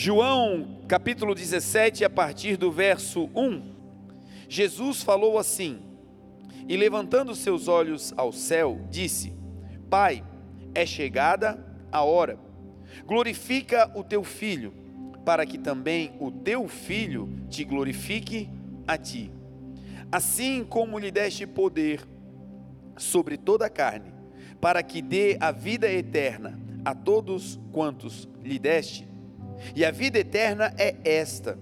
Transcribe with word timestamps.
João, 0.00 0.78
capítulo 0.86 1.34
17, 1.34 2.04
a 2.04 2.08
partir 2.08 2.56
do 2.56 2.70
verso 2.70 3.28
1. 3.34 3.74
Jesus 4.48 5.02
falou 5.02 5.36
assim: 5.36 5.80
E 6.68 6.76
levantando 6.76 7.34
seus 7.34 7.66
olhos 7.66 8.14
ao 8.16 8.30
céu, 8.32 8.78
disse: 8.88 9.32
Pai, 9.90 10.24
é 10.72 10.86
chegada 10.86 11.58
a 11.90 12.04
hora. 12.04 12.38
Glorifica 13.06 13.90
o 13.92 14.04
teu 14.04 14.22
filho, 14.22 14.72
para 15.24 15.44
que 15.44 15.58
também 15.58 16.12
o 16.20 16.30
teu 16.30 16.68
filho 16.68 17.28
te 17.50 17.64
glorifique 17.64 18.48
a 18.86 18.96
ti. 18.96 19.32
Assim 20.12 20.62
como 20.62 20.96
lhe 20.96 21.10
deste 21.10 21.44
poder 21.44 22.06
sobre 22.96 23.36
toda 23.36 23.66
a 23.66 23.70
carne, 23.70 24.14
para 24.60 24.80
que 24.80 25.02
dê 25.02 25.36
a 25.40 25.50
vida 25.50 25.90
eterna 25.90 26.56
a 26.84 26.94
todos 26.94 27.58
quantos 27.72 28.28
lhe 28.44 28.60
deste. 28.60 29.07
E 29.74 29.84
a 29.84 29.90
vida 29.90 30.18
eterna 30.18 30.72
é 30.76 30.96
esta: 31.04 31.58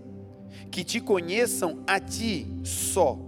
que 0.71 0.85
te 0.85 1.01
conheçam 1.01 1.83
a 1.87 1.99
ti 2.01 2.47
só, 2.65 3.19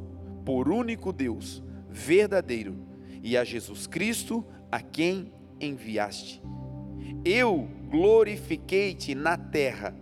por 0.44 0.68
único 0.68 1.12
Deus, 1.12 1.62
verdadeiro, 1.88 2.76
e 3.22 3.36
a 3.36 3.44
Jesus 3.44 3.86
Cristo, 3.86 4.44
a 4.70 4.80
quem 4.80 5.32
enviaste. 5.60 6.42
Eu 7.24 7.68
glorifiquei-te 7.90 9.14
na 9.14 9.36
terra, 9.36 9.94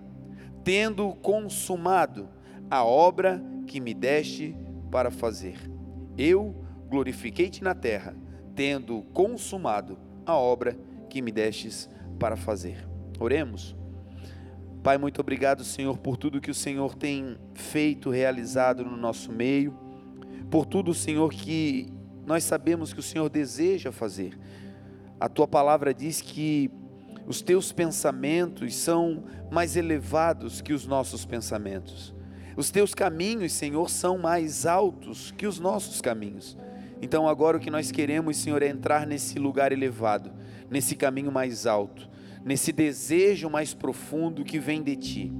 tendo 0.65 1.15
consumado 1.15 2.29
a 2.71 2.85
obra 2.85 3.43
que 3.67 3.81
me 3.81 3.95
deste 3.95 4.57
para 4.91 5.11
fazer. 5.11 5.59
Eu 6.17 6.55
glorifiquei-te 6.89 7.63
na 7.63 7.75
terra, 7.75 8.17
tendo 8.55 9.03
consumado 9.13 9.99
a 10.25 10.35
obra 10.37 10.77
que 11.09 11.21
me 11.23 11.31
destes 11.31 11.89
para 12.19 12.37
fazer. 12.37 12.87
Oremos. 13.19 13.76
Pai, 14.87 14.99
muito 14.99 15.21
obrigado, 15.21 15.65
Senhor, 15.65 15.99
por 15.99 16.17
tudo 16.17 16.41
que 16.41 16.49
o 16.49 16.55
Senhor 16.55 16.95
tem 16.95 17.37
feito, 17.55 18.09
realizado 18.09 18.85
no 18.85 18.97
nosso 18.97 19.33
meio, 19.33 19.77
por 20.49 20.65
tudo, 20.65 20.95
Senhor, 20.95 21.29
que 21.33 21.93
nós 22.25 22.45
sabemos 22.45 22.93
que 22.93 23.01
o 23.01 23.03
Senhor 23.03 23.29
deseja 23.29 23.91
fazer. 23.91 24.39
A 25.19 25.29
tua 25.29 25.49
palavra 25.49 25.93
diz 25.93 26.21
que 26.21 26.71
os 27.27 27.43
teus 27.43 27.73
pensamentos 27.73 28.77
são 28.77 29.25
mais 29.51 29.75
elevados 29.75 30.61
que 30.61 30.73
os 30.73 30.87
nossos 30.87 31.25
pensamentos. 31.27 32.15
Os 32.57 32.71
teus 32.71 32.95
caminhos, 32.95 33.55
Senhor, 33.55 33.91
são 33.91 34.17
mais 34.17 34.67
altos 34.67 35.33
que 35.33 35.49
os 35.49 35.59
nossos 35.59 36.01
caminhos. 36.01 36.57
Então, 37.03 37.27
agora 37.27 37.57
o 37.57 37.61
que 37.61 37.73
nós 37.73 37.91
queremos, 37.91 38.37
Senhor, 38.37 38.63
é 38.63 38.69
entrar 38.69 39.05
nesse 39.05 39.37
lugar 39.37 39.73
elevado, 39.73 40.31
nesse 40.71 40.95
caminho 40.95 41.33
mais 41.33 41.67
alto, 41.67 42.09
nesse 42.47 42.71
desejo 42.71 43.51
mais 43.51 43.75
profundo 43.75 44.45
que 44.45 44.61
vem 44.61 44.81
de 44.81 44.95
ti. 44.95 45.33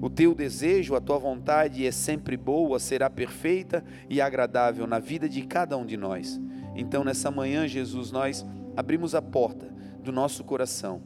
O 0.00 0.08
teu 0.08 0.32
desejo, 0.36 0.94
a 0.94 1.00
tua 1.00 1.18
vontade 1.18 1.84
é 1.84 1.90
sempre 1.90 2.36
boa, 2.36 2.78
será 2.78 3.10
perfeita 3.10 3.84
e 4.08 4.20
agradável 4.20 4.86
na 4.86 5.00
vida 5.00 5.28
de 5.28 5.42
cada 5.42 5.76
um 5.76 5.84
de 5.84 5.96
nós. 5.96 6.40
Então, 6.76 7.02
nessa 7.02 7.28
manhã, 7.28 7.66
Jesus, 7.66 8.12
nós 8.12 8.46
abrimos 8.76 9.16
a 9.16 9.22
porta 9.22 9.66
do 10.00 10.12
nosso 10.12 10.44
coração. 10.44 11.02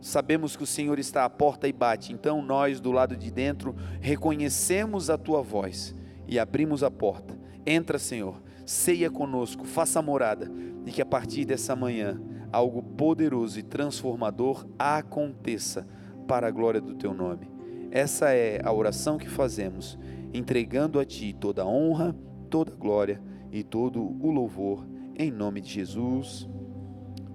Sabemos 0.00 0.56
que 0.56 0.62
o 0.62 0.66
Senhor 0.66 0.98
está 0.98 1.26
à 1.26 1.30
porta 1.30 1.68
e 1.68 1.72
bate, 1.72 2.10
então 2.10 2.40
nós 2.40 2.80
do 2.80 2.90
lado 2.90 3.14
de 3.14 3.30
dentro 3.30 3.76
reconhecemos 4.00 5.10
a 5.10 5.18
tua 5.18 5.42
voz 5.42 5.94
e 6.26 6.38
abrimos 6.38 6.82
a 6.82 6.90
porta. 6.90 7.38
Entra, 7.66 7.98
Senhor, 7.98 8.40
ceia 8.64 9.10
conosco, 9.10 9.66
faça 9.66 10.00
morada 10.00 10.50
e 10.86 10.90
que 10.90 11.02
a 11.02 11.06
partir 11.06 11.44
dessa 11.44 11.76
manhã 11.76 12.18
algo 12.52 12.82
poderoso 12.82 13.58
e 13.58 13.62
transformador 13.62 14.66
aconteça 14.78 15.86
para 16.26 16.48
a 16.48 16.50
glória 16.50 16.80
do 16.80 16.94
teu 16.94 17.12
nome. 17.14 17.50
Essa 17.90 18.30
é 18.30 18.60
a 18.64 18.72
oração 18.72 19.18
que 19.18 19.28
fazemos, 19.28 19.98
entregando 20.32 21.00
a 21.00 21.04
ti 21.04 21.32
toda 21.32 21.62
a 21.62 21.66
honra, 21.66 22.14
toda 22.48 22.72
a 22.72 22.76
glória 22.76 23.20
e 23.50 23.62
todo 23.62 24.00
o 24.00 24.30
louvor 24.30 24.86
em 25.16 25.30
nome 25.30 25.60
de 25.60 25.70
Jesus. 25.70 26.48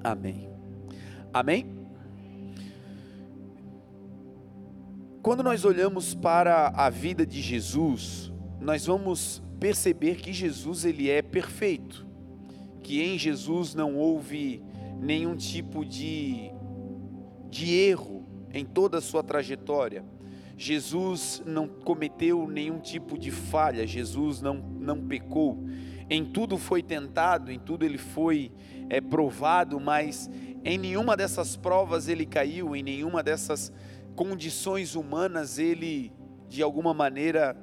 Amém. 0.03 0.49
Amém? 1.33 1.67
Quando 5.21 5.43
nós 5.43 5.65
olhamos 5.65 6.15
para 6.15 6.69
a 6.69 6.89
vida 6.89 7.25
de 7.25 7.41
Jesus, 7.41 8.31
nós 8.59 8.85
vamos 8.85 9.43
perceber 9.59 10.15
que 10.15 10.31
Jesus 10.31 10.85
ele 10.85 11.09
é 11.09 11.21
perfeito, 11.21 12.05
que 12.81 13.01
em 13.01 13.17
Jesus 13.17 13.75
não 13.75 13.95
houve 13.95 14.63
nenhum 14.99 15.35
tipo 15.35 15.85
de, 15.85 16.51
de 17.49 17.73
erro 17.73 18.25
em 18.53 18.65
toda 18.65 18.97
a 18.97 19.01
sua 19.01 19.23
trajetória. 19.23 20.03
Jesus 20.57 21.43
não 21.45 21.67
cometeu 21.67 22.47
nenhum 22.47 22.79
tipo 22.79 23.17
de 23.17 23.29
falha, 23.29 23.85
Jesus 23.85 24.41
não, 24.41 24.55
não 24.55 25.05
pecou. 25.05 25.65
Em 26.09 26.23
tudo 26.23 26.57
foi 26.57 26.81
tentado, 26.81 27.51
em 27.51 27.59
tudo 27.59 27.83
ele 27.83 27.97
foi 27.97 28.51
é, 28.89 29.01
provado, 29.01 29.79
mas 29.79 30.29
em 30.63 30.77
nenhuma 30.77 31.17
dessas 31.17 31.57
provas 31.57 32.07
ele 32.07 32.25
caiu, 32.25 32.75
em 32.75 32.83
nenhuma 32.83 33.21
dessas 33.21 33.71
condições 34.15 34.95
humanas 34.95 35.59
ele, 35.59 36.13
de 36.47 36.63
alguma 36.63 36.93
maneira, 36.93 37.57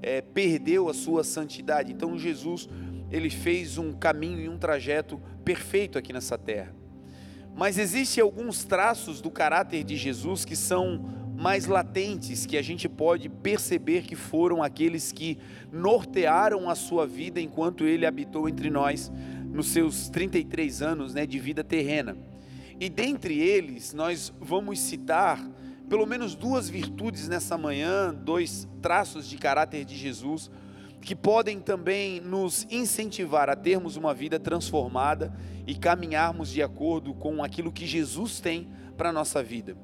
é, 0.00 0.22
perdeu 0.22 0.88
a 0.88 0.94
sua 0.94 1.22
santidade. 1.22 1.92
Então 1.92 2.16
Jesus, 2.16 2.68
ele 3.10 3.28
fez 3.28 3.76
um 3.76 3.92
caminho 3.92 4.40
e 4.40 4.48
um 4.48 4.58
trajeto 4.58 5.20
perfeito 5.44 5.98
aqui 5.98 6.12
nessa 6.12 6.38
terra. 6.38 6.77
Mas 7.58 7.76
existem 7.76 8.22
alguns 8.22 8.62
traços 8.62 9.20
do 9.20 9.32
caráter 9.32 9.82
de 9.82 9.96
Jesus 9.96 10.44
que 10.44 10.54
são 10.54 11.12
mais 11.36 11.66
latentes, 11.66 12.46
que 12.46 12.56
a 12.56 12.62
gente 12.62 12.88
pode 12.88 13.28
perceber 13.28 14.02
que 14.02 14.14
foram 14.14 14.62
aqueles 14.62 15.10
que 15.10 15.36
nortearam 15.72 16.70
a 16.70 16.76
sua 16.76 17.04
vida 17.04 17.40
enquanto 17.40 17.84
ele 17.84 18.06
habitou 18.06 18.48
entre 18.48 18.70
nós 18.70 19.10
nos 19.52 19.66
seus 19.66 20.08
33 20.08 20.82
anos 20.82 21.14
né, 21.14 21.26
de 21.26 21.40
vida 21.40 21.64
terrena. 21.64 22.16
E 22.78 22.88
dentre 22.88 23.36
eles, 23.40 23.92
nós 23.92 24.32
vamos 24.40 24.78
citar 24.78 25.44
pelo 25.88 26.06
menos 26.06 26.36
duas 26.36 26.68
virtudes 26.68 27.26
nessa 27.26 27.58
manhã, 27.58 28.14
dois 28.14 28.68
traços 28.80 29.28
de 29.28 29.36
caráter 29.36 29.84
de 29.84 29.96
Jesus, 29.96 30.48
que 31.00 31.14
podem 31.14 31.60
também 31.60 32.20
nos 32.20 32.66
incentivar 32.70 33.48
a 33.48 33.56
termos 33.56 33.96
uma 33.96 34.12
vida 34.12 34.38
transformada 34.38 35.32
e 35.66 35.74
caminharmos 35.74 36.50
de 36.50 36.62
acordo 36.62 37.14
com 37.14 37.42
aquilo 37.42 37.72
que 37.72 37.86
Jesus 37.86 38.40
tem 38.40 38.68
para 38.96 39.10
a 39.10 39.12
nossa 39.12 39.42
vida. 39.42 39.76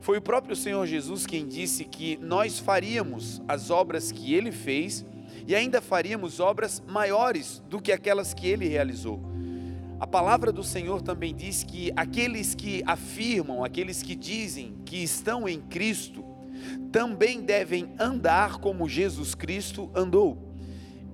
Foi 0.00 0.18
o 0.18 0.22
próprio 0.22 0.54
Senhor 0.54 0.86
Jesus 0.86 1.26
quem 1.26 1.48
disse 1.48 1.84
que 1.84 2.18
nós 2.18 2.58
faríamos 2.58 3.40
as 3.48 3.70
obras 3.70 4.12
que 4.12 4.34
ele 4.34 4.52
fez 4.52 5.04
e 5.46 5.54
ainda 5.54 5.80
faríamos 5.80 6.40
obras 6.40 6.82
maiores 6.86 7.62
do 7.68 7.80
que 7.80 7.90
aquelas 7.90 8.34
que 8.34 8.46
ele 8.46 8.68
realizou. 8.68 9.20
A 9.98 10.06
palavra 10.06 10.52
do 10.52 10.62
Senhor 10.62 11.00
também 11.00 11.34
diz 11.34 11.62
que 11.62 11.90
aqueles 11.96 12.54
que 12.54 12.82
afirmam, 12.84 13.64
aqueles 13.64 14.02
que 14.02 14.14
dizem 14.14 14.76
que 14.84 15.02
estão 15.02 15.48
em 15.48 15.60
Cristo, 15.60 16.24
também 16.90 17.40
devem 17.40 17.92
andar 17.98 18.58
como 18.58 18.88
Jesus 18.88 19.34
Cristo 19.34 19.90
andou. 19.94 20.54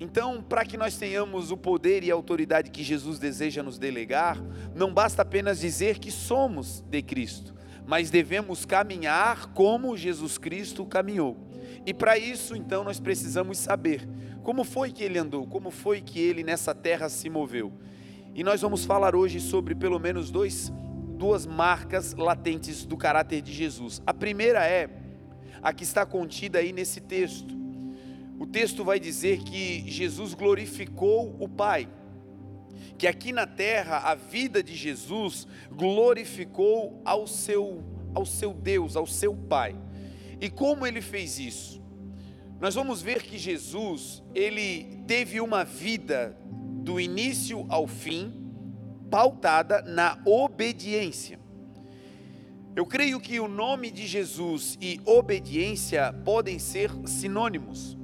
Então, 0.00 0.42
para 0.42 0.64
que 0.64 0.78
nós 0.78 0.96
tenhamos 0.96 1.50
o 1.50 1.56
poder 1.58 2.02
e 2.02 2.10
a 2.10 2.14
autoridade 2.14 2.70
que 2.70 2.82
Jesus 2.82 3.18
deseja 3.18 3.62
nos 3.62 3.78
delegar, 3.78 4.42
não 4.74 4.94
basta 4.94 5.20
apenas 5.20 5.60
dizer 5.60 5.98
que 5.98 6.10
somos 6.10 6.80
de 6.88 7.02
Cristo, 7.02 7.54
mas 7.86 8.10
devemos 8.10 8.64
caminhar 8.64 9.52
como 9.52 9.96
Jesus 9.96 10.38
Cristo 10.38 10.86
caminhou. 10.86 11.36
E 11.84 11.92
para 11.92 12.16
isso, 12.16 12.56
então, 12.56 12.82
nós 12.82 12.98
precisamos 12.98 13.58
saber 13.58 14.08
como 14.42 14.64
foi 14.64 14.90
que 14.90 15.04
ele 15.04 15.18
andou, 15.18 15.46
como 15.46 15.70
foi 15.70 16.00
que 16.00 16.18
ele 16.18 16.42
nessa 16.42 16.74
terra 16.74 17.10
se 17.10 17.28
moveu. 17.28 17.70
E 18.34 18.42
nós 18.42 18.62
vamos 18.62 18.86
falar 18.86 19.14
hoje 19.14 19.38
sobre 19.38 19.74
pelo 19.74 19.98
menos 19.98 20.30
dois, 20.30 20.72
duas 21.18 21.44
marcas 21.44 22.14
latentes 22.14 22.86
do 22.86 22.96
caráter 22.96 23.42
de 23.42 23.52
Jesus. 23.52 24.00
A 24.06 24.14
primeira 24.14 24.66
é 24.66 24.88
a 25.62 25.72
que 25.72 25.84
está 25.84 26.04
contida 26.06 26.58
aí 26.58 26.72
nesse 26.72 27.00
texto. 27.00 27.54
O 28.38 28.46
texto 28.46 28.84
vai 28.84 28.98
dizer 28.98 29.42
que 29.42 29.84
Jesus 29.90 30.32
glorificou 30.34 31.36
o 31.38 31.48
Pai, 31.48 31.88
que 32.96 33.06
aqui 33.06 33.32
na 33.32 33.46
terra 33.46 33.98
a 33.98 34.14
vida 34.14 34.62
de 34.62 34.74
Jesus 34.74 35.46
glorificou 35.70 37.02
ao 37.04 37.26
seu, 37.26 37.82
ao 38.14 38.24
seu 38.24 38.54
Deus, 38.54 38.96
ao 38.96 39.06
seu 39.06 39.34
Pai. 39.34 39.76
E 40.40 40.48
como 40.48 40.86
ele 40.86 41.02
fez 41.02 41.38
isso? 41.38 41.80
Nós 42.60 42.74
vamos 42.74 43.00
ver 43.00 43.22
que 43.22 43.38
Jesus, 43.38 44.22
ele 44.34 45.02
teve 45.06 45.40
uma 45.40 45.64
vida 45.64 46.36
do 46.82 47.00
início 47.00 47.64
ao 47.70 47.86
fim, 47.86 48.52
pautada 49.10 49.80
na 49.80 50.20
obediência. 50.26 51.39
Eu 52.76 52.86
creio 52.86 53.18
que 53.18 53.40
o 53.40 53.48
nome 53.48 53.90
de 53.90 54.06
Jesus 54.06 54.78
e 54.80 55.00
obediência 55.04 56.12
podem 56.24 56.58
ser 56.58 56.90
sinônimos, 57.04 57.96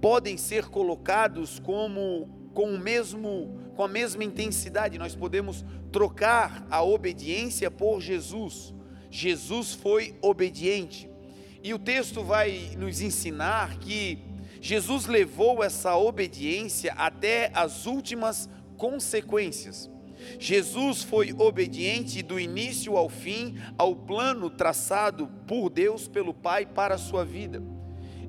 podem 0.00 0.36
ser 0.36 0.66
colocados 0.66 1.58
como 1.58 2.28
com 2.52 2.74
o 2.74 2.78
mesmo 2.78 3.58
com 3.74 3.82
a 3.82 3.88
mesma 3.88 4.22
intensidade. 4.22 4.98
Nós 4.98 5.14
podemos 5.14 5.64
trocar 5.90 6.66
a 6.70 6.82
obediência 6.82 7.70
por 7.70 8.00
Jesus. 8.00 8.74
Jesus 9.10 9.72
foi 9.72 10.14
obediente. 10.20 11.08
E 11.62 11.72
o 11.72 11.78
texto 11.78 12.22
vai 12.22 12.72
nos 12.76 13.00
ensinar 13.00 13.78
que 13.78 14.18
Jesus 14.60 15.06
levou 15.06 15.64
essa 15.64 15.96
obediência 15.96 16.92
até 16.92 17.50
as 17.54 17.86
últimas 17.86 18.50
consequências. 18.76 19.90
Jesus 20.38 21.02
foi 21.02 21.32
obediente 21.32 22.22
do 22.22 22.38
início 22.38 22.96
ao 22.96 23.08
fim 23.08 23.56
ao 23.76 23.94
plano 23.94 24.50
traçado 24.50 25.28
por 25.46 25.70
Deus 25.70 26.08
pelo 26.08 26.34
Pai 26.34 26.66
para 26.66 26.94
a 26.94 26.98
sua 26.98 27.24
vida. 27.24 27.62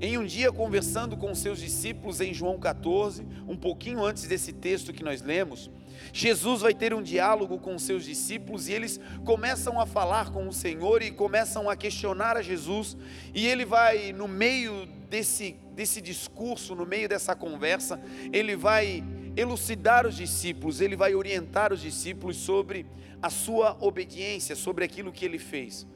Em 0.03 0.17
um 0.17 0.25
dia, 0.25 0.51
conversando 0.51 1.15
com 1.15 1.33
seus 1.35 1.59
discípulos 1.59 2.19
em 2.21 2.33
João 2.33 2.59
14, 2.59 3.23
um 3.47 3.55
pouquinho 3.55 4.03
antes 4.03 4.27
desse 4.27 4.51
texto 4.51 4.91
que 4.91 5.03
nós 5.03 5.21
lemos, 5.21 5.69
Jesus 6.11 6.61
vai 6.61 6.73
ter 6.73 6.91
um 6.91 7.03
diálogo 7.03 7.59
com 7.59 7.77
seus 7.77 8.03
discípulos 8.03 8.67
e 8.67 8.73
eles 8.73 8.99
começam 9.23 9.79
a 9.79 9.85
falar 9.85 10.31
com 10.31 10.47
o 10.47 10.51
Senhor 10.51 11.03
e 11.03 11.11
começam 11.11 11.69
a 11.69 11.75
questionar 11.75 12.35
a 12.35 12.41
Jesus, 12.41 12.97
e 13.31 13.45
ele 13.45 13.63
vai, 13.63 14.11
no 14.11 14.27
meio 14.27 14.87
desse, 15.07 15.55
desse 15.75 16.01
discurso, 16.01 16.73
no 16.73 16.85
meio 16.85 17.07
dessa 17.07 17.35
conversa, 17.35 18.01
ele 18.33 18.55
vai 18.55 19.03
elucidar 19.35 20.05
os 20.05 20.15
discípulos, 20.15 20.81
ele 20.81 20.95
vai 20.95 21.15
orientar 21.15 21.71
os 21.71 21.81
discípulos 21.81 22.37
sobre 22.37 22.85
a 23.21 23.29
sua 23.29 23.77
obediência, 23.79 24.55
sobre 24.55 24.83
aquilo 24.83 25.11
que 25.11 25.25
ele 25.25 25.39
fez. 25.39 25.87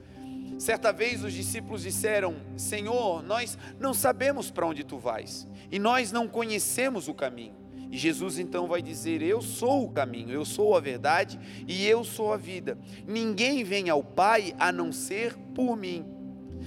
Certa 0.57 0.93
vez 0.93 1.23
os 1.23 1.33
discípulos 1.33 1.81
disseram: 1.81 2.35
Senhor, 2.55 3.23
nós 3.23 3.57
não 3.79 3.93
sabemos 3.93 4.49
para 4.49 4.65
onde 4.65 4.83
tu 4.83 4.97
vais 4.97 5.47
e 5.71 5.79
nós 5.79 6.11
não 6.11 6.27
conhecemos 6.27 7.07
o 7.07 7.13
caminho. 7.13 7.53
E 7.91 7.97
Jesus 7.97 8.39
então 8.39 8.67
vai 8.67 8.81
dizer: 8.81 9.21
Eu 9.21 9.41
sou 9.41 9.85
o 9.85 9.91
caminho, 9.91 10.31
eu 10.31 10.45
sou 10.45 10.75
a 10.75 10.79
verdade 10.79 11.39
e 11.67 11.85
eu 11.85 12.03
sou 12.03 12.31
a 12.31 12.37
vida. 12.37 12.77
Ninguém 13.07 13.63
vem 13.63 13.89
ao 13.89 14.03
Pai 14.03 14.55
a 14.57 14.71
não 14.71 14.91
ser 14.91 15.35
por 15.53 15.75
mim. 15.75 16.05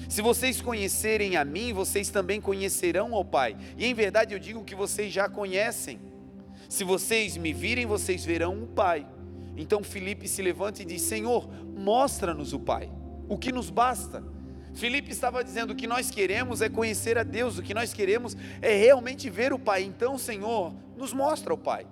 Se 0.09 0.23
vocês 0.23 0.61
conhecerem 0.61 1.37
a 1.37 1.45
mim, 1.45 1.73
vocês 1.73 2.11
também 2.11 2.41
conhecerão 2.41 3.15
ao 3.15 3.25
Pai. 3.25 3.57
E 3.77 3.87
em 3.87 3.95
verdade 3.95 4.35
eu 4.35 4.39
digo 4.39 4.65
que 4.65 4.75
vocês 4.75 5.13
já 5.13 5.29
conhecem. 5.29 5.99
Se 6.69 6.85
vocês 6.85 7.37
me 7.37 7.53
virem, 7.53 7.87
vocês 7.87 8.25
verão 8.25 8.63
o 8.63 8.67
Pai. 8.67 9.07
Então 9.57 9.83
Felipe 9.83 10.29
se 10.29 10.43
levanta 10.43 10.83
e 10.83 10.85
diz: 10.85 11.03
Senhor, 11.03 11.49
mostra-nos 11.75 12.53
o 12.53 12.61
Pai 12.61 12.91
o 13.29 13.37
que 13.37 13.53
nos 13.53 13.71
basta. 13.71 14.25
Filipe 14.75 15.11
estava 15.11 15.45
dizendo: 15.45 15.73
o 15.73 15.77
que 15.77 15.87
nós 15.87 16.11
queremos 16.11 16.63
é 16.63 16.69
conhecer 16.69 17.19
a 17.19 17.23
Deus, 17.23 17.59
o 17.59 17.63
que 17.63 17.75
nós 17.75 17.93
queremos 17.93 18.37
é 18.63 18.75
realmente 18.77 19.29
ver 19.29 19.53
o 19.53 19.59
Pai. 19.59 19.83
Então, 19.83 20.17
Senhor, 20.17 20.75
nos 20.97 21.13
mostra 21.13 21.53
o 21.53 21.59
Pai. 21.59 21.87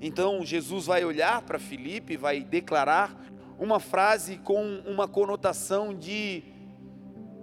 Então, 0.00 0.44
Jesus 0.44 0.86
vai 0.86 1.04
olhar 1.04 1.42
para 1.42 1.58
Filipe, 1.58 2.16
vai 2.16 2.42
declarar 2.42 3.14
uma 3.58 3.78
frase 3.78 4.38
com 4.38 4.80
uma 4.86 5.06
conotação 5.06 5.94
de 5.94 6.42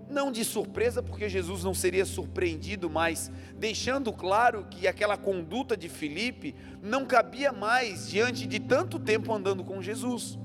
não 0.09 0.31
de 0.31 0.43
surpresa, 0.43 1.03
porque 1.03 1.27
Jesus 1.27 1.63
não 1.63 1.73
seria 1.73 2.05
surpreendido, 2.05 2.89
mas 2.89 3.31
deixando 3.57 4.11
claro 4.13 4.65
que 4.69 4.87
aquela 4.87 5.17
conduta 5.17 5.75
de 5.75 5.89
Filipe 5.89 6.55
não 6.81 7.05
cabia 7.05 7.51
mais 7.51 8.09
diante 8.09 8.47
de 8.47 8.59
tanto 8.59 8.99
tempo 8.99 9.33
andando 9.33 9.63
com 9.63 9.81
Jesus. 9.81 10.37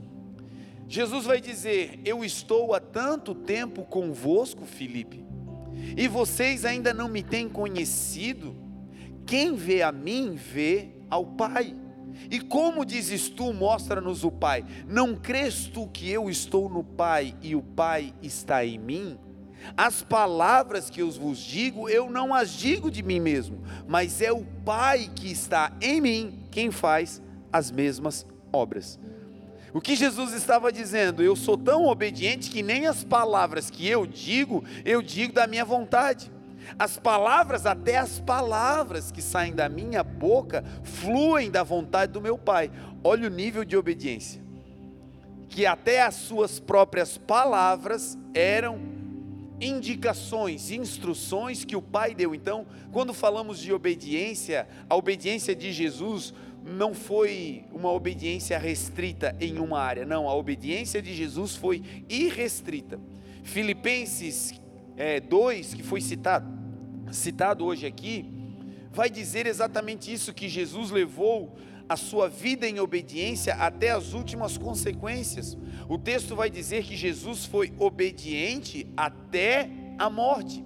Jesus 0.89 1.25
vai 1.25 1.41
dizer: 1.41 2.01
Eu 2.05 2.25
estou 2.25 2.75
há 2.75 2.81
tanto 2.81 3.35
tempo 3.35 3.83
convosco, 3.85 4.67
Filipe, 4.67 5.25
e 5.97 6.09
vocês 6.09 6.65
ainda 6.65 6.93
não 6.93 7.09
me 7.09 7.23
têm 7.23 7.49
conhecido. 7.49 8.57
Quem 9.25 9.55
vê 9.55 9.83
a 9.83 9.93
mim, 9.93 10.35
vê 10.35 10.91
ao 11.09 11.25
Pai. 11.25 11.77
E 12.31 12.41
como 12.41 12.85
dizes 12.85 13.29
tu, 13.29 13.53
mostra-nos 13.53 14.25
o 14.25 14.31
Pai. 14.31 14.65
Não 14.87 15.15
crês 15.15 15.67
tu 15.67 15.87
que 15.87 16.11
eu 16.11 16.29
estou 16.29 16.69
no 16.69 16.85
Pai 16.85 17.35
e 17.41 17.57
o 17.57 17.63
Pai 17.63 18.13
está 18.23 18.65
em 18.65 18.79
mim? 18.79 19.19
As 19.77 20.03
palavras 20.03 20.91
que 20.91 21.01
eu 21.01 21.11
vos 21.11 21.39
digo, 21.39 21.89
eu 21.89 22.11
não 22.11 22.35
as 22.35 22.51
digo 22.51 22.91
de 22.91 23.03
mim 23.03 23.21
mesmo, 23.21 23.63
mas 23.87 24.21
é 24.21 24.33
o 24.33 24.45
Pai 24.65 25.11
que 25.15 25.31
está 25.31 25.73
em 25.81 26.01
mim 26.01 26.47
quem 26.51 26.71
faz 26.71 27.23
as 27.53 27.71
mesmas 27.71 28.27
obras. 28.53 28.99
O 29.75 29.81
que 29.81 29.97
Jesus 29.97 30.35
estava 30.35 30.71
dizendo? 30.71 31.23
Eu 31.23 31.35
sou 31.35 31.57
tão 31.57 31.87
obediente 31.87 32.51
que 32.51 32.63
nem 32.63 32.87
as 32.87 33.03
palavras 33.03 33.71
que 33.71 33.89
eu 33.89 34.07
digo, 34.07 34.63
eu 34.85 35.01
digo 35.01 35.33
da 35.33 35.47
minha 35.47 35.65
vontade. 35.65 36.31
As 36.79 36.99
palavras, 36.99 37.67
até 37.67 37.97
as 37.99 38.21
palavras 38.21 39.11
que 39.11 39.23
saem 39.23 39.55
da 39.55 39.69
minha 39.69 40.03
boca, 40.03 40.63
fluem 40.83 41.51
da 41.51 41.63
vontade 41.63 42.13
do 42.13 42.21
meu 42.21 42.37
Pai. 42.37 42.71
Olha 43.03 43.27
o 43.27 43.31
nível 43.31 43.65
de 43.65 43.77
obediência. 43.77 44.43
Que 45.49 45.67
até 45.67 46.03
as 46.03 46.15
suas 46.15 46.61
próprias 46.61 47.17
palavras 47.19 48.17
eram 48.35 48.79
indicações, 49.63 50.71
instruções 50.71 51.65
que 51.65 51.77
o 51.77 51.81
Pai 51.81 52.15
deu. 52.15 52.35
Então, 52.35 52.67
quando 52.91 53.15
falamos 53.15 53.61
de 53.61 53.73
obediência, 53.73 54.69
a 54.91 54.97
obediência 54.97 55.55
de 55.55 55.73
Jesus 55.73 56.35
não 56.65 56.93
foi 56.93 57.65
uma 57.73 57.91
obediência 57.91 58.59
restrita 58.59 59.37
em 59.41 59.59
uma 59.59 59.81
área, 59.81 60.05
não, 60.05 60.29
a 60.29 60.35
obediência 60.35 61.01
de 61.01 61.15
Jesus 61.15 61.57
foi 61.57 61.83
irrestrita. 62.09 63.01
Filipenses 63.43 64.61
é, 64.97 65.21
2, 65.21 65.75
que 65.75 65.83
foi 65.83 66.01
citado, 66.01 66.47
citado 67.13 67.65
hoje 67.65 67.87
aqui, 67.87 68.31
vai 68.93 69.11
dizer 69.11 69.47
exatamente 69.47 70.13
isso: 70.13 70.33
que 70.33 70.49
Jesus 70.49 70.91
levou 70.91 71.57
a 71.89 71.97
sua 71.97 72.29
vida 72.29 72.69
em 72.69 72.81
obediência 72.81 73.55
até 73.55 73.91
as 73.91 74.13
últimas 74.13 74.57
consequências. 74.57 75.57
O 75.93 75.99
texto 75.99 76.35
vai 76.35 76.49
dizer 76.49 76.85
que 76.85 76.97
Jesus 76.97 77.45
foi 77.45 77.71
obediente 77.79 78.87
até 78.97 79.69
a 79.99 80.09
morte. 80.09 80.65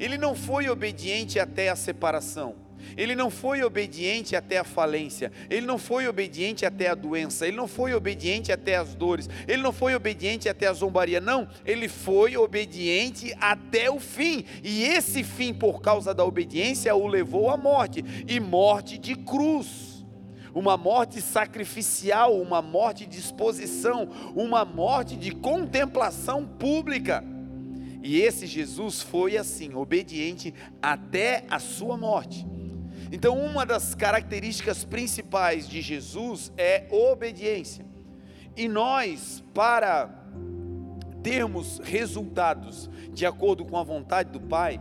Ele 0.00 0.16
não 0.16 0.34
foi 0.34 0.66
obediente 0.70 1.38
até 1.38 1.68
a 1.68 1.76
separação. 1.76 2.54
Ele 2.96 3.14
não 3.14 3.30
foi 3.30 3.62
obediente 3.62 4.34
até 4.34 4.56
a 4.56 4.64
falência, 4.64 5.30
ele 5.50 5.66
não 5.66 5.76
foi 5.76 6.08
obediente 6.08 6.64
até 6.64 6.88
a 6.88 6.94
doença, 6.94 7.46
ele 7.46 7.56
não 7.56 7.68
foi 7.68 7.92
obediente 7.92 8.50
até 8.50 8.76
as 8.76 8.94
dores, 8.94 9.28
ele 9.46 9.60
não 9.60 9.72
foi 9.72 9.94
obediente 9.94 10.48
até 10.48 10.68
a 10.68 10.72
zombaria, 10.72 11.20
não, 11.20 11.48
ele 11.64 11.88
foi 11.88 12.36
obediente 12.36 13.34
até 13.40 13.90
o 13.90 13.98
fim, 13.98 14.44
e 14.62 14.84
esse 14.84 15.24
fim, 15.24 15.52
por 15.52 15.82
causa 15.82 16.14
da 16.14 16.24
obediência, 16.24 16.94
o 16.94 17.06
levou 17.06 17.50
à 17.50 17.56
morte. 17.56 18.04
E 18.26 18.38
morte 18.40 18.96
de 18.96 19.16
cruz 19.16 19.95
uma 20.56 20.78
morte 20.78 21.20
sacrificial, 21.20 22.40
uma 22.40 22.62
morte 22.62 23.04
de 23.04 23.18
exposição, 23.18 24.08
uma 24.34 24.64
morte 24.64 25.14
de 25.14 25.30
contemplação 25.30 26.46
pública. 26.46 27.22
E 28.02 28.22
esse 28.22 28.46
Jesus 28.46 29.02
foi 29.02 29.36
assim, 29.36 29.74
obediente 29.74 30.54
até 30.80 31.44
a 31.50 31.58
sua 31.58 31.98
morte. 31.98 32.46
Então, 33.12 33.38
uma 33.38 33.66
das 33.66 33.94
características 33.94 34.82
principais 34.82 35.68
de 35.68 35.82
Jesus 35.82 36.50
é 36.56 36.86
obediência. 36.90 37.84
E 38.56 38.66
nós, 38.66 39.44
para 39.52 40.08
termos 41.22 41.80
resultados 41.80 42.88
de 43.12 43.26
acordo 43.26 43.62
com 43.62 43.76
a 43.76 43.84
vontade 43.84 44.30
do 44.30 44.40
Pai, 44.40 44.80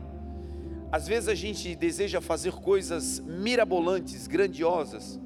às 0.90 1.06
vezes 1.06 1.28
a 1.28 1.36
gente 1.36 1.76
deseja 1.76 2.22
fazer 2.22 2.54
coisas 2.54 3.20
mirabolantes, 3.20 4.26
grandiosas, 4.26 5.20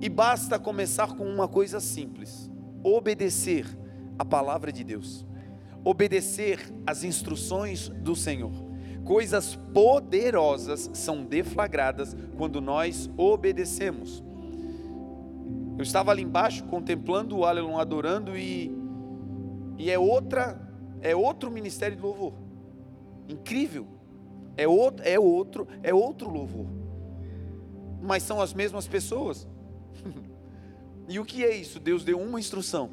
e 0.00 0.08
basta 0.08 0.58
começar 0.58 1.14
com 1.14 1.24
uma 1.24 1.48
coisa 1.48 1.80
simples: 1.80 2.50
obedecer 2.82 3.66
a 4.18 4.24
palavra 4.24 4.72
de 4.72 4.84
Deus, 4.84 5.26
obedecer 5.84 6.72
as 6.86 7.04
instruções 7.04 7.88
do 7.88 8.14
Senhor. 8.14 8.52
Coisas 9.04 9.54
poderosas 9.72 10.90
são 10.92 11.24
deflagradas 11.24 12.16
quando 12.36 12.60
nós 12.60 13.08
obedecemos. 13.16 14.22
Eu 15.78 15.82
estava 15.82 16.10
ali 16.10 16.22
embaixo 16.22 16.64
contemplando 16.64 17.36
o 17.36 17.44
Aleluia 17.44 17.78
adorando 17.78 18.36
e, 18.36 18.74
e 19.78 19.90
é 19.90 19.98
outra 19.98 20.60
é 21.00 21.14
outro 21.14 21.50
ministério 21.50 21.96
de 21.96 22.02
louvor. 22.02 22.32
Incrível. 23.28 23.86
É 24.56 24.66
outro, 24.66 25.06
é 25.06 25.18
outro, 25.18 25.68
é 25.82 25.94
outro 25.94 26.30
louvor. 26.30 26.66
Mas 28.02 28.22
são 28.22 28.40
as 28.40 28.54
mesmas 28.54 28.88
pessoas. 28.88 29.46
e 31.08 31.18
o 31.18 31.24
que 31.24 31.44
é 31.44 31.54
isso? 31.54 31.78
Deus 31.78 32.04
deu 32.04 32.20
uma 32.20 32.38
instrução. 32.38 32.90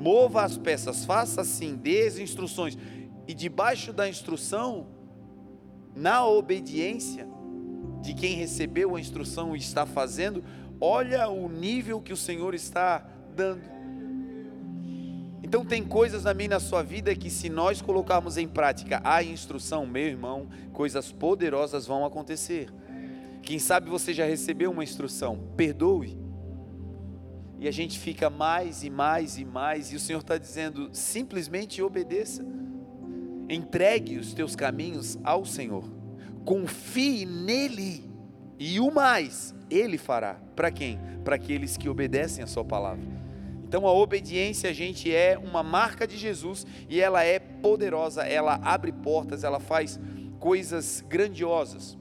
Mova 0.00 0.42
as 0.42 0.56
peças, 0.56 1.04
faça 1.04 1.40
assim, 1.40 1.76
dê 1.76 2.06
as 2.06 2.18
instruções 2.18 2.78
e 3.26 3.34
debaixo 3.34 3.92
da 3.92 4.08
instrução, 4.08 4.86
na 5.94 6.26
obediência 6.26 7.28
de 8.00 8.14
quem 8.14 8.36
recebeu 8.36 8.96
a 8.96 9.00
instrução 9.00 9.54
e 9.54 9.58
está 9.58 9.84
fazendo, 9.84 10.42
olha 10.80 11.28
o 11.28 11.48
nível 11.48 12.00
que 12.00 12.12
o 12.12 12.16
Senhor 12.16 12.54
está 12.54 13.06
dando. 13.34 13.78
Então 15.42 15.64
tem 15.64 15.84
coisas 15.84 16.24
na 16.24 16.34
minha 16.34 16.50
na 16.50 16.60
sua 16.60 16.82
vida 16.82 17.14
que 17.14 17.30
se 17.30 17.48
nós 17.48 17.82
colocarmos 17.82 18.36
em 18.36 18.46
prática 18.46 19.00
a 19.04 19.22
instrução, 19.22 19.86
meu 19.86 20.04
irmão, 20.04 20.48
coisas 20.72 21.12
poderosas 21.12 21.86
vão 21.86 22.04
acontecer. 22.04 22.72
Quem 23.48 23.58
sabe 23.58 23.88
você 23.88 24.12
já 24.12 24.26
recebeu 24.26 24.70
uma 24.70 24.84
instrução, 24.84 25.38
perdoe. 25.56 26.18
E 27.58 27.66
a 27.66 27.70
gente 27.70 27.98
fica 27.98 28.28
mais 28.28 28.84
e 28.84 28.90
mais 28.90 29.38
e 29.38 29.44
mais, 29.46 29.90
e 29.90 29.96
o 29.96 29.98
Senhor 29.98 30.18
está 30.18 30.36
dizendo, 30.36 30.90
simplesmente 30.92 31.80
obedeça. 31.80 32.44
Entregue 33.48 34.18
os 34.18 34.34
teus 34.34 34.54
caminhos 34.54 35.16
ao 35.24 35.46
Senhor. 35.46 35.90
Confie 36.44 37.24
nele. 37.24 38.04
E 38.58 38.78
o 38.80 38.90
mais, 38.90 39.54
ele 39.70 39.96
fará. 39.96 40.34
Para 40.54 40.70
quem? 40.70 40.98
Para 41.24 41.36
aqueles 41.36 41.78
que 41.78 41.88
obedecem 41.88 42.44
a 42.44 42.46
sua 42.46 42.66
palavra. 42.66 43.06
Então 43.66 43.86
a 43.86 43.92
obediência, 43.94 44.74
gente, 44.74 45.10
é 45.10 45.38
uma 45.38 45.62
marca 45.62 46.06
de 46.06 46.18
Jesus 46.18 46.66
e 46.86 47.00
ela 47.00 47.24
é 47.24 47.38
poderosa, 47.38 48.24
ela 48.24 48.60
abre 48.62 48.92
portas, 48.92 49.42
ela 49.42 49.58
faz 49.58 49.98
coisas 50.38 51.02
grandiosas. 51.08 51.97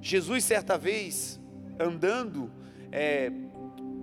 Jesus, 0.00 0.44
certa 0.44 0.78
vez, 0.78 1.40
andando 1.78 2.50
é, 2.92 3.30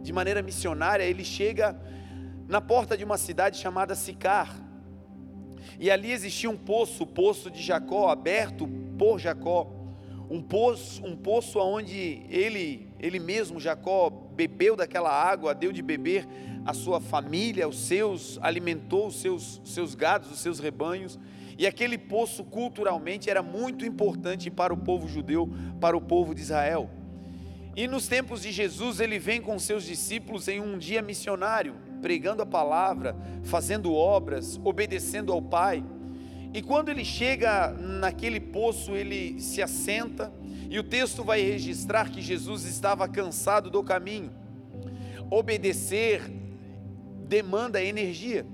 de 0.02 0.12
maneira 0.14 0.42
missionária, 0.42 1.04
ele 1.04 1.24
chega 1.24 1.80
na 2.48 2.62
porta 2.62 2.98
de 2.98 3.04
uma 3.04 3.18
cidade 3.18 3.58
chamada 3.58 3.96
Sicar. 3.96 4.56
E 5.80 5.90
ali 5.90 6.12
existia 6.12 6.50
um 6.50 6.58
poço, 6.58 7.04
o 7.04 7.08
poço 7.08 7.50
de 7.50 7.62
Jacó, 7.62 8.10
aberto 8.10 8.68
por 8.98 9.20
Jacó. 9.20 9.72
Um 10.30 10.42
poço, 10.42 11.06
um 11.06 11.16
poço 11.16 11.60
onde 11.60 12.24
ele, 12.30 12.88
ele 13.00 13.20
mesmo, 13.20 13.60
Jacó, 13.60 14.10
bebeu 14.10 14.76
daquela 14.76 15.12
água, 15.12 15.54
deu 15.54 15.72
de 15.72 15.82
beber 15.82 16.28
a 16.66 16.74
sua 16.74 17.00
família, 17.00 17.68
os 17.68 17.80
seus, 17.80 18.40
alimentou 18.42 19.08
os 19.08 19.22
seus, 19.22 19.62
seus 19.64 19.94
gados, 19.94 20.32
os 20.32 20.40
seus 20.40 20.60
rebanhos. 20.60 21.20
E 21.58 21.66
aquele 21.66 21.98
poço 21.98 22.44
culturalmente 22.44 23.30
era 23.30 23.42
muito 23.42 23.86
importante 23.86 24.52
para 24.52 24.74
o 24.74 24.78
povo 24.78 25.08
judeu, 25.08 25.50
para 25.80 25.96
o 25.96 26.02
povo 26.02 26.36
de 26.36 26.42
Israel. 26.42 26.90
E 27.76 27.88
nos 27.88 28.08
tempos 28.08 28.42
de 28.42 28.52
Jesus, 28.52 29.00
ele 29.00 29.20
vem 29.20 29.42
com 29.42 29.60
seus 29.60 29.84
discípulos 29.84 30.48
em 30.48 30.62
um 30.62 30.78
dia 30.78 31.02
missionário, 31.02 31.76
pregando 32.02 32.42
a 32.42 32.46
palavra, 32.46 33.16
fazendo 33.44 33.94
obras, 33.94 34.60
obedecendo 34.64 35.34
ao 35.34 35.42
Pai. 35.42 35.84
E 36.54 36.62
quando 36.62 36.88
ele 36.88 37.04
chega 37.04 37.72
naquele 37.72 38.40
poço, 38.40 38.96
ele 38.96 39.42
se 39.42 39.62
assenta, 39.62 40.32
e 40.70 40.80
o 40.80 40.84
texto 40.84 41.22
vai 41.22 41.42
registrar 41.42 42.10
que 42.10 42.22
Jesus 42.22 42.64
estava 42.64 43.08
cansado 43.10 43.70
do 43.70 43.84
caminho. 43.84 44.32
Obedecer 45.30 46.22
demanda 47.28 47.84
energia. 47.84 48.46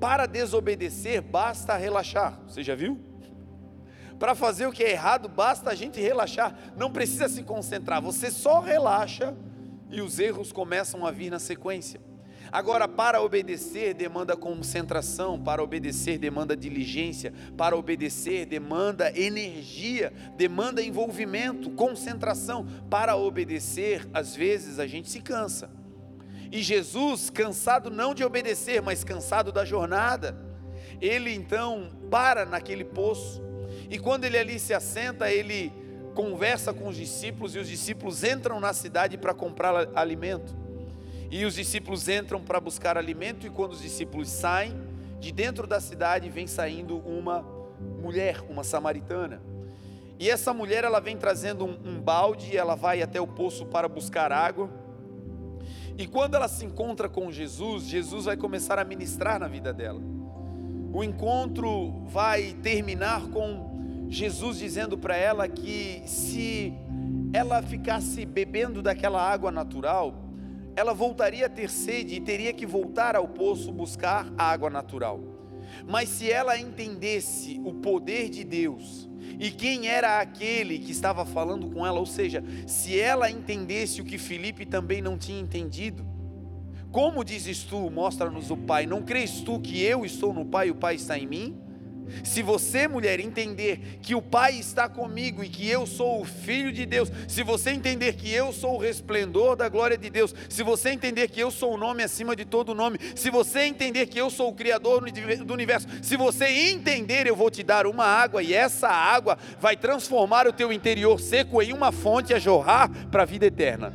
Para 0.00 0.26
desobedecer, 0.26 1.20
basta 1.20 1.76
relaxar. 1.76 2.40
Você 2.46 2.62
já 2.62 2.74
viu? 2.74 2.98
Para 4.18 4.34
fazer 4.34 4.66
o 4.66 4.72
que 4.72 4.82
é 4.82 4.90
errado, 4.90 5.28
basta 5.28 5.70
a 5.70 5.74
gente 5.74 6.00
relaxar. 6.00 6.56
Não 6.76 6.90
precisa 6.90 7.28
se 7.28 7.42
concentrar. 7.42 8.02
Você 8.02 8.30
só 8.30 8.60
relaxa 8.60 9.34
e 9.90 10.00
os 10.00 10.18
erros 10.18 10.52
começam 10.52 11.06
a 11.06 11.10
vir 11.10 11.30
na 11.30 11.38
sequência. 11.38 12.00
Agora, 12.50 12.88
para 12.88 13.20
obedecer 13.20 13.92
demanda 13.94 14.36
concentração, 14.36 15.38
para 15.38 15.62
obedecer 15.62 16.18
demanda 16.18 16.56
diligência, 16.56 17.32
para 17.56 17.76
obedecer 17.76 18.46
demanda 18.46 19.12
energia, 19.18 20.12
demanda 20.36 20.82
envolvimento, 20.82 21.70
concentração. 21.70 22.66
Para 22.88 23.16
obedecer, 23.16 24.08
às 24.14 24.34
vezes 24.34 24.78
a 24.78 24.86
gente 24.86 25.10
se 25.10 25.20
cansa. 25.20 25.70
E 26.50 26.62
Jesus, 26.62 27.30
cansado 27.30 27.90
não 27.90 28.14
de 28.14 28.24
obedecer, 28.24 28.80
mas 28.80 29.04
cansado 29.04 29.52
da 29.52 29.64
jornada, 29.64 30.36
ele 31.00 31.32
então 31.32 31.90
para 32.10 32.44
naquele 32.44 32.84
poço, 32.84 33.42
e 33.90 33.98
quando 33.98 34.24
ele 34.24 34.38
ali 34.38 34.58
se 34.58 34.74
assenta, 34.74 35.30
ele 35.30 35.72
conversa 36.14 36.72
com 36.72 36.88
os 36.88 36.96
discípulos, 36.96 37.54
e 37.54 37.58
os 37.58 37.68
discípulos 37.68 38.24
entram 38.24 38.58
na 38.58 38.72
cidade 38.72 39.16
para 39.16 39.32
comprar 39.32 39.88
alimento. 39.94 40.56
E 41.30 41.44
os 41.44 41.54
discípulos 41.54 42.08
entram 42.08 42.40
para 42.42 42.58
buscar 42.58 42.96
alimento, 42.96 43.46
e 43.46 43.50
quando 43.50 43.72
os 43.72 43.82
discípulos 43.82 44.28
saem, 44.28 44.74
de 45.20 45.32
dentro 45.32 45.66
da 45.66 45.80
cidade 45.80 46.28
vem 46.28 46.46
saindo 46.46 46.98
uma 46.98 47.44
mulher, 48.00 48.40
uma 48.48 48.64
samaritana. 48.64 49.40
E 50.18 50.28
essa 50.28 50.52
mulher 50.52 50.84
ela 50.84 51.00
vem 51.00 51.16
trazendo 51.16 51.64
um, 51.64 51.78
um 51.84 52.00
balde, 52.00 52.56
ela 52.56 52.74
vai 52.74 53.02
até 53.02 53.20
o 53.20 53.26
poço 53.26 53.66
para 53.66 53.88
buscar 53.88 54.32
água. 54.32 54.68
E 55.98 56.06
quando 56.06 56.36
ela 56.36 56.46
se 56.46 56.64
encontra 56.64 57.08
com 57.08 57.32
Jesus, 57.32 57.82
Jesus 57.82 58.26
vai 58.26 58.36
começar 58.36 58.78
a 58.78 58.84
ministrar 58.84 59.40
na 59.40 59.48
vida 59.48 59.72
dela. 59.72 60.00
O 60.92 61.02
encontro 61.02 62.04
vai 62.06 62.52
terminar 62.62 63.26
com 63.30 64.06
Jesus 64.08 64.58
dizendo 64.58 64.96
para 64.96 65.16
ela 65.16 65.48
que 65.48 66.00
se 66.06 66.72
ela 67.32 67.60
ficasse 67.60 68.24
bebendo 68.24 68.80
daquela 68.80 69.20
água 69.20 69.50
natural, 69.50 70.14
ela 70.76 70.94
voltaria 70.94 71.46
a 71.46 71.48
ter 71.48 71.68
sede 71.68 72.14
e 72.14 72.20
teria 72.20 72.52
que 72.52 72.64
voltar 72.64 73.16
ao 73.16 73.26
poço 73.26 73.72
buscar 73.72 74.32
a 74.38 74.44
água 74.44 74.70
natural. 74.70 75.20
Mas 75.84 76.10
se 76.10 76.30
ela 76.30 76.56
entendesse 76.56 77.60
o 77.64 77.74
poder 77.74 78.28
de 78.30 78.44
Deus, 78.44 79.07
e 79.38 79.50
quem 79.50 79.86
era 79.86 80.20
aquele 80.20 80.78
que 80.78 80.90
estava 80.90 81.24
falando 81.24 81.70
com 81.70 81.86
ela, 81.86 81.98
ou 81.98 82.06
seja, 82.06 82.42
se 82.66 82.98
ela 82.98 83.30
entendesse 83.30 84.00
o 84.00 84.04
que 84.04 84.18
Felipe 84.18 84.66
também 84.66 85.00
não 85.00 85.16
tinha 85.16 85.40
entendido, 85.40 86.04
como 86.90 87.22
dizes 87.22 87.62
tu, 87.62 87.90
mostra-nos 87.90 88.50
o 88.50 88.56
Pai, 88.56 88.86
não 88.86 89.02
crês 89.02 89.40
tu 89.42 89.60
que 89.60 89.82
eu 89.82 90.04
estou 90.04 90.32
no 90.32 90.44
Pai 90.44 90.68
e 90.68 90.70
o 90.70 90.74
Pai 90.74 90.94
está 90.96 91.18
em 91.18 91.26
mim? 91.26 91.67
Se 92.24 92.42
você, 92.42 92.88
mulher, 92.88 93.20
entender 93.20 93.98
que 94.02 94.14
o 94.14 94.22
Pai 94.22 94.54
está 94.54 94.88
comigo 94.88 95.42
e 95.42 95.48
que 95.48 95.68
eu 95.68 95.86
sou 95.86 96.20
o 96.20 96.24
Filho 96.24 96.72
de 96.72 96.86
Deus, 96.86 97.10
se 97.26 97.42
você 97.42 97.70
entender 97.70 98.14
que 98.14 98.32
eu 98.32 98.52
sou 98.52 98.76
o 98.76 98.78
resplendor 98.78 99.56
da 99.56 99.68
glória 99.68 99.96
de 99.96 100.10
Deus, 100.10 100.34
se 100.48 100.62
você 100.62 100.90
entender 100.90 101.28
que 101.28 101.40
eu 101.40 101.50
sou 101.50 101.74
o 101.74 101.76
nome 101.76 102.02
acima 102.02 102.34
de 102.34 102.44
todo 102.44 102.74
nome, 102.74 102.98
se 103.14 103.30
você 103.30 103.60
entender 103.60 104.06
que 104.06 104.18
eu 104.18 104.30
sou 104.30 104.50
o 104.50 104.54
Criador 104.54 105.02
do 105.44 105.54
universo, 105.54 105.88
se 106.02 106.16
você 106.16 106.46
entender, 106.70 107.26
eu 107.26 107.36
vou 107.36 107.50
te 107.50 107.62
dar 107.62 107.86
uma 107.86 108.04
água 108.04 108.42
e 108.42 108.52
essa 108.52 108.88
água 108.88 109.38
vai 109.60 109.76
transformar 109.76 110.46
o 110.46 110.52
teu 110.52 110.72
interior 110.72 111.20
seco 111.20 111.62
em 111.62 111.72
uma 111.72 111.92
fonte 111.92 112.34
a 112.34 112.38
jorrar 112.38 112.90
para 113.10 113.22
a 113.22 113.26
vida 113.26 113.46
eterna. 113.46 113.92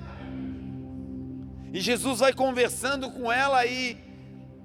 E 1.74 1.82
Jesus 1.82 2.20
vai 2.20 2.32
conversando 2.34 3.10
com 3.10 3.32
ela 3.32 3.65
e 3.65 3.98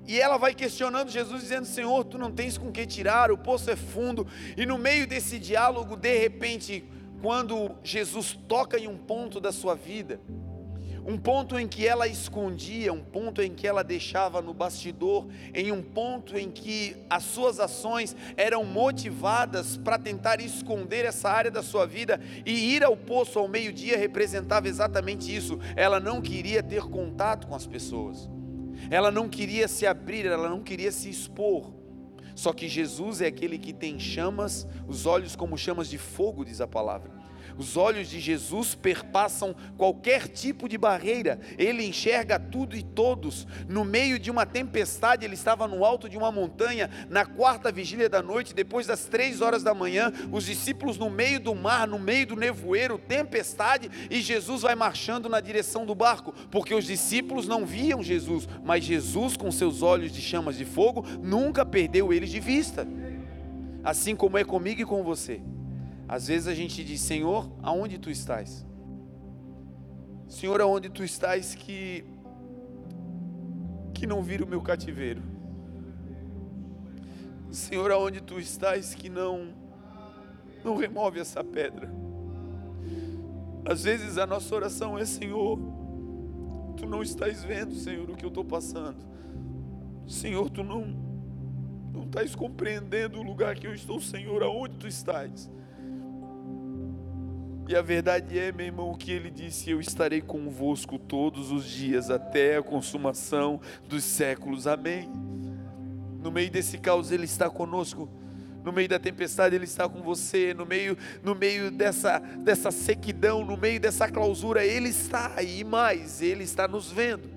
e 0.08 0.18
ela 0.18 0.38
vai 0.38 0.54
questionando 0.54 1.10
Jesus, 1.10 1.42
dizendo: 1.42 1.66
Senhor, 1.66 2.02
tu 2.02 2.16
não 2.16 2.32
tens 2.32 2.56
com 2.56 2.72
que 2.72 2.86
tirar, 2.86 3.30
o 3.30 3.36
poço 3.36 3.70
é 3.70 3.76
fundo. 3.76 4.26
E 4.56 4.64
no 4.64 4.78
meio 4.78 5.06
desse 5.06 5.38
diálogo, 5.38 5.96
de 5.96 6.18
repente, 6.18 6.82
quando 7.20 7.72
Jesus 7.84 8.32
toca 8.48 8.78
em 8.78 8.88
um 8.88 8.96
ponto 8.96 9.38
da 9.38 9.52
sua 9.52 9.74
vida, 9.74 10.18
um 11.06 11.18
ponto 11.18 11.58
em 11.58 11.68
que 11.68 11.86
ela 11.86 12.08
escondia, 12.08 12.90
um 12.90 13.02
ponto 13.02 13.42
em 13.42 13.54
que 13.54 13.66
ela 13.66 13.84
deixava 13.84 14.40
no 14.40 14.54
bastidor, 14.54 15.26
em 15.52 15.72
um 15.72 15.82
ponto 15.82 16.38
em 16.38 16.50
que 16.50 16.96
as 17.10 17.24
suas 17.24 17.60
ações 17.60 18.16
eram 18.34 18.64
motivadas 18.64 19.76
para 19.76 19.98
tentar 19.98 20.40
esconder 20.40 21.04
essa 21.04 21.28
área 21.28 21.50
da 21.50 21.62
sua 21.62 21.86
vida 21.86 22.18
e 22.46 22.74
ir 22.74 22.82
ao 22.82 22.96
poço 22.96 23.38
ao 23.38 23.46
meio-dia 23.46 23.98
representava 23.98 24.68
exatamente 24.68 25.34
isso. 25.34 25.58
Ela 25.76 26.00
não 26.00 26.22
queria 26.22 26.62
ter 26.62 26.82
contato 26.82 27.46
com 27.46 27.54
as 27.54 27.66
pessoas. 27.66 28.38
Ela 28.90 29.11
não 29.11 29.28
queria 29.28 29.68
se 29.68 29.87
abrir, 29.87 30.26
ela 30.26 30.49
não 30.49 30.62
queria 30.62 30.92
se 30.92 31.11
expor. 31.11 31.73
Só 32.35 32.52
que 32.52 32.68
Jesus 32.68 33.21
é 33.21 33.26
aquele 33.26 33.59
que 33.59 33.73
tem 33.73 33.99
chamas, 33.99 34.66
os 34.87 35.07
olhos 35.07 35.35
como 35.35 35.59
chamas 35.59 35.88
de 35.88 35.99
fogo, 35.99 36.45
diz 36.45 36.61
a 36.61 36.66
palavra. 36.66 37.17
Os 37.58 37.76
olhos 37.76 38.08
de 38.08 38.20
Jesus 38.20 38.76
perpassam 38.76 39.54
qualquer 39.76 40.28
tipo 40.28 40.68
de 40.68 40.78
barreira, 40.78 41.40
ele 41.58 41.84
enxerga 41.84 42.38
tudo 42.38 42.76
e 42.76 42.84
todos. 42.84 43.48
No 43.68 43.84
meio 43.84 44.16
de 44.16 44.30
uma 44.30 44.46
tempestade, 44.46 45.24
ele 45.24 45.34
estava 45.34 45.66
no 45.66 45.84
alto 45.84 46.08
de 46.08 46.16
uma 46.16 46.30
montanha, 46.30 46.88
na 47.10 47.26
quarta 47.26 47.72
vigília 47.72 48.08
da 48.08 48.22
noite, 48.22 48.54
depois 48.54 48.86
das 48.86 49.06
três 49.06 49.40
horas 49.40 49.64
da 49.64 49.74
manhã, 49.74 50.12
os 50.30 50.46
discípulos 50.46 50.96
no 50.96 51.10
meio 51.10 51.40
do 51.40 51.52
mar, 51.52 51.88
no 51.88 51.98
meio 51.98 52.28
do 52.28 52.36
nevoeiro, 52.36 52.96
tempestade, 52.96 53.90
e 54.08 54.20
Jesus 54.20 54.62
vai 54.62 54.76
marchando 54.76 55.28
na 55.28 55.40
direção 55.40 55.84
do 55.84 55.96
barco, 55.96 56.32
porque 56.52 56.72
os 56.72 56.84
discípulos 56.84 57.48
não 57.48 57.66
viam 57.66 58.04
Jesus, 58.04 58.48
mas 58.64 58.84
Jesus, 58.84 59.36
com 59.36 59.50
seus 59.50 59.82
olhos 59.82 60.12
de 60.12 60.22
chamas 60.22 60.56
de 60.56 60.64
fogo, 60.64 61.04
nunca 61.20 61.66
perdeu 61.66 62.12
eles 62.12 62.30
de 62.30 62.38
vista. 62.38 62.86
Assim 63.82 64.14
como 64.14 64.38
é 64.38 64.44
comigo 64.44 64.80
e 64.80 64.84
com 64.84 65.02
você. 65.02 65.40
Às 66.08 66.26
vezes 66.26 66.48
a 66.48 66.54
gente 66.54 66.82
diz: 66.82 67.02
Senhor, 67.02 67.50
aonde 67.62 67.98
tu 67.98 68.10
estás? 68.10 68.66
Senhor, 70.26 70.60
aonde 70.60 70.88
tu 70.88 71.04
estás 71.04 71.54
que 71.54 72.04
que 73.92 74.06
não 74.06 74.22
vira 74.22 74.44
o 74.44 74.48
meu 74.48 74.62
cativeiro? 74.62 75.22
Senhor, 77.50 77.90
aonde 77.90 78.20
tu 78.20 78.38
estás 78.38 78.94
que 78.94 79.10
não 79.10 79.54
não 80.64 80.76
remove 80.76 81.20
essa 81.20 81.44
pedra? 81.44 81.90
Às 83.64 83.84
vezes 83.84 84.16
a 84.16 84.26
nossa 84.26 84.54
oração 84.54 84.98
é: 84.98 85.04
Senhor, 85.04 85.58
tu 86.76 86.86
não 86.86 87.02
estás 87.02 87.44
vendo, 87.44 87.74
Senhor, 87.74 88.08
o 88.08 88.16
que 88.16 88.24
eu 88.24 88.28
estou 88.28 88.44
passando. 88.44 89.06
Senhor, 90.06 90.48
tu 90.48 90.64
não 90.64 91.06
não 91.92 92.04
estás 92.04 92.34
compreendendo 92.34 93.18
o 93.18 93.22
lugar 93.22 93.56
que 93.56 93.66
eu 93.66 93.74
estou, 93.74 94.00
Senhor, 94.00 94.42
aonde 94.42 94.76
tu 94.76 94.86
estás? 94.86 95.50
E 97.68 97.76
a 97.76 97.82
verdade 97.82 98.38
é, 98.38 98.50
meu 98.50 98.64
irmão, 98.64 98.94
que 98.94 99.12
ele 99.12 99.30
disse: 99.30 99.68
Eu 99.68 99.78
estarei 99.78 100.22
convosco 100.22 100.98
todos 100.98 101.52
os 101.52 101.66
dias 101.66 102.08
até 102.08 102.56
a 102.56 102.62
consumação 102.62 103.60
dos 103.87 104.04
séculos. 104.04 104.66
Amém. 104.66 105.06
No 106.22 106.30
meio 106.30 106.50
desse 106.50 106.78
caos, 106.78 107.12
ele 107.12 107.26
está 107.26 107.50
conosco. 107.50 108.08
No 108.64 108.72
meio 108.72 108.88
da 108.88 108.98
tempestade 108.98 109.54
ele 109.54 109.66
está 109.66 109.87
com 109.87 110.00
você, 110.00 110.54
no 110.54 110.64
meio 110.64 110.96
no 111.22 111.34
meio 111.34 111.70
dessa 111.70 112.18
dessa 112.18 112.70
sequidão, 112.70 113.44
no 113.44 113.56
meio 113.56 113.78
dessa 113.78 114.10
clausura, 114.10 114.64
ele 114.64 114.88
está 114.88 115.34
aí, 115.37 115.62
mais, 115.62 116.22
ele 116.22 116.44
está 116.44 116.66
nos 116.66 116.90
vendo. 116.90 117.28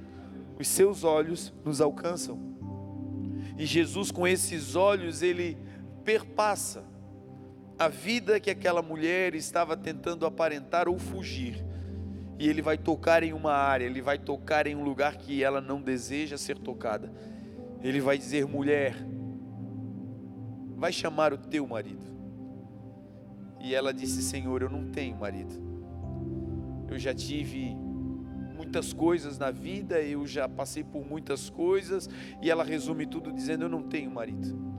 Os 0.57 0.67
seus 0.67 1.03
olhos 1.03 1.53
nos 1.65 1.81
alcançam. 1.81 2.39
E 3.57 3.65
Jesus 3.65 4.11
com 4.11 4.25
esses 4.25 4.75
olhos 4.77 5.21
ele 5.21 5.57
perpassa 6.05 6.90
a 7.81 7.87
vida 7.87 8.39
que 8.39 8.51
aquela 8.51 8.83
mulher 8.83 9.33
estava 9.33 9.75
tentando 9.75 10.23
aparentar 10.27 10.87
ou 10.87 10.99
fugir. 10.99 11.65
E 12.37 12.47
ele 12.47 12.61
vai 12.61 12.77
tocar 12.77 13.23
em 13.23 13.33
uma 13.33 13.53
área, 13.53 13.85
ele 13.85 14.03
vai 14.03 14.19
tocar 14.19 14.67
em 14.67 14.75
um 14.75 14.83
lugar 14.83 15.17
que 15.17 15.43
ela 15.43 15.59
não 15.59 15.81
deseja 15.81 16.37
ser 16.37 16.59
tocada. 16.59 17.11
Ele 17.81 17.99
vai 17.99 18.19
dizer: 18.19 18.45
mulher, 18.45 18.95
vai 20.75 20.93
chamar 20.93 21.33
o 21.33 21.39
teu 21.39 21.65
marido. 21.65 22.05
E 23.59 23.73
ela 23.73 23.91
disse: 23.91 24.21
Senhor, 24.21 24.61
eu 24.61 24.69
não 24.69 24.91
tenho 24.91 25.17
marido. 25.17 25.55
Eu 26.87 26.99
já 26.99 27.15
tive 27.15 27.73
muitas 28.55 28.93
coisas 28.93 29.39
na 29.39 29.49
vida, 29.49 29.99
eu 30.03 30.27
já 30.27 30.47
passei 30.47 30.83
por 30.83 31.03
muitas 31.03 31.49
coisas, 31.49 32.07
e 32.43 32.51
ela 32.51 32.63
resume 32.63 33.07
tudo 33.07 33.31
dizendo: 33.31 33.63
Eu 33.63 33.69
não 33.69 33.81
tenho 33.81 34.11
marido. 34.11 34.70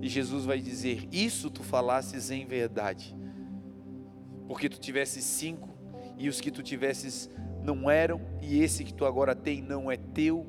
E 0.00 0.08
Jesus 0.08 0.44
vai 0.44 0.60
dizer: 0.60 1.08
Isso 1.10 1.50
tu 1.50 1.62
falasses 1.62 2.30
em 2.30 2.46
verdade, 2.46 3.16
porque 4.46 4.68
tu 4.68 4.78
tivesses 4.78 5.24
cinco, 5.24 5.68
e 6.16 6.28
os 6.28 6.40
que 6.40 6.50
tu 6.50 6.62
tivesses 6.62 7.30
não 7.62 7.90
eram, 7.90 8.20
e 8.40 8.60
esse 8.60 8.84
que 8.84 8.94
tu 8.94 9.04
agora 9.04 9.34
tem 9.34 9.62
não 9.62 9.90
é 9.90 9.96
teu. 9.96 10.46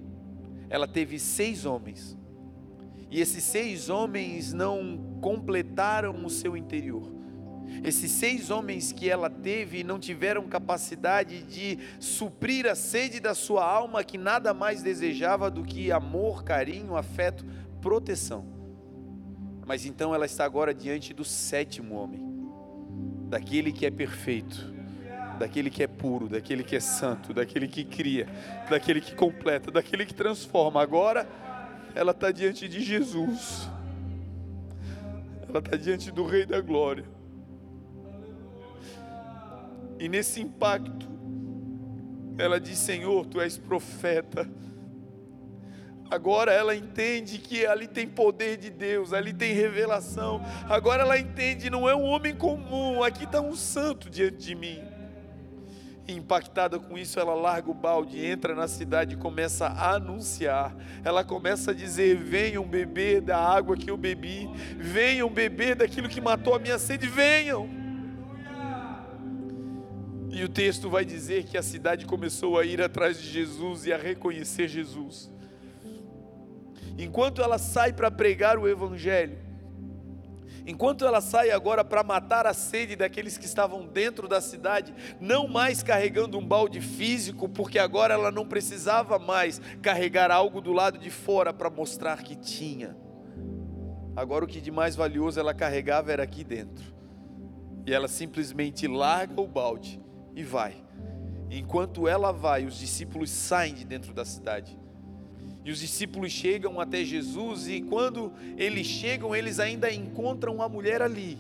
Ela 0.69 0.87
teve 0.87 1.17
seis 1.17 1.65
homens, 1.65 2.17
e 3.09 3.21
esses 3.21 3.43
seis 3.43 3.89
homens 3.89 4.53
não 4.53 5.17
completaram 5.21 6.25
o 6.25 6.29
seu 6.29 6.57
interior. 6.57 7.17
Esses 7.83 8.11
seis 8.11 8.49
homens 8.49 8.91
que 8.91 9.09
ela 9.09 9.29
teve 9.29 9.83
não 9.83 9.99
tiveram 9.99 10.47
capacidade 10.47 11.43
de 11.43 11.77
suprir 11.99 12.65
a 12.65 12.75
sede 12.75 13.19
da 13.19 13.35
sua 13.35 13.65
alma, 13.65 14.03
que 14.03 14.17
nada 14.17 14.53
mais 14.53 14.81
desejava 14.81 15.51
do 15.51 15.63
que 15.63 15.91
amor, 15.91 16.43
carinho, 16.43 16.95
afeto, 16.95 17.45
proteção. 17.81 18.56
Mas 19.67 19.85
então 19.85 20.15
ela 20.15 20.25
está 20.25 20.45
agora 20.45 20.73
diante 20.73 21.13
do 21.13 21.25
sétimo 21.25 21.95
homem, 21.95 22.21
daquele 23.27 23.73
que 23.73 23.85
é 23.85 23.91
perfeito, 23.91 24.73
daquele 25.37 25.69
que 25.69 25.83
é 25.83 25.87
puro, 25.87 26.29
daquele 26.29 26.63
que 26.63 26.77
é 26.77 26.79
santo, 26.79 27.33
daquele 27.33 27.67
que 27.67 27.83
cria, 27.83 28.27
daquele 28.69 29.01
que 29.01 29.13
completa, 29.13 29.69
daquele 29.69 30.05
que 30.05 30.13
transforma. 30.13 30.81
Agora 30.81 31.27
ela 31.93 32.11
está 32.11 32.31
diante 32.31 32.65
de 32.65 32.81
Jesus, 32.81 33.69
ela 35.49 35.59
está 35.59 35.75
diante 35.75 36.11
do 36.11 36.25
Rei 36.25 36.45
da 36.45 36.61
Glória. 36.61 37.03
E 39.99 40.07
nesse 40.07 40.39
impacto, 40.39 41.07
ela 42.37 42.57
diz: 42.57 42.77
Senhor, 42.77 43.25
tu 43.25 43.41
és 43.41 43.57
profeta. 43.57 44.49
Agora 46.09 46.51
ela 46.51 46.75
entende 46.75 47.37
que 47.37 47.65
ali 47.65 47.87
tem 47.87 48.07
poder 48.07 48.57
de 48.57 48.69
Deus, 48.69 49.11
ali 49.11 49.33
tem 49.33 49.53
revelação. 49.53 50.41
Agora 50.69 51.03
ela 51.03 51.19
entende, 51.19 51.69
não 51.69 51.87
é 51.87 51.95
um 51.95 52.03
homem 52.03 52.35
comum, 52.35 53.03
aqui 53.03 53.25
está 53.25 53.41
um 53.41 53.55
santo 53.55 54.09
diante 54.09 54.37
de 54.37 54.55
mim. 54.55 54.81
E 56.07 56.13
impactada 56.13 56.79
com 56.79 56.97
isso, 56.97 57.19
ela 57.19 57.33
larga 57.33 57.69
o 57.69 57.73
balde, 57.73 58.25
entra 58.25 58.55
na 58.55 58.67
cidade 58.69 59.15
e 59.15 59.17
começa 59.17 59.67
a 59.67 59.95
anunciar. 59.95 60.73
Ela 61.03 61.21
começa 61.21 61.71
a 61.71 61.73
dizer: 61.73 62.15
Venham 62.15 62.63
beber 62.63 63.19
da 63.19 63.37
água 63.37 63.75
que 63.75 63.91
eu 63.91 63.97
bebi, 63.97 64.49
venham 64.77 65.29
beber 65.29 65.75
daquilo 65.75 66.07
que 66.07 66.21
matou 66.21 66.55
a 66.55 66.59
minha 66.59 66.79
sede, 66.79 67.07
venham. 67.07 67.69
E 70.29 70.43
o 70.43 70.47
texto 70.47 70.89
vai 70.89 71.03
dizer 71.03 71.43
que 71.43 71.57
a 71.57 71.63
cidade 71.63 72.05
começou 72.05 72.57
a 72.57 72.63
ir 72.63 72.81
atrás 72.81 73.19
de 73.19 73.27
Jesus 73.27 73.85
e 73.85 73.91
a 73.91 73.97
reconhecer 73.97 74.69
Jesus. 74.69 75.29
Enquanto 76.97 77.41
ela 77.41 77.57
sai 77.57 77.93
para 77.93 78.09
pregar 78.09 78.57
o 78.57 78.67
Evangelho, 78.67 79.37
enquanto 80.65 81.05
ela 81.05 81.21
sai 81.21 81.51
agora 81.51 81.85
para 81.85 82.03
matar 82.03 82.47
a 82.47 82.53
sede 82.53 82.95
daqueles 82.95 83.37
que 83.37 83.45
estavam 83.45 83.85
dentro 83.85 84.27
da 84.27 84.41
cidade, 84.41 84.93
não 85.19 85.47
mais 85.47 85.83
carregando 85.83 86.39
um 86.39 86.45
balde 86.45 86.81
físico, 86.81 87.47
porque 87.47 87.77
agora 87.77 88.15
ela 88.15 88.31
não 88.31 88.47
precisava 88.47 89.19
mais 89.19 89.61
carregar 89.81 90.31
algo 90.31 90.59
do 90.59 90.73
lado 90.73 90.97
de 90.97 91.11
fora 91.11 91.53
para 91.53 91.69
mostrar 91.69 92.23
que 92.23 92.35
tinha. 92.35 92.97
Agora 94.15 94.43
o 94.43 94.47
que 94.47 94.59
de 94.59 94.71
mais 94.71 94.95
valioso 94.95 95.39
ela 95.39 95.53
carregava 95.53 96.11
era 96.11 96.23
aqui 96.23 96.43
dentro. 96.43 96.83
E 97.85 97.93
ela 97.93 98.07
simplesmente 98.07 98.87
larga 98.87 99.39
o 99.39 99.47
balde 99.47 100.01
e 100.35 100.43
vai. 100.43 100.75
Enquanto 101.51 102.07
ela 102.07 102.31
vai, 102.31 102.65
os 102.65 102.77
discípulos 102.77 103.29
saem 103.29 103.75
de 103.75 103.85
dentro 103.85 104.13
da 104.15 104.25
cidade. 104.25 104.77
E 105.67 105.71
os 105.71 105.79
discípulos 105.79 106.31
chegam 106.31 106.79
até 106.79 107.03
Jesus, 107.03 107.67
e 107.67 107.81
quando 107.81 108.31
eles 108.55 108.87
chegam, 108.87 109.35
eles 109.35 109.59
ainda 109.59 109.91
encontram 109.91 110.61
a 110.61 110.69
mulher 110.69 111.01
ali. 111.01 111.37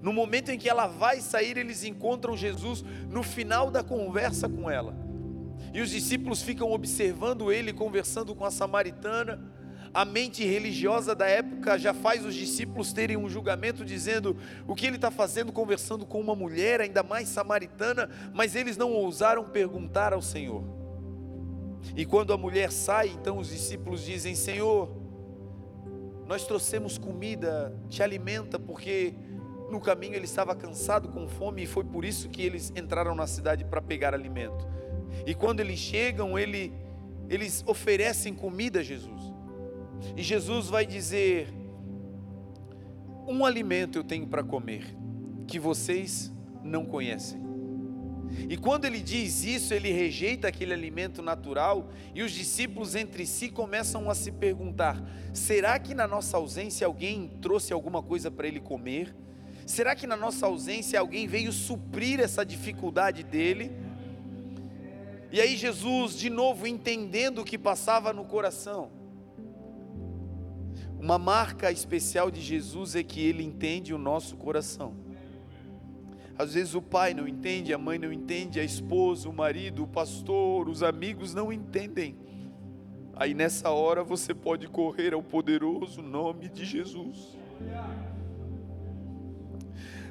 No 0.00 0.14
momento 0.14 0.50
em 0.50 0.56
que 0.56 0.66
ela 0.66 0.86
vai 0.86 1.20
sair, 1.20 1.58
eles 1.58 1.84
encontram 1.84 2.34
Jesus 2.34 2.82
no 3.10 3.22
final 3.22 3.70
da 3.70 3.82
conversa 3.84 4.48
com 4.48 4.70
ela. 4.70 4.96
E 5.74 5.82
os 5.82 5.90
discípulos 5.90 6.40
ficam 6.40 6.72
observando 6.72 7.52
ele 7.52 7.70
conversando 7.70 8.34
com 8.34 8.46
a 8.46 8.50
samaritana 8.50 9.38
a 9.92 10.06
mente 10.06 10.42
religiosa 10.42 11.14
da 11.14 11.26
época 11.26 11.78
já 11.78 11.92
faz 11.92 12.24
os 12.24 12.34
discípulos 12.34 12.94
terem 12.94 13.18
um 13.18 13.28
julgamento 13.28 13.84
dizendo 13.84 14.38
o 14.66 14.74
que 14.74 14.86
ele 14.86 14.96
está 14.96 15.10
fazendo 15.10 15.52
conversando 15.52 16.06
com 16.06 16.18
uma 16.18 16.34
mulher, 16.34 16.80
ainda 16.80 17.02
mais 17.02 17.28
samaritana, 17.28 18.08
mas 18.32 18.56
eles 18.56 18.78
não 18.78 18.90
ousaram 18.90 19.44
perguntar 19.44 20.14
ao 20.14 20.22
Senhor. 20.22 20.83
E 21.96 22.04
quando 22.04 22.32
a 22.32 22.36
mulher 22.36 22.70
sai, 22.70 23.08
então 23.08 23.38
os 23.38 23.48
discípulos 23.48 24.04
dizem: 24.04 24.34
Senhor, 24.34 24.90
nós 26.26 26.46
trouxemos 26.46 26.96
comida, 26.96 27.74
te 27.88 28.02
alimenta, 28.02 28.58
porque 28.58 29.14
no 29.70 29.80
caminho 29.80 30.14
ele 30.14 30.24
estava 30.24 30.54
cansado, 30.54 31.08
com 31.08 31.28
fome, 31.28 31.64
e 31.64 31.66
foi 31.66 31.84
por 31.84 32.04
isso 32.04 32.28
que 32.28 32.42
eles 32.42 32.72
entraram 32.76 33.14
na 33.14 33.26
cidade 33.26 33.64
para 33.64 33.80
pegar 33.80 34.14
alimento. 34.14 34.66
E 35.26 35.34
quando 35.34 35.60
eles 35.60 35.78
chegam, 35.78 36.38
ele, 36.38 36.72
eles 37.28 37.62
oferecem 37.66 38.34
comida 38.34 38.80
a 38.80 38.82
Jesus. 38.82 39.32
E 40.16 40.22
Jesus 40.22 40.68
vai 40.68 40.86
dizer: 40.86 41.48
Um 43.26 43.44
alimento 43.44 43.98
eu 43.98 44.04
tenho 44.04 44.26
para 44.26 44.42
comer, 44.42 44.96
que 45.46 45.58
vocês 45.58 46.32
não 46.62 46.84
conhecem. 46.84 47.42
E 48.48 48.56
quando 48.56 48.84
ele 48.84 49.00
diz 49.00 49.44
isso, 49.44 49.72
ele 49.72 49.90
rejeita 49.90 50.48
aquele 50.48 50.72
alimento 50.72 51.22
natural, 51.22 51.90
e 52.14 52.22
os 52.22 52.32
discípulos 52.32 52.94
entre 52.94 53.26
si 53.26 53.48
começam 53.48 54.10
a 54.10 54.14
se 54.14 54.32
perguntar: 54.32 55.02
será 55.32 55.78
que 55.78 55.94
na 55.94 56.06
nossa 56.06 56.36
ausência 56.36 56.86
alguém 56.86 57.28
trouxe 57.40 57.72
alguma 57.72 58.02
coisa 58.02 58.30
para 58.30 58.46
ele 58.46 58.60
comer? 58.60 59.14
Será 59.66 59.94
que 59.94 60.06
na 60.06 60.16
nossa 60.16 60.46
ausência 60.46 61.00
alguém 61.00 61.26
veio 61.26 61.52
suprir 61.52 62.20
essa 62.20 62.44
dificuldade 62.44 63.22
dele? 63.22 63.72
E 65.32 65.40
aí 65.40 65.56
Jesus, 65.56 66.16
de 66.16 66.30
novo, 66.30 66.66
entendendo 66.66 67.40
o 67.40 67.44
que 67.44 67.58
passava 67.58 68.12
no 68.12 68.24
coração, 68.24 68.90
uma 70.98 71.18
marca 71.18 71.72
especial 71.72 72.30
de 72.30 72.40
Jesus 72.40 72.94
é 72.94 73.02
que 73.02 73.20
ele 73.20 73.42
entende 73.42 73.92
o 73.92 73.98
nosso 73.98 74.36
coração. 74.36 75.03
Às 76.36 76.54
vezes 76.54 76.74
o 76.74 76.82
pai 76.82 77.14
não 77.14 77.28
entende, 77.28 77.72
a 77.72 77.78
mãe 77.78 77.98
não 77.98 78.12
entende, 78.12 78.58
a 78.58 78.64
esposa, 78.64 79.28
o 79.28 79.32
marido, 79.32 79.84
o 79.84 79.86
pastor, 79.86 80.68
os 80.68 80.82
amigos 80.82 81.32
não 81.32 81.52
entendem. 81.52 82.16
Aí 83.14 83.32
nessa 83.32 83.70
hora 83.70 84.02
você 84.02 84.34
pode 84.34 84.66
correr 84.66 85.14
ao 85.14 85.22
poderoso 85.22 86.02
nome 86.02 86.48
de 86.48 86.64
Jesus. 86.64 87.38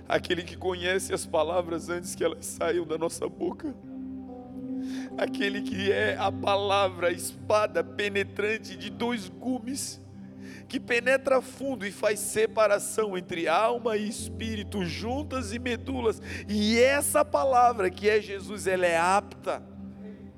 Aquele 0.08 0.44
que 0.44 0.56
conhece 0.56 1.14
as 1.14 1.26
palavras 1.26 1.90
antes 1.90 2.16
que 2.16 2.24
elas 2.24 2.46
saiam 2.46 2.86
da 2.86 2.98
nossa 2.98 3.28
boca. 3.28 3.76
Aquele 5.18 5.62
que 5.62 5.92
é 5.92 6.16
a 6.18 6.32
palavra, 6.32 7.08
a 7.08 7.12
espada 7.12 7.84
penetrante 7.84 8.78
de 8.78 8.90
dois 8.90 9.28
gumes 9.28 10.02
que 10.68 10.80
penetra 10.80 11.42
fundo 11.42 11.86
e 11.86 11.92
faz 11.92 12.20
separação 12.20 13.18
entre 13.18 13.48
alma 13.48 13.98
e 13.98 14.08
espírito, 14.08 14.86
juntas 14.86 15.54
e 15.54 15.60
medulas. 15.60 16.22
E 16.48 16.80
essa 16.80 17.24
palavra 17.24 17.90
que 17.90 18.10
é 18.10 18.22
Jesus, 18.22 18.68
ela 18.68 18.86
é 18.86 18.98
apta 18.98 19.64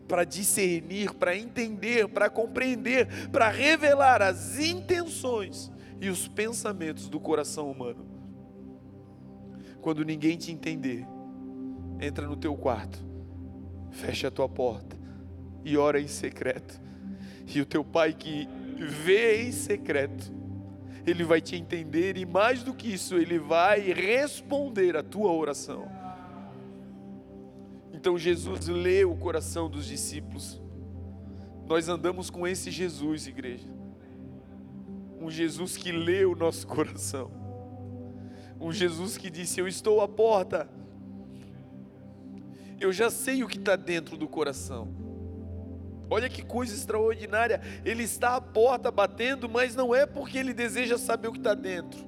para 0.08 0.24
discernir, 0.24 1.14
para 1.14 1.36
entender, 1.36 2.08
para 2.08 2.30
compreender, 2.30 3.30
para 3.30 3.50
revelar 3.50 4.22
as 4.22 4.60
intenções 4.60 5.72
e 6.00 6.10
os 6.10 6.28
pensamentos 6.28 7.10
do 7.10 7.20
coração 7.20 7.72
humano. 7.72 8.06
Quando 9.82 10.04
ninguém 10.04 10.38
te 10.38 10.52
entender, 10.52 11.06
entra 12.00 12.28
no 12.28 12.36
teu 12.36 12.56
quarto, 12.56 13.04
fecha 13.92 14.28
a 14.28 14.32
tua 14.32 14.50
porta 14.50 14.98
e 15.64 15.78
ora 15.78 16.00
em 16.00 16.08
secreto. 16.08 16.80
E 17.48 17.62
o 17.62 17.66
teu 17.66 17.84
pai 17.84 18.14
que 18.14 18.48
vê 18.76 19.44
em 19.44 19.52
secreto, 19.52 20.34
ele 21.06 21.24
vai 21.24 21.40
te 21.40 21.56
entender 21.56 22.18
e 22.18 22.26
mais 22.26 22.64
do 22.64 22.74
que 22.74 22.94
isso, 22.94 23.16
ele 23.16 23.40
vai 23.40 23.80
responder 23.80 24.98
a 24.98 25.04
tua 25.04 25.32
oração. 25.32 25.88
Então 27.94 28.18
Jesus 28.18 28.68
lê 28.68 29.06
o 29.06 29.16
coração 29.16 29.70
dos 29.70 29.86
discípulos. 29.86 30.62
Nós 31.68 31.90
andamos 31.90 32.30
com 32.30 32.46
esse 32.46 32.70
Jesus, 32.70 33.28
igreja. 33.28 33.68
Um 35.20 35.30
Jesus 35.30 35.78
que 35.78 35.92
lê 35.92 36.26
o 36.26 36.36
nosso 36.36 36.68
coração. 36.68 37.32
Um 38.60 38.72
Jesus 38.72 39.18
que 39.18 39.30
disse: 39.30 39.60
Eu 39.60 39.68
estou 39.68 40.02
à 40.02 40.08
porta. 40.08 40.70
Eu 42.80 42.92
já 42.92 43.10
sei 43.10 43.44
o 43.44 43.48
que 43.48 43.58
está 43.58 43.76
dentro 43.76 44.18
do 44.18 44.28
coração. 44.28 45.05
Olha 46.10 46.30
que 46.30 46.44
coisa 46.44 46.74
extraordinária. 46.74 47.62
Ele 47.84 48.04
está 48.04 48.36
à 48.36 48.42
porta 48.42 48.92
batendo, 48.92 49.50
mas 49.50 49.76
não 49.76 49.94
é 49.94 50.06
porque 50.06 50.38
ele 50.38 50.54
deseja 50.54 50.98
saber 50.98 51.28
o 51.28 51.32
que 51.32 51.40
está 51.40 51.54
dentro. 51.54 52.00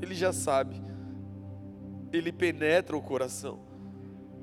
Ele 0.00 0.14
já 0.14 0.32
sabe. 0.32 0.82
Ele 2.12 2.32
penetra 2.32 2.96
o 2.96 3.02
coração 3.02 3.72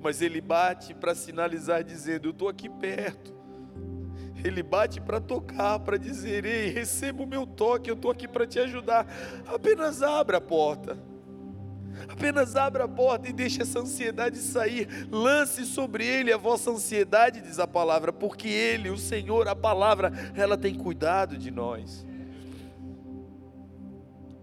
mas 0.02 0.22
ele 0.22 0.42
bate 0.42 0.94
para 0.94 1.14
sinalizar, 1.14 1.84
dizendo: 1.84 2.28
Eu 2.28 2.32
estou 2.32 2.48
aqui 2.48 2.70
perto. 2.70 3.38
Ele 4.44 4.64
bate 4.64 5.02
para 5.02 5.20
tocar, 5.20 5.80
para 5.80 5.98
dizer: 5.98 6.46
Ei, 6.46 6.70
receba 6.70 7.24
o 7.24 7.28
meu 7.28 7.46
toque, 7.46 7.90
eu 7.90 7.96
estou 7.96 8.12
aqui 8.12 8.28
para 8.28 8.48
te 8.48 8.60
ajudar. 8.60 9.06
Apenas 9.46 10.02
abra 10.02 10.38
a 10.38 10.42
porta. 10.42 10.98
Apenas 12.08 12.56
abra 12.56 12.86
a 12.86 12.88
porta 12.88 13.28
e 13.28 13.34
deixe 13.34 13.62
essa 13.62 13.80
ansiedade 13.80 14.38
sair. 14.38 14.88
Lance 15.12 15.66
sobre 15.66 16.06
ele 16.06 16.32
a 16.32 16.38
vossa 16.38 16.72
ansiedade, 16.72 17.42
diz 17.42 17.60
a 17.60 17.68
palavra, 17.68 18.14
porque 18.14 18.48
ele, 18.48 18.90
o 18.90 18.98
Senhor, 18.98 19.48
a 19.48 19.56
palavra, 19.56 20.12
ela 20.36 20.58
tem 20.58 20.76
cuidado 20.76 21.38
de 21.38 21.52
nós. 21.52 22.06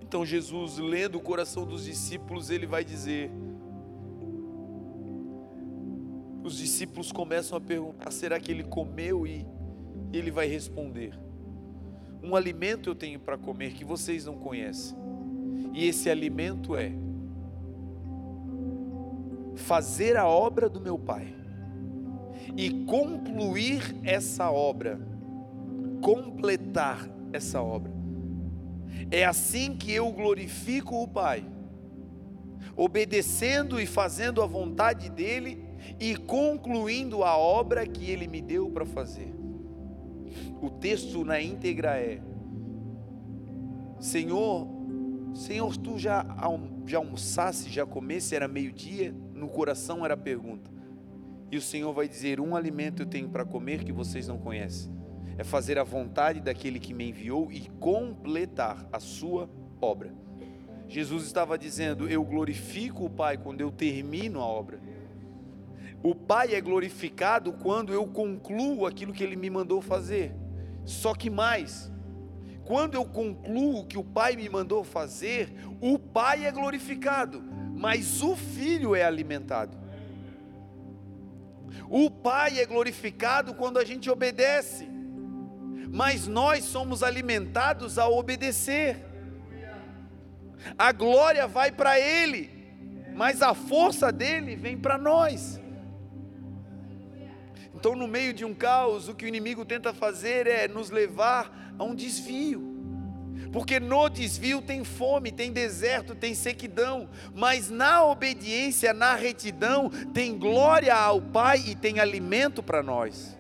Então 0.01 0.25
Jesus, 0.25 0.79
lendo 0.79 1.19
o 1.19 1.21
coração 1.21 1.67
dos 1.67 1.85
discípulos, 1.85 2.49
ele 2.49 2.67
vai 2.67 2.85
dizer: 2.85 3.31
os 6.45 6.57
discípulos 6.57 7.11
começam 7.11 7.59
a 7.59 7.61
perguntar: 7.61 8.13
será 8.13 8.39
que 8.39 8.53
ele 8.53 8.63
comeu? 8.63 9.27
E 9.27 9.45
ele 10.13 10.31
vai 10.31 10.47
responder: 10.47 11.13
Um 12.23 12.37
alimento 12.37 12.89
eu 12.89 12.95
tenho 12.95 13.19
para 13.19 13.37
comer 13.37 13.73
que 13.73 13.85
vocês 13.85 14.25
não 14.25 14.37
conhecem, 14.37 14.97
e 15.75 15.87
esse 15.87 16.09
alimento 16.09 16.77
é 16.77 16.93
fazer 19.57 20.17
a 20.17 20.27
obra 20.27 20.69
do 20.69 20.81
meu 20.81 20.99
Pai 20.99 21.35
e 22.57 22.85
concluir 22.85 23.97
essa 24.05 24.51
obra, 24.51 25.01
completar 26.01 27.09
essa 27.33 27.61
obra. 27.61 27.93
É 29.11 29.25
assim 29.25 29.77
que 29.77 29.93
eu 29.93 30.11
glorifico 30.13 31.03
o 31.03 31.09
Pai, 31.09 31.45
obedecendo 32.77 33.81
e 33.81 33.87
fazendo 33.87 34.43
a 34.43 34.47
vontade 34.47 35.11
dEle 35.11 35.65
e 35.99 36.17
concluindo 36.17 37.25
a 37.25 37.37
obra 37.37 37.87
que 37.87 38.11
ele 38.11 38.27
me 38.27 38.41
deu 38.41 38.71
para 38.71 38.85
fazer. 38.85 39.35
O 40.61 40.71
texto 40.71 41.25
na 41.25 41.41
íntegra 41.41 41.97
é: 41.97 42.21
Senhor, 43.99 44.69
Senhor, 45.35 45.77
tu 45.77 45.99
já, 45.99 46.27
já 46.87 46.99
almoçasse, 46.99 47.71
já 47.71 47.87
comesse, 47.87 48.35
era 48.35 48.49
meio-dia, 48.49 49.15
no 49.37 49.49
coração 49.49 50.05
era 50.05 50.15
a 50.15 50.17
pergunta. 50.17 50.71
E 51.51 51.57
o 51.57 51.63
Senhor 51.63 51.93
vai 51.93 52.09
dizer: 52.09 52.41
Um 52.41 52.57
alimento 52.57 53.03
eu 53.03 53.07
tenho 53.07 53.29
para 53.29 53.45
comer 53.45 53.85
que 53.85 53.93
vocês 53.93 54.27
não 54.27 54.39
conhecem. 54.39 54.95
É 55.39 55.45
fazer 55.45 55.79
a 55.79 55.85
vontade 55.85 56.41
daquele 56.41 56.81
que 56.81 56.95
me 56.95 57.11
enviou 57.11 57.53
e 57.53 57.69
completar 57.79 58.89
a 58.91 58.99
sua 58.99 59.49
obra. 59.81 60.13
Jesus 60.89 61.25
estava 61.25 61.59
dizendo: 61.59 62.09
Eu 62.09 62.25
glorifico 62.25 63.05
o 63.05 63.11
Pai 63.11 63.37
quando 63.37 63.61
eu 63.61 63.71
termino 63.71 64.41
a 64.41 64.47
obra. 64.47 64.81
O 66.03 66.15
Pai 66.15 66.55
é 66.55 66.61
glorificado 66.61 67.53
quando 67.53 67.93
eu 67.93 68.07
concluo 68.07 68.87
aquilo 68.87 69.13
que 69.13 69.23
Ele 69.23 69.37
me 69.37 69.51
mandou 69.51 69.81
fazer. 69.81 70.35
Só 70.85 71.15
que 71.15 71.29
mais, 71.29 71.91
quando 72.65 72.95
eu 72.95 73.05
concluo 73.05 73.81
o 73.81 73.87
que 73.87 73.99
o 73.99 74.05
Pai 74.05 74.37
me 74.37 74.49
mandou 74.49 74.85
fazer, 74.85 75.53
o 75.81 75.99
Pai 75.99 76.47
é 76.47 76.53
glorificado, 76.53 77.43
mas 77.77 78.23
o 78.23 78.35
Filho 78.35 78.97
é 78.97 79.05
alimentado. 79.05 79.77
O 81.89 82.11
Pai 82.11 82.59
é 82.59 82.65
glorificado 82.65 83.55
quando 83.55 83.79
a 83.79 83.85
gente 83.85 84.11
obedece, 84.11 84.89
mas 85.93 86.27
nós 86.27 86.65
somos 86.65 87.03
alimentados 87.03 87.99
a 87.99 88.09
obedecer. 88.09 89.05
A 90.77 90.91
glória 90.91 91.47
vai 91.47 91.71
para 91.71 92.01
Ele, 92.01 92.51
mas 93.15 93.43
a 93.43 93.55
força 93.55 94.11
dele 94.11 94.57
vem 94.57 94.79
para 94.79 94.97
nós. 94.97 95.61
Então, 97.75 97.95
no 97.95 98.09
meio 98.09 98.33
de 98.33 98.43
um 98.45 98.55
caos, 98.55 99.07
o 99.07 99.15
que 99.15 99.27
o 99.27 99.29
inimigo 99.29 99.67
tenta 99.67 99.93
fazer 99.93 100.47
é 100.47 100.67
nos 100.67 100.89
levar 100.89 101.75
a 101.79 101.85
um 101.85 101.95
desvio. 101.95 102.76
Porque 103.53 103.79
no 103.79 104.09
desvio 104.09 104.61
tem 104.61 104.85
fome, 104.85 105.31
tem 105.31 105.53
deserto, 105.53 106.15
tem 106.15 106.35
sequidão, 106.35 107.09
mas 107.35 107.71
na 107.71 108.05
obediência, 108.05 108.93
na 108.93 109.15
retidão, 109.15 109.91
tem 110.13 110.37
glória 110.37 110.95
ao 110.95 111.21
Pai 111.21 111.63
e 111.67 111.75
tem 111.75 112.01
alimento 112.01 112.63
para 112.63 112.83
nós. 112.83 113.37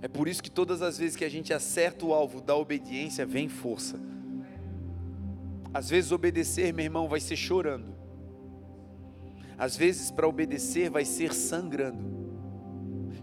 É 0.00 0.08
por 0.08 0.28
isso 0.28 0.42
que 0.42 0.50
todas 0.50 0.82
as 0.82 0.98
vezes 0.98 1.16
que 1.16 1.24
a 1.24 1.30
gente 1.30 1.52
acerta 1.52 2.04
o 2.04 2.12
alvo 2.12 2.40
da 2.40 2.54
obediência, 2.54 3.24
vem 3.24 3.48
força. 3.48 3.98
Às 5.72 5.88
vezes 5.88 6.12
obedecer, 6.12 6.72
meu 6.72 6.84
irmão, 6.84 7.08
vai 7.08 7.20
ser 7.20 7.36
chorando. 7.36 7.94
Às 9.56 9.76
vezes 9.76 10.10
para 10.10 10.28
obedecer 10.28 10.90
vai 10.90 11.04
ser 11.04 11.32
sangrando. 11.32 12.04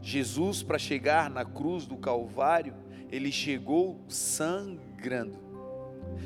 Jesus, 0.02 0.64
para 0.64 0.80
chegar 0.80 1.30
na 1.30 1.46
cruz 1.46 1.86
do 1.86 1.96
Calvário, 1.96 2.74
ele 3.12 3.32
chegou 3.32 4.00
sangrando. 4.08 5.52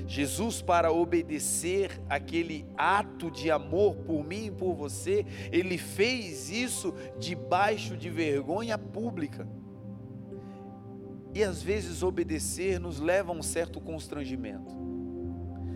Jesus, 0.08 0.62
para 0.62 0.92
obedecer 0.92 2.00
aquele 2.10 2.66
ato 2.78 3.32
de 3.32 3.50
amor 3.50 3.96
por 3.98 4.24
mim 4.24 4.46
e 4.46 4.52
por 4.52 4.74
você, 4.76 5.26
ele 5.52 5.78
fez 5.78 6.50
isso 6.50 6.94
debaixo 7.20 7.98
de 7.98 8.10
vergonha 8.10 8.78
pública. 8.78 9.48
E 11.34 11.44
às 11.44 11.62
vezes 11.62 12.04
obedecer 12.04 12.80
nos 12.80 13.00
leva 13.00 13.32
a 13.32 13.36
um 13.36 13.44
certo 13.44 13.82
constrangimento. 13.82 14.76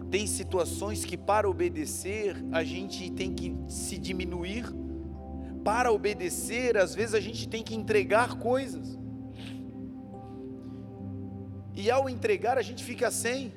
Tem 0.10 0.26
situações 0.26 1.04
que 1.04 1.17
para 1.17 1.50
obedecer 1.50 2.36
a 2.52 2.63
gente 2.63 3.12
tem 3.12 3.34
que 3.34 3.56
se 3.67 3.98
diminuir 3.98 4.65
para 5.63 5.91
obedecer, 5.91 6.78
às 6.78 6.95
vezes 6.95 7.13
a 7.13 7.19
gente 7.19 7.48
tem 7.48 7.62
que 7.62 7.76
entregar 7.76 8.38
coisas. 8.38 8.98
E 11.80 11.89
ao 11.89 12.10
entregar, 12.10 12.58
a 12.58 12.62
gente 12.62 12.84
fica 12.84 13.10
sem. 13.10 13.54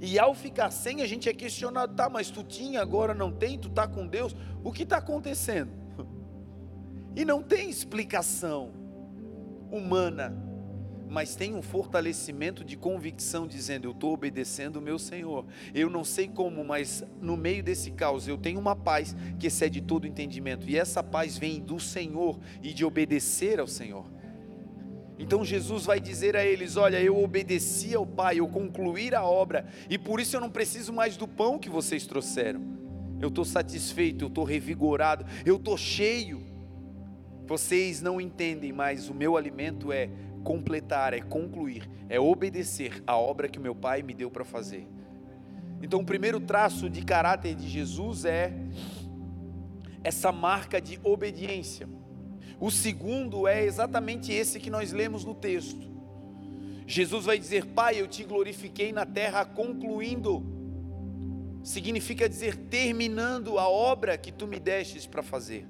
E 0.00 0.18
ao 0.18 0.34
ficar 0.34 0.72
sem, 0.72 1.02
a 1.02 1.06
gente 1.06 1.28
é 1.28 1.32
questionado, 1.32 1.94
tá, 1.94 2.10
mas 2.10 2.30
tu 2.30 2.42
tinha, 2.42 2.82
agora 2.82 3.14
não 3.14 3.30
tem, 3.30 3.56
tu 3.56 3.68
está 3.68 3.86
com 3.86 4.04
Deus. 4.04 4.34
O 4.64 4.72
que 4.72 4.82
está 4.82 4.96
acontecendo? 4.98 5.70
E 7.18 7.24
não 7.24 7.42
tem 7.42 7.70
explicação 7.70 8.74
humana 9.70 10.46
mas 11.08 11.36
tem 11.36 11.54
um 11.54 11.62
fortalecimento 11.62 12.64
de 12.64 12.76
convicção, 12.76 13.46
dizendo: 13.46 13.86
Eu 13.86 13.92
estou 13.92 14.12
obedecendo 14.12 14.76
o 14.76 14.82
meu 14.82 14.98
Senhor. 14.98 15.46
Eu 15.74 15.88
não 15.88 16.04
sei 16.04 16.28
como, 16.28 16.64
mas 16.64 17.04
no 17.20 17.36
meio 17.36 17.62
desse 17.62 17.90
caos 17.90 18.26
eu 18.26 18.36
tenho 18.36 18.58
uma 18.58 18.74
paz 18.74 19.14
que 19.38 19.46
excede 19.46 19.80
todo 19.80 20.06
entendimento, 20.06 20.68
e 20.68 20.76
essa 20.76 21.02
paz 21.02 21.38
vem 21.38 21.60
do 21.60 21.78
Senhor 21.78 22.38
e 22.62 22.72
de 22.72 22.84
obedecer 22.84 23.60
ao 23.60 23.66
Senhor. 23.66 24.04
Então 25.18 25.44
Jesus 25.44 25.86
vai 25.86 25.98
dizer 25.98 26.36
a 26.36 26.44
eles: 26.44 26.76
Olha, 26.76 27.00
eu 27.00 27.22
obedeci 27.22 27.94
ao 27.94 28.06
Pai, 28.06 28.40
eu 28.40 28.48
concluí 28.48 29.14
a 29.14 29.24
obra, 29.24 29.66
e 29.88 29.98
por 29.98 30.20
isso 30.20 30.36
eu 30.36 30.40
não 30.40 30.50
preciso 30.50 30.92
mais 30.92 31.16
do 31.16 31.26
pão 31.26 31.58
que 31.58 31.70
vocês 31.70 32.06
trouxeram. 32.06 32.60
Eu 33.20 33.28
estou 33.28 33.44
satisfeito, 33.44 34.24
eu 34.24 34.28
estou 34.28 34.44
revigorado, 34.44 35.24
eu 35.44 35.56
estou 35.56 35.76
cheio. 35.76 36.42
Vocês 37.46 38.02
não 38.02 38.20
entendem, 38.20 38.72
mas 38.72 39.08
o 39.08 39.14
meu 39.14 39.36
alimento 39.36 39.92
é 39.92 40.10
completar, 40.44 41.14
é 41.14 41.20
concluir, 41.20 41.88
é 42.08 42.20
obedecer 42.20 43.02
a 43.06 43.16
obra 43.16 43.48
que 43.48 43.58
meu 43.58 43.74
Pai 43.74 44.02
me 44.02 44.12
deu 44.12 44.30
para 44.30 44.44
fazer. 44.44 44.86
Então, 45.82 46.00
o 46.00 46.04
primeiro 46.04 46.40
traço 46.40 46.90
de 46.90 47.02
caráter 47.02 47.54
de 47.54 47.68
Jesus 47.68 48.24
é 48.24 48.52
essa 50.02 50.30
marca 50.30 50.80
de 50.80 50.98
obediência. 51.02 51.88
O 52.58 52.70
segundo 52.70 53.46
é 53.46 53.64
exatamente 53.64 54.32
esse 54.32 54.58
que 54.58 54.70
nós 54.70 54.92
lemos 54.92 55.24
no 55.24 55.34
texto. 55.34 55.86
Jesus 56.86 57.24
vai 57.24 57.38
dizer: 57.38 57.66
Pai, 57.66 58.00
eu 58.00 58.06
te 58.06 58.24
glorifiquei 58.24 58.92
na 58.92 59.04
terra, 59.04 59.44
concluindo. 59.44 60.42
Significa 61.62 62.28
dizer 62.28 62.56
terminando 62.56 63.58
a 63.58 63.68
obra 63.68 64.16
que 64.16 64.30
tu 64.30 64.46
me 64.46 64.60
destes 64.60 65.06
para 65.06 65.22
fazer. 65.22 65.66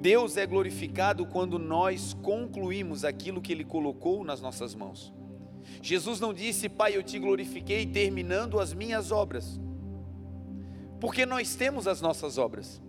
Deus 0.00 0.38
é 0.38 0.46
glorificado 0.46 1.26
quando 1.26 1.58
nós 1.58 2.14
concluímos 2.22 3.04
aquilo 3.04 3.42
que 3.42 3.52
Ele 3.52 3.64
colocou 3.64 4.24
nas 4.24 4.40
nossas 4.40 4.74
mãos. 4.74 5.12
Jesus 5.82 6.20
não 6.20 6.32
disse, 6.32 6.68
Pai, 6.68 6.96
eu 6.96 7.02
te 7.02 7.18
glorifiquei 7.18 7.84
terminando 7.84 8.58
as 8.58 8.72
minhas 8.72 9.12
obras, 9.12 9.60
porque 10.98 11.26
nós 11.26 11.54
temos 11.54 11.86
as 11.86 12.00
nossas 12.00 12.38
obras, 12.38 12.80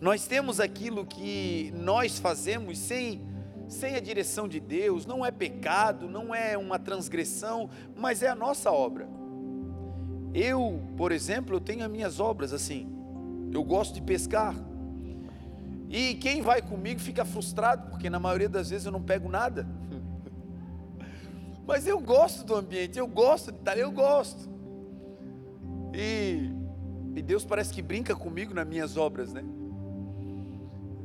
nós 0.00 0.26
temos 0.26 0.60
aquilo 0.60 1.06
que 1.06 1.72
nós 1.74 2.18
fazemos 2.18 2.78
sem, 2.78 3.26
sem 3.68 3.96
a 3.96 4.00
direção 4.00 4.46
de 4.46 4.60
Deus, 4.60 5.06
não 5.06 5.24
é 5.24 5.30
pecado, 5.30 6.08
não 6.08 6.34
é 6.34 6.56
uma 6.56 6.78
transgressão, 6.78 7.70
mas 7.96 8.22
é 8.22 8.28
a 8.28 8.34
nossa 8.34 8.70
obra. 8.70 9.08
Eu, 10.34 10.82
por 10.96 11.12
exemplo, 11.12 11.56
eu 11.56 11.60
tenho 11.60 11.84
as 11.84 11.90
minhas 11.90 12.20
obras 12.20 12.52
assim, 12.52 12.92
eu 13.52 13.64
gosto 13.64 13.94
de 13.94 14.02
pescar, 14.02 14.54
e 15.88 16.14
quem 16.14 16.42
vai 16.42 16.60
comigo 16.60 17.00
fica 17.00 17.24
frustrado, 17.24 17.90
porque 17.90 18.10
na 18.10 18.18
maioria 18.18 18.48
das 18.48 18.70
vezes 18.70 18.86
eu 18.86 18.92
não 18.92 19.02
pego 19.02 19.28
nada. 19.28 19.66
Mas 21.66 21.86
eu 21.86 22.00
gosto 22.00 22.44
do 22.44 22.54
ambiente, 22.54 22.98
eu 22.98 23.06
gosto 23.06 23.52
de 23.52 23.58
estar, 23.58 23.78
eu 23.78 23.90
gosto. 23.90 24.48
E, 25.94 26.50
e 27.14 27.22
Deus 27.22 27.44
parece 27.44 27.72
que 27.72 27.80
brinca 27.80 28.14
comigo 28.14 28.52
nas 28.52 28.66
minhas 28.66 28.96
obras, 28.96 29.32
né? 29.32 29.44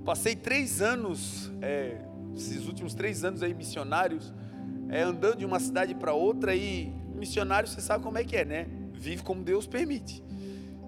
Passei 0.06 0.36
três 0.36 0.82
anos, 0.82 1.52
é, 1.62 1.98
esses 2.36 2.68
últimos 2.68 2.96
três 2.96 3.24
anos 3.24 3.44
aí, 3.44 3.54
missionários, 3.54 4.34
é, 4.90 5.04
andando 5.04 5.38
de 5.38 5.46
uma 5.46 5.60
cidade 5.60 5.94
para 5.94 6.12
outra 6.14 6.56
e 6.56 6.92
missionário, 7.14 7.70
você 7.70 7.82
sabe 7.82 8.04
como 8.04 8.18
é 8.18 8.24
que 8.24 8.36
é, 8.36 8.44
né? 8.44 8.68
Vive 8.94 9.22
como 9.22 9.44
Deus 9.44 9.68
permite. 9.68 10.24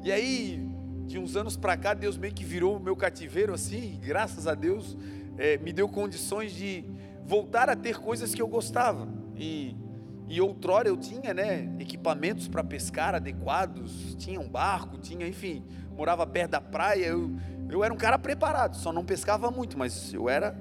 E 0.03 0.11
aí, 0.11 0.67
de 1.05 1.19
uns 1.19 1.35
anos 1.35 1.55
para 1.55 1.77
cá, 1.77 1.93
Deus 1.93 2.17
meio 2.17 2.33
que 2.33 2.43
virou 2.43 2.77
o 2.77 2.79
meu 2.79 2.95
cativeiro 2.95 3.53
assim, 3.53 3.93
e 3.93 3.97
graças 3.97 4.47
a 4.47 4.55
Deus, 4.55 4.97
é, 5.37 5.57
me 5.59 5.71
deu 5.71 5.87
condições 5.87 6.51
de 6.51 6.83
voltar 7.23 7.69
a 7.69 7.75
ter 7.75 7.99
coisas 7.99 8.33
que 8.33 8.41
eu 8.41 8.47
gostava. 8.47 9.07
E, 9.37 9.75
e 10.27 10.41
outrora 10.41 10.87
eu 10.89 10.97
tinha, 10.97 11.35
né, 11.35 11.71
equipamentos 11.79 12.47
para 12.47 12.63
pescar 12.63 13.13
adequados, 13.13 14.15
tinha 14.15 14.39
um 14.39 14.49
barco, 14.49 14.97
tinha, 14.97 15.27
enfim, 15.27 15.63
morava 15.95 16.25
perto 16.25 16.51
da 16.51 16.61
praia, 16.61 17.05
eu, 17.05 17.31
eu 17.73 17.83
era 17.83 17.93
um 17.93 17.97
cara 17.97 18.17
preparado, 18.17 18.75
só 18.75 18.93
não 18.93 19.03
pescava 19.03 19.49
muito, 19.49 19.77
mas 19.77 20.13
eu 20.13 20.29
era, 20.29 20.55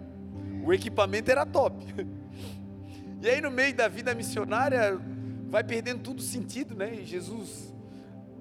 o 0.65 0.73
equipamento 0.73 1.31
era 1.31 1.47
top. 1.47 1.85
E 3.21 3.29
aí 3.29 3.41
no 3.41 3.53
meio 3.53 3.73
da 3.73 3.87
vida 3.87 4.13
missionária, 4.17 5.01
vai 5.49 5.63
perdendo 5.63 6.01
tudo 6.01 6.21
sentido, 6.21 6.75
né, 6.75 6.93
e 6.93 7.05
Jesus 7.05 7.73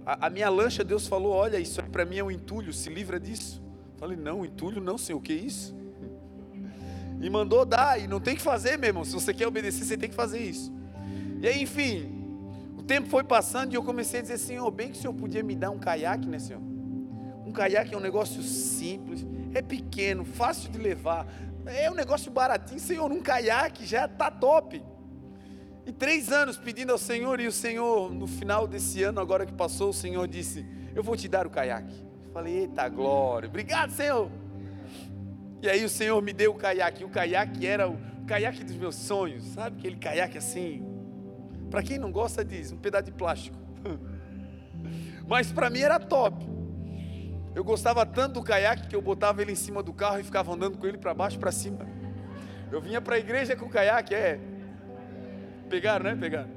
a, 0.05 0.27
a 0.27 0.29
minha 0.29 0.49
lancha, 0.49 0.83
Deus 0.83 1.07
falou: 1.07 1.33
Olha, 1.33 1.59
isso 1.59 1.81
para 1.83 2.05
mim 2.05 2.17
é 2.17 2.23
um 2.23 2.31
entulho, 2.31 2.73
se 2.73 2.89
livra 2.89 3.19
disso. 3.19 3.61
Falei: 3.97 4.17
Não, 4.17 4.45
entulho 4.45 4.81
não, 4.81 4.97
Senhor, 4.97 5.19
o 5.19 5.21
que 5.21 5.33
é 5.33 5.35
isso? 5.35 5.75
E 7.21 7.29
mandou 7.29 7.65
dar, 7.65 8.01
e 8.01 8.07
não 8.07 8.19
tem 8.19 8.35
que 8.35 8.41
fazer, 8.41 8.77
meu 8.77 8.87
irmão. 8.87 9.05
Se 9.05 9.13
você 9.13 9.33
quer 9.33 9.47
obedecer, 9.47 9.85
você 9.85 9.95
tem 9.95 10.09
que 10.09 10.15
fazer 10.15 10.39
isso. 10.39 10.73
E 11.39 11.47
aí, 11.47 11.61
enfim, 11.61 12.09
o 12.77 12.81
tempo 12.81 13.07
foi 13.09 13.23
passando 13.23 13.73
e 13.73 13.75
eu 13.75 13.83
comecei 13.83 14.19
a 14.19 14.23
dizer: 14.23 14.37
Senhor, 14.37 14.69
bem 14.71 14.91
que 14.91 14.97
o 14.97 15.01
Senhor 15.01 15.13
podia 15.13 15.43
me 15.43 15.55
dar 15.55 15.69
um 15.69 15.77
caiaque, 15.77 16.27
né, 16.27 16.39
Senhor? 16.39 16.61
Um 17.51 17.53
caiaque 17.53 17.93
é 17.93 17.97
um 17.97 18.01
negócio 18.01 18.41
simples, 18.41 19.27
é 19.53 19.61
pequeno, 19.61 20.23
fácil 20.23 20.71
de 20.71 20.77
levar, 20.77 21.27
é 21.65 21.91
um 21.91 21.93
negócio 21.93 22.31
baratinho. 22.31 22.79
Senhor, 22.79 23.11
um 23.11 23.21
caiaque 23.21 23.85
já 23.85 24.05
está 24.05 24.31
top. 24.31 24.81
E 25.85 25.91
três 25.91 26.31
anos 26.31 26.57
pedindo 26.57 26.93
ao 26.93 26.97
Senhor, 26.97 27.41
e 27.41 27.47
o 27.47 27.51
Senhor, 27.51 28.09
no 28.13 28.25
final 28.25 28.65
desse 28.65 29.03
ano, 29.03 29.19
agora 29.19 29.45
que 29.45 29.51
passou, 29.51 29.89
o 29.89 29.93
Senhor 29.93 30.25
disse: 30.29 30.65
Eu 30.95 31.03
vou 31.03 31.17
te 31.17 31.27
dar 31.27 31.45
o 31.45 31.49
caiaque. 31.49 31.93
Falei: 32.31 32.59
Eita 32.59 32.87
glória, 32.87 33.49
obrigado, 33.49 33.91
Senhor. 33.91 34.31
E 35.61 35.69
aí 35.69 35.83
o 35.83 35.89
Senhor 35.89 36.21
me 36.21 36.31
deu 36.31 36.51
o 36.51 36.55
caiaque. 36.55 37.03
O 37.03 37.09
caiaque 37.09 37.67
era 37.67 37.89
o 37.89 37.97
caiaque 38.25 38.63
dos 38.63 38.77
meus 38.77 38.95
sonhos, 38.95 39.43
sabe? 39.43 39.77
Aquele 39.77 39.97
caiaque 39.97 40.37
assim. 40.37 40.85
Para 41.69 41.83
quem 41.83 41.97
não 41.97 42.13
gosta, 42.13 42.45
diz: 42.45 42.71
um 42.71 42.77
pedaço 42.77 43.03
de 43.03 43.11
plástico. 43.11 43.57
Mas 45.27 45.51
para 45.51 45.69
mim 45.69 45.79
era 45.79 45.99
top. 45.99 46.60
Eu 47.53 47.63
gostava 47.63 48.05
tanto 48.05 48.35
do 48.35 48.43
caiaque 48.43 48.87
que 48.87 48.95
eu 48.95 49.01
botava 49.01 49.41
ele 49.41 49.51
em 49.51 49.55
cima 49.55 49.83
do 49.83 49.93
carro 49.93 50.19
e 50.19 50.23
ficava 50.23 50.53
andando 50.53 50.77
com 50.77 50.87
ele 50.87 50.97
para 50.97 51.13
baixo 51.13 51.37
para 51.37 51.51
cima. 51.51 51.85
Eu 52.71 52.81
vinha 52.81 53.01
para 53.01 53.15
a 53.15 53.19
igreja 53.19 53.55
com 53.55 53.65
o 53.65 53.69
caiaque, 53.69 54.15
é. 54.15 54.39
Pegaram, 55.69 56.05
né? 56.05 56.15
Pegaram. 56.15 56.49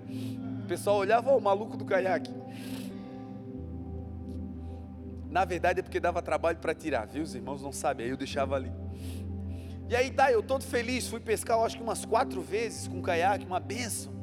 O 0.62 0.66
pessoal 0.66 0.96
olhava, 0.96 1.34
o 1.34 1.40
maluco 1.40 1.76
do 1.76 1.84
caiaque. 1.84 2.32
Na 5.28 5.44
verdade 5.44 5.80
é 5.80 5.82
porque 5.82 5.98
dava 5.98 6.22
trabalho 6.22 6.58
para 6.58 6.72
tirar, 6.72 7.06
viu? 7.06 7.24
Os 7.24 7.34
irmãos 7.34 7.60
não 7.60 7.72
sabem, 7.72 8.06
aí 8.06 8.10
eu 8.12 8.16
deixava 8.16 8.54
ali. 8.54 8.72
E 9.88 9.96
aí 9.96 10.10
tá, 10.10 10.30
eu 10.30 10.42
todo 10.42 10.62
feliz, 10.62 11.08
fui 11.08 11.18
pescar, 11.18 11.58
eu 11.58 11.64
acho 11.64 11.76
que 11.76 11.82
umas 11.82 12.04
quatro 12.04 12.40
vezes 12.40 12.86
com 12.86 13.02
caiaque, 13.02 13.44
uma 13.44 13.58
benção. 13.58 14.14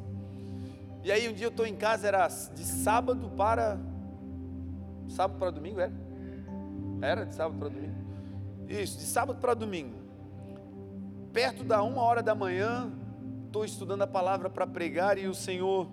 E 1.04 1.12
aí 1.12 1.28
um 1.28 1.34
dia 1.34 1.46
eu 1.46 1.50
estou 1.50 1.66
em 1.66 1.76
casa, 1.76 2.08
era 2.08 2.26
de 2.28 2.64
sábado 2.64 3.28
para. 3.36 3.78
Sábado 5.08 5.38
para 5.38 5.50
domingo, 5.50 5.80
era? 5.80 5.92
Era 7.02 7.26
de 7.26 7.34
sábado 7.34 7.58
para 7.58 7.68
domingo? 7.68 7.94
Isso, 8.68 8.98
de 8.98 9.04
sábado 9.04 9.40
para 9.40 9.54
domingo. 9.54 9.96
Perto 11.32 11.64
da 11.64 11.82
uma 11.82 12.00
hora 12.00 12.22
da 12.22 12.32
manhã, 12.32 12.92
estou 13.46 13.64
estudando 13.64 14.02
a 14.02 14.06
palavra 14.06 14.48
para 14.48 14.66
pregar 14.68 15.18
e 15.18 15.26
o 15.26 15.34
Senhor, 15.34 15.90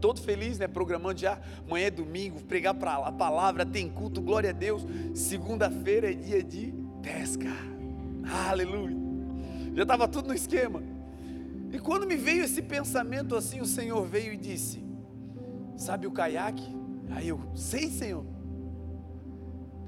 todo 0.00 0.20
feliz, 0.20 0.58
né? 0.58 0.66
Programando 0.66 1.20
já, 1.20 1.38
amanhã 1.64 1.86
é 1.86 1.90
domingo, 1.90 2.42
pregar 2.42 2.74
para 2.74 2.96
a 2.96 3.12
palavra, 3.12 3.64
tem 3.64 3.88
culto, 3.88 4.20
glória 4.20 4.50
a 4.50 4.52
Deus. 4.52 4.84
Segunda-feira 5.14 6.10
é 6.10 6.14
dia 6.14 6.42
de 6.42 6.74
pesca, 7.00 7.50
aleluia. 8.48 8.96
Já 9.74 9.82
estava 9.82 10.08
tudo 10.08 10.26
no 10.28 10.34
esquema. 10.34 10.82
E 11.70 11.78
quando 11.78 12.04
me 12.04 12.16
veio 12.16 12.42
esse 12.44 12.62
pensamento 12.62 13.36
assim, 13.36 13.60
o 13.60 13.66
Senhor 13.66 14.04
veio 14.04 14.32
e 14.32 14.36
disse: 14.36 14.84
Sabe 15.76 16.06
o 16.06 16.10
caiaque? 16.10 16.66
Aí 17.10 17.28
eu, 17.28 17.40
sei, 17.54 17.88
Senhor. 17.88 18.33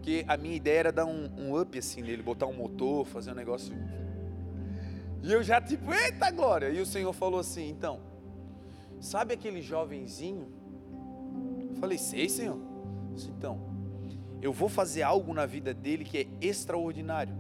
Porque 0.06 0.24
a 0.28 0.36
minha 0.36 0.54
ideia 0.54 0.78
era 0.78 0.92
dar 0.92 1.04
um, 1.04 1.28
um 1.36 1.60
up 1.60 1.76
assim 1.76 2.00
nele, 2.00 2.22
botar 2.22 2.46
um 2.46 2.52
motor, 2.52 3.04
fazer 3.04 3.32
um 3.32 3.34
negócio 3.34 3.74
e 5.20 5.32
eu 5.32 5.42
já 5.42 5.60
tipo, 5.60 5.92
eita 5.92 6.30
glória. 6.30 6.68
E 6.68 6.80
o 6.80 6.86
Senhor 6.86 7.12
falou 7.12 7.40
assim, 7.40 7.68
então, 7.68 7.98
sabe 9.00 9.34
aquele 9.34 9.60
jovenzinho? 9.60 10.46
Eu 11.70 11.74
falei, 11.80 11.98
sei 11.98 12.28
Senhor. 12.28 12.60
Disse, 13.12 13.30
então, 13.30 13.60
eu 14.40 14.52
vou 14.52 14.68
fazer 14.68 15.02
algo 15.02 15.34
na 15.34 15.44
vida 15.44 15.74
dele 15.74 16.04
que 16.04 16.18
é 16.18 16.26
extraordinário. 16.40 17.34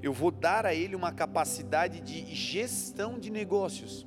Eu 0.00 0.12
vou 0.12 0.30
dar 0.30 0.66
a 0.66 0.72
ele 0.72 0.94
uma 0.94 1.10
capacidade 1.10 2.00
de 2.00 2.32
gestão 2.32 3.18
de 3.18 3.28
negócios. 3.28 4.06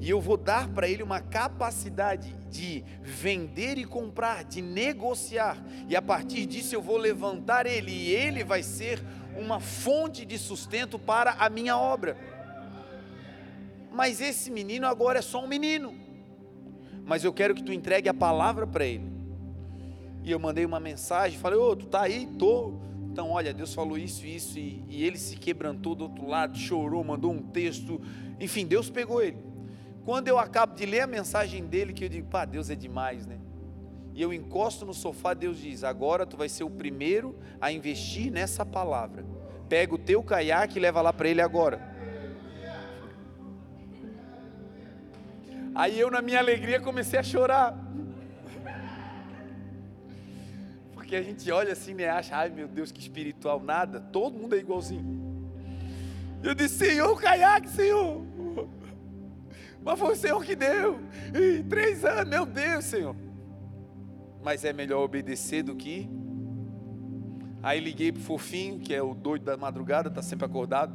E 0.00 0.08
eu 0.08 0.20
vou 0.20 0.36
dar 0.36 0.68
para 0.68 0.88
ele 0.88 1.02
uma 1.02 1.20
capacidade 1.20 2.34
de 2.50 2.84
vender 3.02 3.78
e 3.78 3.84
comprar, 3.84 4.44
de 4.44 4.62
negociar. 4.62 5.56
E 5.88 5.96
a 5.96 6.02
partir 6.02 6.46
disso 6.46 6.74
eu 6.74 6.82
vou 6.82 6.96
levantar 6.96 7.66
ele 7.66 7.90
e 7.90 8.10
ele 8.10 8.44
vai 8.44 8.62
ser 8.62 9.02
uma 9.36 9.60
fonte 9.60 10.24
de 10.24 10.38
sustento 10.38 10.98
para 10.98 11.32
a 11.32 11.48
minha 11.48 11.76
obra 11.76 12.16
mas 13.96 14.20
esse 14.20 14.50
menino 14.50 14.86
agora 14.86 15.20
é 15.20 15.22
só 15.22 15.42
um 15.42 15.48
menino. 15.48 15.94
Mas 17.06 17.24
eu 17.24 17.32
quero 17.32 17.54
que 17.54 17.62
tu 17.62 17.72
entregue 17.72 18.10
a 18.10 18.14
palavra 18.14 18.66
para 18.66 18.84
ele. 18.84 19.10
E 20.22 20.30
eu 20.30 20.38
mandei 20.38 20.66
uma 20.66 20.78
mensagem, 20.78 21.38
falei, 21.38 21.58
ô, 21.58 21.74
tu 21.74 21.86
tá 21.86 22.02
aí? 22.02 22.26
Tô. 22.38 22.74
Então, 23.10 23.30
olha, 23.30 23.54
Deus 23.54 23.72
falou 23.72 23.96
isso 23.96 24.26
e 24.26 24.36
isso, 24.36 24.58
e, 24.58 24.84
e 24.90 25.02
ele 25.02 25.16
se 25.16 25.36
quebrantou 25.36 25.94
do 25.94 26.04
outro 26.04 26.28
lado, 26.28 26.58
chorou, 26.58 27.02
mandou 27.02 27.32
um 27.32 27.40
texto. 27.40 27.98
Enfim, 28.38 28.66
Deus 28.66 28.90
pegou 28.90 29.22
ele. 29.22 29.38
Quando 30.06 30.28
eu 30.28 30.38
acabo 30.38 30.72
de 30.72 30.86
ler 30.86 31.00
a 31.00 31.06
mensagem 31.08 31.66
dele, 31.66 31.92
que 31.92 32.04
eu 32.04 32.08
digo, 32.08 32.28
pá, 32.28 32.44
Deus 32.44 32.70
é 32.70 32.76
demais, 32.76 33.26
né? 33.26 33.40
E 34.14 34.22
eu 34.22 34.32
encosto 34.32 34.86
no 34.86 34.94
sofá, 34.94 35.34
Deus 35.34 35.58
diz: 35.58 35.82
agora 35.82 36.24
tu 36.24 36.36
vai 36.36 36.48
ser 36.48 36.62
o 36.62 36.70
primeiro 36.70 37.36
a 37.60 37.72
investir 37.72 38.30
nessa 38.30 38.64
palavra. 38.64 39.26
Pega 39.68 39.92
o 39.92 39.98
teu 39.98 40.22
caiaque 40.22 40.78
e 40.78 40.80
leva 40.80 41.02
lá 41.02 41.12
para 41.12 41.28
ele 41.28 41.42
agora. 41.42 41.80
Aí 45.74 45.98
eu, 45.98 46.08
na 46.08 46.22
minha 46.22 46.38
alegria, 46.38 46.80
comecei 46.80 47.18
a 47.18 47.22
chorar. 47.24 47.76
Porque 50.94 51.16
a 51.16 51.22
gente 51.22 51.50
olha 51.50 51.72
assim, 51.72 51.94
né? 51.94 52.08
Acha, 52.08 52.36
ai 52.36 52.48
meu 52.48 52.68
Deus, 52.68 52.92
que 52.92 53.00
espiritual, 53.00 53.60
nada. 53.60 53.98
Todo 54.00 54.38
mundo 54.38 54.54
é 54.54 54.58
igualzinho. 54.58 55.50
Eu 56.44 56.54
disse, 56.54 56.78
Senhor, 56.78 57.20
caiaque, 57.20 57.68
Senhor. 57.68 58.35
Mas 59.86 60.00
foi 60.00 60.14
o 60.14 60.16
Senhor 60.16 60.44
que 60.44 60.56
deu. 60.56 60.98
E 61.32 61.62
três 61.62 62.04
anos, 62.04 62.28
meu 62.28 62.44
Deus, 62.44 62.84
Senhor. 62.86 63.14
Mas 64.42 64.64
é 64.64 64.72
melhor 64.72 65.04
obedecer 65.04 65.62
do 65.62 65.76
que. 65.76 66.10
Aí 67.62 67.78
liguei 67.78 68.10
pro 68.10 68.20
fofinho, 68.20 68.80
que 68.80 68.92
é 68.92 69.00
o 69.00 69.14
doido 69.14 69.44
da 69.44 69.56
madrugada, 69.56 70.10
tá 70.10 70.20
sempre 70.20 70.44
acordado. 70.44 70.92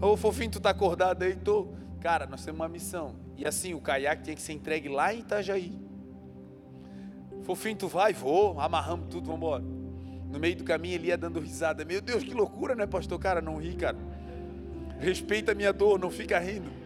Ô 0.00 0.16
fofinho, 0.16 0.52
tu 0.52 0.60
tá 0.60 0.70
acordado 0.70 1.24
aí? 1.24 1.34
Tô. 1.34 1.74
Cara, 2.00 2.26
nós 2.26 2.44
temos 2.44 2.60
uma 2.60 2.68
missão. 2.68 3.16
E 3.36 3.44
assim, 3.44 3.74
o 3.74 3.80
caiaque 3.80 4.22
tinha 4.22 4.36
que 4.36 4.42
ser 4.42 4.52
entregue 4.52 4.88
lá 4.88 5.12
em 5.12 5.18
Itajaí. 5.18 5.76
Fofinho, 7.42 7.76
tu 7.76 7.88
vai? 7.88 8.12
Vou, 8.12 8.60
amarramos 8.60 9.08
tudo, 9.08 9.26
vamos 9.26 9.40
embora. 9.40 9.64
No 10.30 10.38
meio 10.38 10.54
do 10.54 10.62
caminho 10.62 10.94
ele 10.94 11.08
ia 11.08 11.18
dando 11.18 11.40
risada. 11.40 11.84
Meu 11.84 12.00
Deus, 12.00 12.22
que 12.22 12.32
loucura, 12.32 12.76
né, 12.76 12.86
pastor? 12.86 13.18
Cara, 13.18 13.40
não 13.40 13.56
ri, 13.56 13.74
cara. 13.74 13.98
Respeita 15.00 15.50
a 15.50 15.54
minha 15.56 15.72
dor, 15.72 15.98
não 15.98 16.10
fica 16.10 16.38
rindo. 16.38 16.85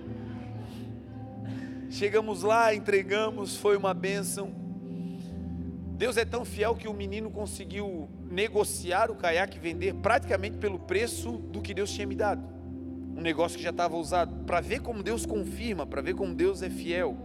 Chegamos 1.90 2.44
lá, 2.44 2.72
entregamos, 2.72 3.56
foi 3.56 3.76
uma 3.76 3.92
bênção. 3.92 4.54
Deus 5.98 6.16
é 6.16 6.24
tão 6.24 6.44
fiel 6.44 6.76
que 6.76 6.86
o 6.86 6.94
menino 6.94 7.32
conseguiu 7.32 8.08
negociar 8.30 9.10
o 9.10 9.16
caiaque 9.16 9.58
vender 9.58 9.94
praticamente 9.94 10.56
pelo 10.56 10.78
preço 10.78 11.32
do 11.32 11.60
que 11.60 11.74
Deus 11.74 11.92
tinha 11.92 12.06
me 12.06 12.14
dado. 12.14 12.48
Um 13.16 13.20
negócio 13.20 13.58
que 13.58 13.64
já 13.64 13.70
estava 13.70 13.96
usado, 13.96 14.44
para 14.44 14.60
ver 14.60 14.80
como 14.80 15.02
Deus 15.02 15.26
confirma, 15.26 15.84
para 15.84 16.00
ver 16.00 16.14
como 16.14 16.32
Deus 16.32 16.62
é 16.62 16.70
fiel. 16.70 17.18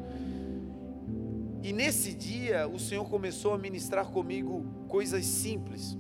E 1.62 1.72
nesse 1.72 2.16
dia 2.16 2.68
o 2.68 2.80
Senhor 2.80 3.08
começou 3.08 3.54
a 3.54 3.60
ministrar 3.60 4.08
comigo 4.08 4.66
coisas 4.88 5.26
simples. 5.26 5.96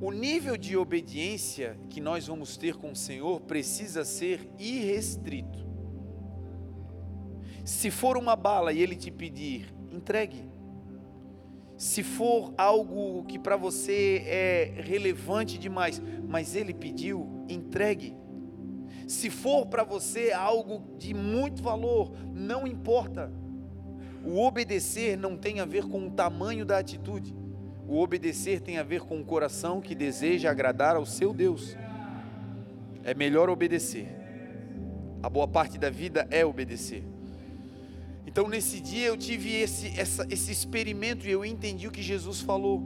O 0.00 0.10
nível 0.10 0.56
de 0.56 0.76
obediência 0.76 1.78
que 1.88 2.00
nós 2.00 2.26
vamos 2.26 2.56
ter 2.56 2.74
com 2.74 2.90
o 2.90 2.96
Senhor 2.96 3.40
precisa 3.42 4.04
ser 4.04 4.50
irrestrito. 4.58 5.63
Se 7.64 7.90
for 7.90 8.16
uma 8.16 8.36
bala 8.36 8.72
e 8.72 8.80
Ele 8.80 8.94
te 8.94 9.10
pedir, 9.10 9.74
entregue. 9.90 10.54
Se 11.76 12.02
for 12.02 12.54
algo 12.56 13.24
que 13.24 13.38
para 13.38 13.56
você 13.56 14.22
é 14.26 14.74
relevante 14.76 15.58
demais, 15.58 16.00
mas 16.26 16.54
ele 16.54 16.72
pediu, 16.72 17.44
entregue. 17.48 18.16
Se 19.08 19.28
for 19.28 19.66
para 19.66 19.82
você 19.82 20.32
algo 20.32 20.96
de 20.96 21.12
muito 21.12 21.62
valor, 21.62 22.12
não 22.32 22.66
importa. 22.66 23.30
O 24.24 24.40
obedecer 24.40 25.18
não 25.18 25.36
tem 25.36 25.60
a 25.60 25.64
ver 25.64 25.84
com 25.84 26.06
o 26.06 26.10
tamanho 26.10 26.64
da 26.64 26.78
atitude. 26.78 27.34
O 27.86 28.00
obedecer 28.00 28.60
tem 28.60 28.78
a 28.78 28.82
ver 28.82 29.02
com 29.02 29.20
o 29.20 29.24
coração 29.24 29.80
que 29.80 29.94
deseja 29.94 30.50
agradar 30.50 30.96
ao 30.96 31.04
seu 31.04 31.34
Deus. 31.34 31.76
É 33.02 33.14
melhor 33.14 33.50
obedecer. 33.50 34.08
A 35.22 35.28
boa 35.28 35.46
parte 35.46 35.76
da 35.76 35.90
vida 35.90 36.26
é 36.30 36.46
obedecer. 36.46 37.13
Então 38.26 38.48
nesse 38.48 38.80
dia 38.80 39.06
eu 39.06 39.16
tive 39.16 39.52
esse, 39.54 39.98
essa, 39.98 40.26
esse 40.30 40.50
experimento 40.50 41.26
e 41.26 41.30
eu 41.30 41.44
entendi 41.44 41.86
o 41.86 41.90
que 41.90 42.02
Jesus 42.02 42.40
falou. 42.40 42.82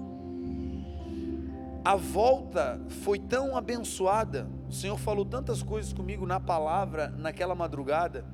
A 1.84 1.96
volta 1.96 2.80
foi 3.02 3.18
tão 3.18 3.56
abençoada, 3.56 4.48
o 4.68 4.72
Senhor 4.72 4.98
falou 4.98 5.24
tantas 5.24 5.62
coisas 5.62 5.92
comigo 5.92 6.26
na 6.26 6.38
palavra, 6.38 7.08
naquela 7.08 7.54
madrugada. 7.54 8.26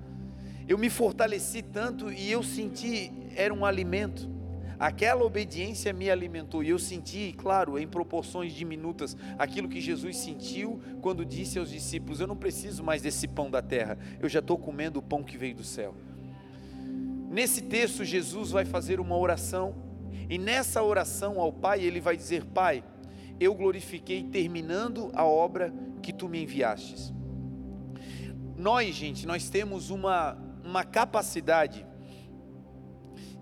Eu 0.66 0.78
me 0.78 0.88
fortaleci 0.88 1.62
tanto 1.62 2.10
e 2.10 2.32
eu 2.32 2.42
senti, 2.42 3.12
era 3.36 3.52
um 3.52 3.64
alimento. 3.64 4.28
Aquela 4.78 5.22
obediência 5.22 5.92
me 5.92 6.10
alimentou 6.10 6.64
e 6.64 6.70
eu 6.70 6.78
senti, 6.78 7.32
claro, 7.36 7.78
em 7.78 7.86
proporções 7.86 8.52
diminutas, 8.52 9.16
aquilo 9.38 9.68
que 9.68 9.80
Jesus 9.80 10.16
sentiu 10.16 10.80
quando 11.00 11.24
disse 11.24 11.58
aos 11.58 11.70
discípulos: 11.70 12.18
Eu 12.18 12.26
não 12.26 12.36
preciso 12.36 12.82
mais 12.82 13.02
desse 13.02 13.28
pão 13.28 13.50
da 13.50 13.62
terra, 13.62 13.96
eu 14.20 14.28
já 14.28 14.40
estou 14.40 14.58
comendo 14.58 14.98
o 14.98 15.02
pão 15.02 15.22
que 15.22 15.38
veio 15.38 15.54
do 15.54 15.64
céu. 15.64 15.94
Nesse 17.34 17.62
texto, 17.62 18.04
Jesus 18.04 18.52
vai 18.52 18.64
fazer 18.64 19.00
uma 19.00 19.18
oração, 19.18 19.74
e 20.30 20.38
nessa 20.38 20.80
oração 20.84 21.40
ao 21.40 21.52
Pai, 21.52 21.82
ele 21.82 22.00
vai 22.00 22.16
dizer: 22.16 22.44
Pai, 22.44 22.84
eu 23.40 23.52
glorifiquei 23.56 24.22
terminando 24.22 25.10
a 25.14 25.24
obra 25.24 25.74
que 26.00 26.12
tu 26.12 26.28
me 26.28 26.40
enviastes. 26.40 27.12
Nós, 28.56 28.94
gente, 28.94 29.26
nós 29.26 29.50
temos 29.50 29.90
uma, 29.90 30.38
uma 30.62 30.84
capacidade 30.84 31.84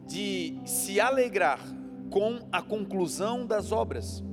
de 0.06 0.58
se 0.64 0.98
alegrar 0.98 1.60
com 2.08 2.48
a 2.50 2.62
conclusão 2.62 3.46
das 3.46 3.72
obras. 3.72 4.24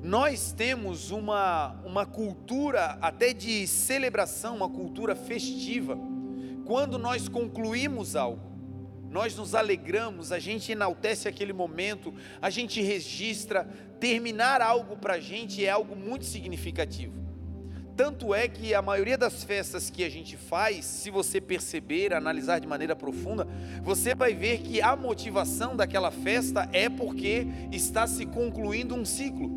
Nós 0.00 0.52
temos 0.52 1.10
uma, 1.10 1.72
uma 1.84 2.06
cultura 2.06 2.96
até 3.00 3.32
de 3.32 3.66
celebração, 3.66 4.54
uma 4.54 4.70
cultura 4.70 5.16
festiva, 5.16 5.98
quando 6.64 6.96
nós 6.96 7.28
concluímos 7.28 8.14
algo 8.14 8.47
nós 9.10 9.34
nos 9.36 9.54
alegramos, 9.54 10.32
a 10.32 10.38
gente 10.38 10.72
enaltece 10.72 11.28
aquele 11.28 11.52
momento, 11.52 12.14
a 12.40 12.50
gente 12.50 12.80
registra. 12.80 13.68
Terminar 13.98 14.60
algo 14.60 14.96
para 14.96 15.14
a 15.14 15.20
gente 15.20 15.64
é 15.64 15.70
algo 15.70 15.96
muito 15.96 16.24
significativo. 16.24 17.18
Tanto 17.96 18.32
é 18.32 18.46
que 18.46 18.72
a 18.74 18.80
maioria 18.80 19.18
das 19.18 19.42
festas 19.42 19.90
que 19.90 20.04
a 20.04 20.08
gente 20.08 20.36
faz, 20.36 20.84
se 20.84 21.10
você 21.10 21.40
perceber, 21.40 22.14
analisar 22.14 22.60
de 22.60 22.66
maneira 22.68 22.94
profunda, 22.94 23.44
você 23.82 24.14
vai 24.14 24.34
ver 24.34 24.58
que 24.58 24.80
a 24.80 24.94
motivação 24.94 25.74
daquela 25.74 26.12
festa 26.12 26.68
é 26.72 26.88
porque 26.88 27.44
está 27.72 28.06
se 28.06 28.24
concluindo 28.24 28.94
um 28.94 29.04
ciclo. 29.04 29.50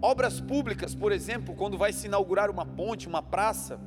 Obras 0.00 0.40
públicas, 0.40 0.94
por 0.94 1.12
exemplo, 1.12 1.54
quando 1.54 1.76
vai 1.76 1.92
se 1.92 2.06
inaugurar 2.06 2.50
uma 2.50 2.64
ponte, 2.64 3.06
uma 3.06 3.22
praça, 3.22 3.78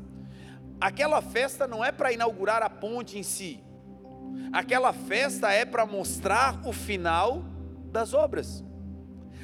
aquela 0.79 1.19
festa 1.19 1.65
não 1.65 1.83
é 1.83 1.91
para 1.91 2.13
inaugurar 2.13 2.61
a 2.61 2.69
ponte 2.69 3.17
em 3.17 3.23
si, 3.23 3.59
Aquela 4.51 4.93
festa 4.93 5.51
é 5.51 5.65
para 5.65 5.85
mostrar 5.85 6.61
o 6.65 6.71
final 6.71 7.43
das 7.91 8.13
obras. 8.13 8.63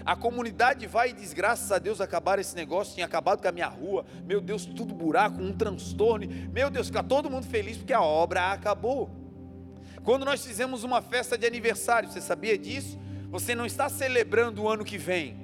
A 0.05 0.15
comunidade 0.15 0.87
vai 0.87 1.09
e 1.09 1.13
diz: 1.13 1.33
graças 1.33 1.71
a 1.71 1.77
Deus 1.77 2.01
acabar 2.01 2.39
esse 2.39 2.55
negócio, 2.55 2.93
tinha 2.93 3.05
acabado 3.05 3.41
com 3.41 3.47
a 3.47 3.51
minha 3.51 3.67
rua, 3.67 4.05
meu 4.25 4.41
Deus, 4.41 4.65
tudo 4.65 4.93
buraco, 4.93 5.41
um 5.41 5.53
transtorno, 5.53 6.27
meu 6.51 6.69
Deus, 6.69 6.87
fica 6.87 7.03
todo 7.03 7.29
mundo 7.29 7.45
feliz 7.45 7.77
porque 7.77 7.93
a 7.93 8.01
obra 8.01 8.51
acabou. 8.51 9.09
Quando 10.03 10.25
nós 10.25 10.45
fizemos 10.45 10.83
uma 10.83 11.01
festa 11.01 11.37
de 11.37 11.45
aniversário, 11.45 12.09
você 12.09 12.19
sabia 12.19 12.57
disso? 12.57 12.99
Você 13.29 13.53
não 13.53 13.65
está 13.65 13.87
celebrando 13.87 14.63
o 14.63 14.69
ano 14.69 14.83
que 14.83 14.97
vem, 14.97 15.37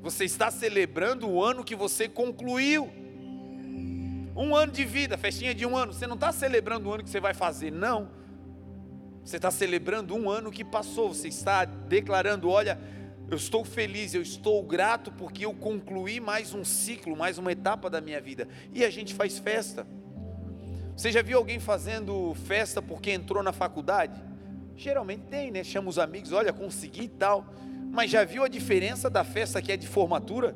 você 0.00 0.24
está 0.24 0.50
celebrando 0.50 1.28
o 1.28 1.42
ano 1.42 1.64
que 1.64 1.74
você 1.74 2.08
concluiu. 2.08 2.90
Um 4.36 4.54
ano 4.54 4.70
de 4.70 4.84
vida, 4.84 5.16
festinha 5.16 5.54
de 5.54 5.64
um 5.64 5.74
ano. 5.74 5.94
Você 5.94 6.06
não 6.06 6.14
está 6.14 6.30
celebrando 6.30 6.88
o 6.88 6.92
ano 6.92 7.02
que 7.02 7.08
você 7.08 7.20
vai 7.20 7.32
fazer, 7.32 7.72
não. 7.72 8.10
Você 9.24 9.36
está 9.36 9.50
celebrando 9.50 10.14
um 10.14 10.28
ano 10.28 10.52
que 10.52 10.62
passou. 10.62 11.14
Você 11.14 11.28
está 11.28 11.64
declarando: 11.64 12.50
olha, 12.50 12.78
eu 13.30 13.36
estou 13.36 13.64
feliz, 13.64 14.14
eu 14.14 14.20
estou 14.20 14.62
grato 14.62 15.10
porque 15.10 15.46
eu 15.46 15.54
concluí 15.54 16.20
mais 16.20 16.52
um 16.52 16.64
ciclo, 16.64 17.16
mais 17.16 17.38
uma 17.38 17.50
etapa 17.50 17.88
da 17.88 18.00
minha 18.00 18.20
vida. 18.20 18.46
E 18.74 18.84
a 18.84 18.90
gente 18.90 19.14
faz 19.14 19.38
festa. 19.38 19.86
Você 20.94 21.10
já 21.10 21.22
viu 21.22 21.38
alguém 21.38 21.58
fazendo 21.58 22.34
festa 22.46 22.82
porque 22.82 23.10
entrou 23.10 23.42
na 23.42 23.52
faculdade? 23.52 24.22
Geralmente 24.76 25.24
tem, 25.30 25.50
né? 25.50 25.64
Chama 25.64 25.88
os 25.88 25.98
amigos, 25.98 26.32
olha, 26.32 26.52
consegui 26.52 27.04
e 27.04 27.08
tal. 27.08 27.46
Mas 27.90 28.10
já 28.10 28.22
viu 28.22 28.44
a 28.44 28.48
diferença 28.48 29.08
da 29.08 29.24
festa 29.24 29.62
que 29.62 29.72
é 29.72 29.76
de 29.78 29.88
formatura? 29.88 30.54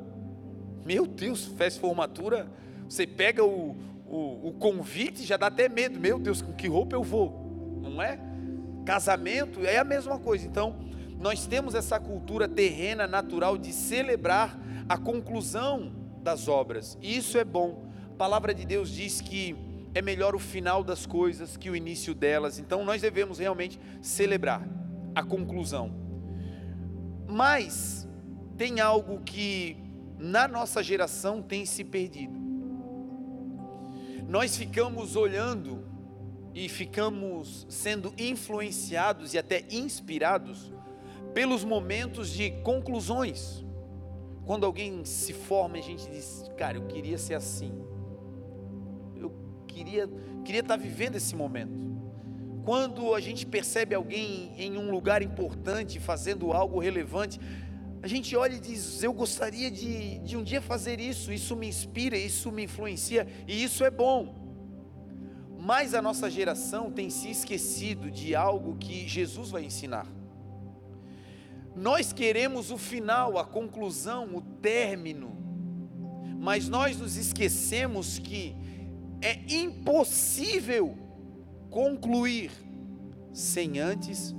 Meu 0.85 1.07
Deus, 1.07 1.45
festa 1.45 1.79
de 1.79 1.79
formatura 1.79 2.47
você 2.91 3.07
pega 3.07 3.41
o, 3.41 3.73
o, 4.05 4.49
o 4.49 4.53
convite, 4.59 5.23
já 5.23 5.37
dá 5.37 5.47
até 5.47 5.69
medo. 5.69 5.97
Meu 5.97 6.19
Deus, 6.19 6.41
com 6.41 6.51
que 6.51 6.67
roupa 6.67 6.93
eu 6.93 7.01
vou? 7.01 7.79
Não 7.81 8.01
é? 8.01 8.19
Casamento 8.85 9.65
é 9.65 9.77
a 9.77 9.83
mesma 9.85 10.19
coisa. 10.19 10.45
Então, 10.45 10.75
nós 11.17 11.47
temos 11.47 11.73
essa 11.73 11.97
cultura 12.01 12.49
terrena, 12.49 13.07
natural, 13.07 13.57
de 13.57 13.71
celebrar 13.71 14.59
a 14.89 14.97
conclusão 14.97 15.95
das 16.21 16.49
obras. 16.49 16.97
E 17.01 17.15
isso 17.15 17.37
é 17.37 17.45
bom. 17.45 17.89
A 18.11 18.15
palavra 18.17 18.53
de 18.53 18.65
Deus 18.65 18.89
diz 18.89 19.21
que 19.21 19.55
é 19.93 20.01
melhor 20.01 20.35
o 20.35 20.39
final 20.39 20.83
das 20.83 21.05
coisas 21.05 21.55
que 21.55 21.69
o 21.69 21.75
início 21.75 22.13
delas. 22.13 22.59
Então, 22.59 22.83
nós 22.83 23.01
devemos 23.01 23.39
realmente 23.39 23.79
celebrar 24.01 24.67
a 25.15 25.23
conclusão. 25.23 25.95
Mas 27.25 28.05
tem 28.57 28.81
algo 28.81 29.21
que 29.21 29.77
na 30.19 30.45
nossa 30.45 30.83
geração 30.83 31.41
tem 31.41 31.65
se 31.65 31.85
perdido 31.85 32.40
nós 34.31 34.55
ficamos 34.55 35.17
olhando 35.17 35.83
e 36.55 36.69
ficamos 36.69 37.67
sendo 37.67 38.13
influenciados 38.17 39.33
e 39.33 39.37
até 39.37 39.65
inspirados 39.69 40.71
pelos 41.33 41.65
momentos 41.65 42.29
de 42.29 42.49
conclusões. 42.63 43.65
Quando 44.45 44.65
alguém 44.65 45.03
se 45.03 45.33
forma, 45.33 45.77
a 45.77 45.81
gente 45.81 46.09
diz: 46.09 46.49
"Cara, 46.57 46.77
eu 46.77 46.87
queria 46.87 47.17
ser 47.17 47.33
assim. 47.33 47.73
Eu 49.17 49.33
queria 49.67 50.09
queria 50.45 50.61
estar 50.61 50.77
vivendo 50.77 51.17
esse 51.17 51.35
momento." 51.35 51.91
Quando 52.63 53.13
a 53.13 53.19
gente 53.19 53.45
percebe 53.45 53.93
alguém 53.93 54.53
em 54.57 54.77
um 54.77 54.91
lugar 54.91 55.21
importante, 55.21 55.99
fazendo 55.99 56.53
algo 56.53 56.79
relevante, 56.79 57.37
a 58.03 58.07
gente 58.07 58.35
olha 58.35 58.55
e 58.55 58.59
diz: 58.59 59.03
Eu 59.03 59.13
gostaria 59.13 59.69
de, 59.69 60.19
de 60.19 60.35
um 60.35 60.43
dia 60.43 60.61
fazer 60.61 60.99
isso, 60.99 61.31
isso 61.31 61.55
me 61.55 61.67
inspira, 61.67 62.17
isso 62.17 62.51
me 62.51 62.63
influencia, 62.63 63.27
e 63.47 63.63
isso 63.63 63.83
é 63.83 63.91
bom. 63.91 64.35
Mas 65.59 65.93
a 65.93 66.01
nossa 66.01 66.29
geração 66.29 66.91
tem 66.91 67.11
se 67.11 67.29
esquecido 67.29 68.09
de 68.09 68.35
algo 68.35 68.77
que 68.77 69.07
Jesus 69.07 69.51
vai 69.51 69.63
ensinar. 69.63 70.07
Nós 71.75 72.11
queremos 72.11 72.71
o 72.71 72.77
final, 72.77 73.37
a 73.37 73.45
conclusão, 73.45 74.35
o 74.35 74.41
término, 74.41 75.37
mas 76.39 76.67
nós 76.67 76.97
nos 76.97 77.15
esquecemos 77.15 78.17
que 78.17 78.55
é 79.21 79.39
impossível 79.53 80.97
concluir 81.69 82.51
sem 83.31 83.79
antes 83.79 84.35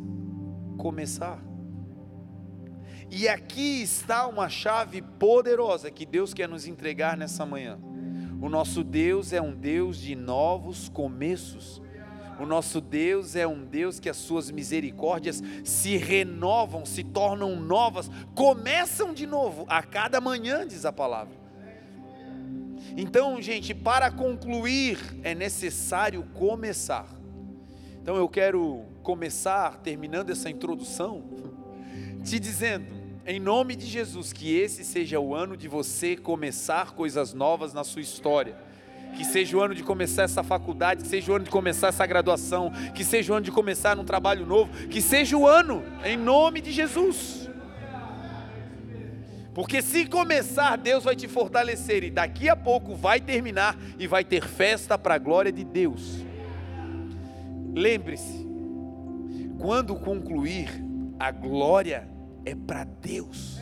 começar. 0.77 1.52
E 3.15 3.29
aqui 3.29 3.83
está 3.83 4.27
uma 4.27 4.49
chave 4.49 5.03
poderosa 5.03 5.91
que 5.91 6.07
Deus 6.07 6.33
quer 6.33 6.49
nos 6.49 6.67
entregar 6.67 7.15
nessa 7.15 7.45
manhã. 7.45 7.79
O 8.41 8.49
nosso 8.49 8.83
Deus 8.83 9.35
é 9.35 9.41
um 9.41 9.55
Deus 9.55 9.99
de 9.99 10.17
novos 10.17 10.89
começos. 10.89 11.83
O 12.41 12.47
nosso 12.47 12.81
Deus 12.81 13.37
é 13.37 13.47
um 13.47 13.67
Deus 13.67 14.01
que 14.01 14.09
as 14.09 14.17
suas 14.17 14.51
misericórdias 14.51 15.43
se 15.63 15.99
renovam, 15.99 16.87
se 16.87 17.05
tornam 17.05 17.55
novas, 17.55 18.11
começam 18.35 19.13
de 19.13 19.27
novo 19.27 19.67
a 19.69 19.83
cada 19.83 20.19
manhã, 20.19 20.67
diz 20.67 20.87
a 20.87 20.93
palavra. 20.93 21.35
Então, 22.97 23.43
gente, 23.43 23.75
para 23.75 24.11
concluir 24.11 24.99
é 25.23 25.35
necessário 25.35 26.23
começar. 26.33 27.07
Então 28.01 28.17
eu 28.17 28.27
quero 28.27 28.87
começar 29.03 29.77
terminando 29.83 30.31
essa 30.31 30.49
introdução 30.49 31.23
te 32.25 32.39
dizendo, 32.39 33.02
em 33.27 33.39
nome 33.39 33.77
de 33.77 33.87
Jesus, 33.87 34.33
que 34.33 34.57
esse 34.57 34.85
seja 34.85 35.21
o 35.21 35.35
ano 35.35 35.57
de 35.57 35.69
você 35.69 36.17
começar 36.17 36.93
coisas 36.93 37.33
novas 37.33 37.73
na 37.73 37.85
sua 37.85 38.03
história. 38.03 38.57
Que 39.17 39.25
seja 39.25 39.57
o 39.57 39.61
ano 39.61 39.75
de 39.75 39.83
começar 39.83 40.23
essa 40.23 40.43
faculdade, 40.43 41.03
que 41.03 41.09
seja 41.09 41.31
o 41.31 41.35
ano 41.37 41.45
de 41.45 41.51
começar 41.51 41.89
essa 41.89 42.07
graduação, 42.07 42.73
que 42.95 43.05
seja 43.05 43.33
o 43.33 43.37
ano 43.37 43.45
de 43.45 43.53
começar 43.53 43.99
um 43.99 44.05
trabalho 44.05 44.47
novo, 44.47 44.73
que 44.89 45.03
seja 45.03 45.37
o 45.37 45.47
ano, 45.47 45.85
em 46.05 46.17
nome 46.17 46.61
de 46.61 46.73
Jesus. 46.73 47.51
Porque 49.55 49.83
se 49.83 50.07
começar, 50.07 50.77
Deus 50.77 51.05
vai 51.05 51.15
te 51.15 51.29
fortalecer, 51.29 52.03
e 52.05 52.11
daqui 52.11 52.49
a 52.49 52.57
pouco 52.57 52.95
vai 52.95 53.21
terminar 53.21 53.77
e 53.99 54.07
vai 54.07 54.25
ter 54.25 54.47
festa 54.49 54.97
para 54.97 55.15
a 55.17 55.19
glória 55.19 55.53
de 55.53 55.63
Deus. 55.63 56.25
Lembre-se, 57.75 58.47
quando 59.59 59.95
concluir, 59.95 60.71
a 61.19 61.31
glória 61.31 62.09
é 62.45 62.55
para 62.55 62.85
Deus. 62.85 63.59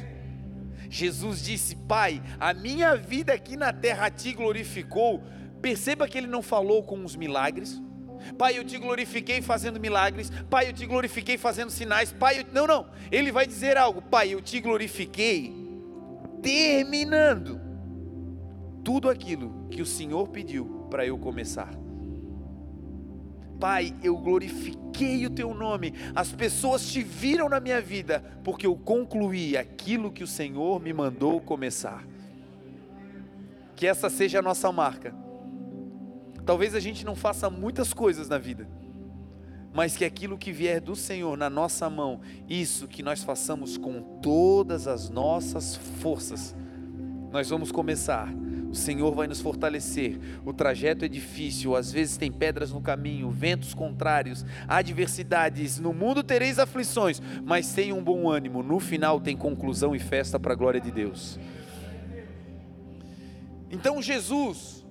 Jesus 0.89 1.43
disse: 1.43 1.77
Pai, 1.77 2.23
a 2.39 2.53
minha 2.53 2.97
vida 2.97 3.33
aqui 3.33 3.57
na 3.57 3.73
terra 3.73 4.11
te 4.11 4.33
glorificou. 4.33 5.23
Perceba 5.63 6.09
que 6.09 6.19
ele 6.19 6.27
não 6.27 6.43
falou 6.43 6.83
com 6.83 7.05
os 7.05 7.15
milagres. 7.15 7.81
Pai, 8.37 8.59
eu 8.59 8.65
te 8.65 8.77
glorifiquei 8.79 9.41
fazendo 9.41 9.81
milagres. 9.81 10.31
Pai, 10.51 10.69
eu 10.69 10.73
te 10.73 10.85
glorifiquei 10.87 11.39
fazendo 11.39 11.71
sinais. 11.71 12.13
Pai, 12.13 12.41
eu... 12.41 12.45
não, 12.53 12.67
não. 12.67 12.91
Ele 13.11 13.31
vai 13.31 13.47
dizer 13.47 13.77
algo. 13.77 14.03
Pai, 14.03 14.35
eu 14.35 14.41
te 14.41 14.61
glorifiquei 14.61 15.55
terminando 16.43 17.61
tudo 18.83 19.09
aquilo 19.09 19.69
que 19.71 19.83
o 19.83 19.87
Senhor 19.87 20.29
pediu 20.29 20.87
para 20.91 21.07
eu 21.07 21.19
começar. 21.19 21.71
Pai, 23.61 23.95
eu 24.03 24.17
glorifiquei 24.17 25.27
o 25.27 25.31
teu 25.31 25.53
nome, 25.53 25.93
as 26.17 26.33
pessoas 26.33 26.91
te 26.91 27.03
viram 27.03 27.47
na 27.47 27.61
minha 27.61 27.81
vida, 27.81 28.25
porque 28.43 28.67
eu 28.67 28.75
concluí 28.75 29.55
aquilo 29.55 30.11
que 30.11 30.25
o 30.25 30.27
Senhor 30.27 30.81
me 30.81 30.95
mandou 30.95 31.39
começar. 31.43 32.03
Que 33.77 33.87
essa 33.87 34.09
seja 34.09 34.39
a 34.39 34.43
nossa 34.43 34.73
marca. 34.73 35.15
Talvez 36.47 36.75
a 36.75 36.81
gente 36.81 37.05
não 37.05 37.15
faça 37.15 37.51
muitas 37.51 37.93
coisas 37.93 38.31
na 38.31 38.39
vida, 38.39 38.67
mas 39.75 39.95
que 39.95 40.07
aquilo 40.07 40.39
que 40.39 40.51
vier 40.51 40.81
do 40.81 40.97
Senhor 40.97 41.37
na 41.37 41.51
nossa 41.51 41.89
mão, 41.91 42.23
isso 42.49 42.89
que 42.89 43.03
nós 43.03 43.23
façamos 43.23 43.77
com 43.77 44.01
todas 44.23 44.89
as 44.89 45.11
nossas 45.11 45.77
forças, 45.77 46.57
nós 47.33 47.49
vamos 47.49 47.71
começar 47.73 48.33
o 48.71 48.75
Senhor 48.75 49.13
vai 49.13 49.27
nos 49.27 49.41
fortalecer. 49.41 50.17
O 50.45 50.53
trajeto 50.53 51.05
é 51.05 51.09
difícil, 51.09 51.75
às 51.75 51.91
vezes 51.91 52.17
tem 52.17 52.31
pedras 52.31 52.71
no 52.71 52.81
caminho, 52.81 53.29
ventos 53.29 53.75
contrários, 53.75 54.47
adversidades. 54.69 55.81
No 55.81 55.93
mundo 55.93 56.23
tereis 56.23 56.57
aflições, 56.57 57.21
mas 57.45 57.73
tenham 57.73 57.99
um 57.99 58.05
bom 58.05 58.31
ânimo. 58.31 58.63
No 58.63 58.79
final 58.79 59.21
tem 59.21 59.37
conclusão 59.37 59.95
e 59.95 59.99
festa 59.99 60.39
para 60.39 60.53
a 60.53 60.57
glória 60.57 60.81
de 60.81 60.93
Deus. 60.93 61.37
Então 63.73 64.01
Jesus, 64.01 64.87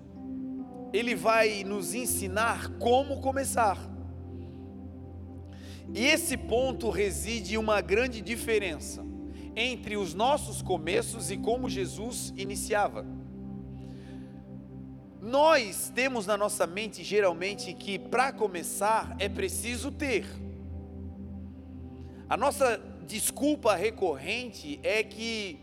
ele 0.92 1.16
vai 1.16 1.64
nos 1.64 1.94
ensinar 1.94 2.68
como 2.80 3.22
começar. 3.22 3.78
E 5.94 6.06
esse 6.06 6.36
ponto 6.36 6.90
reside 6.90 7.58
uma 7.58 7.80
grande 7.80 8.22
diferença 8.22 9.09
entre 9.60 9.98
os 9.98 10.14
nossos 10.14 10.62
começos 10.62 11.30
e 11.30 11.38
como 11.38 11.70
Jesus 11.70 12.34
iniciava. 12.38 13.06
Nós 15.22 15.92
temos 15.94 16.26
na 16.26 16.38
nossa 16.38 16.66
mente 16.66 17.04
geralmente 17.04 17.74
que 17.74 18.00
para 18.00 18.32
começar 18.32 19.16
é 19.20 19.28
preciso 19.28 19.92
ter. 19.92 20.26
A 22.30 22.38
nossa 22.38 22.82
desculpa 23.06 23.76
recorrente 23.76 24.80
é 24.82 25.04
que 25.04 25.60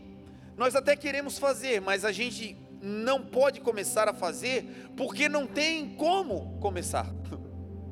nós 0.55 0.75
até 0.75 0.95
queremos 0.95 1.39
fazer, 1.39 1.81
mas 1.81 2.05
a 2.05 2.11
gente 2.11 2.55
não 2.79 3.21
pode 3.21 3.61
começar 3.61 4.07
a 4.07 4.13
fazer 4.13 4.91
porque 4.95 5.27
não 5.27 5.47
tem 5.47 5.95
como 5.95 6.59
começar. 6.59 7.07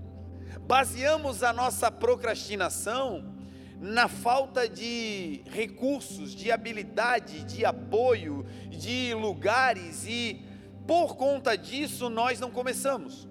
Baseamos 0.68 1.42
a 1.42 1.52
nossa 1.52 1.90
procrastinação 1.90 3.35
na 3.80 4.08
falta 4.08 4.68
de 4.68 5.42
recursos, 5.46 6.34
de 6.34 6.52
habilidade, 6.52 7.44
de 7.44 7.66
apoio, 7.66 8.46
de 8.70 9.14
lugares 9.14 10.06
e 10.08 10.42
por 10.88 11.16
conta 11.16 11.58
disso, 11.58 12.10
nós 12.10 12.40
não 12.40 12.52
começamos. 12.52 13.28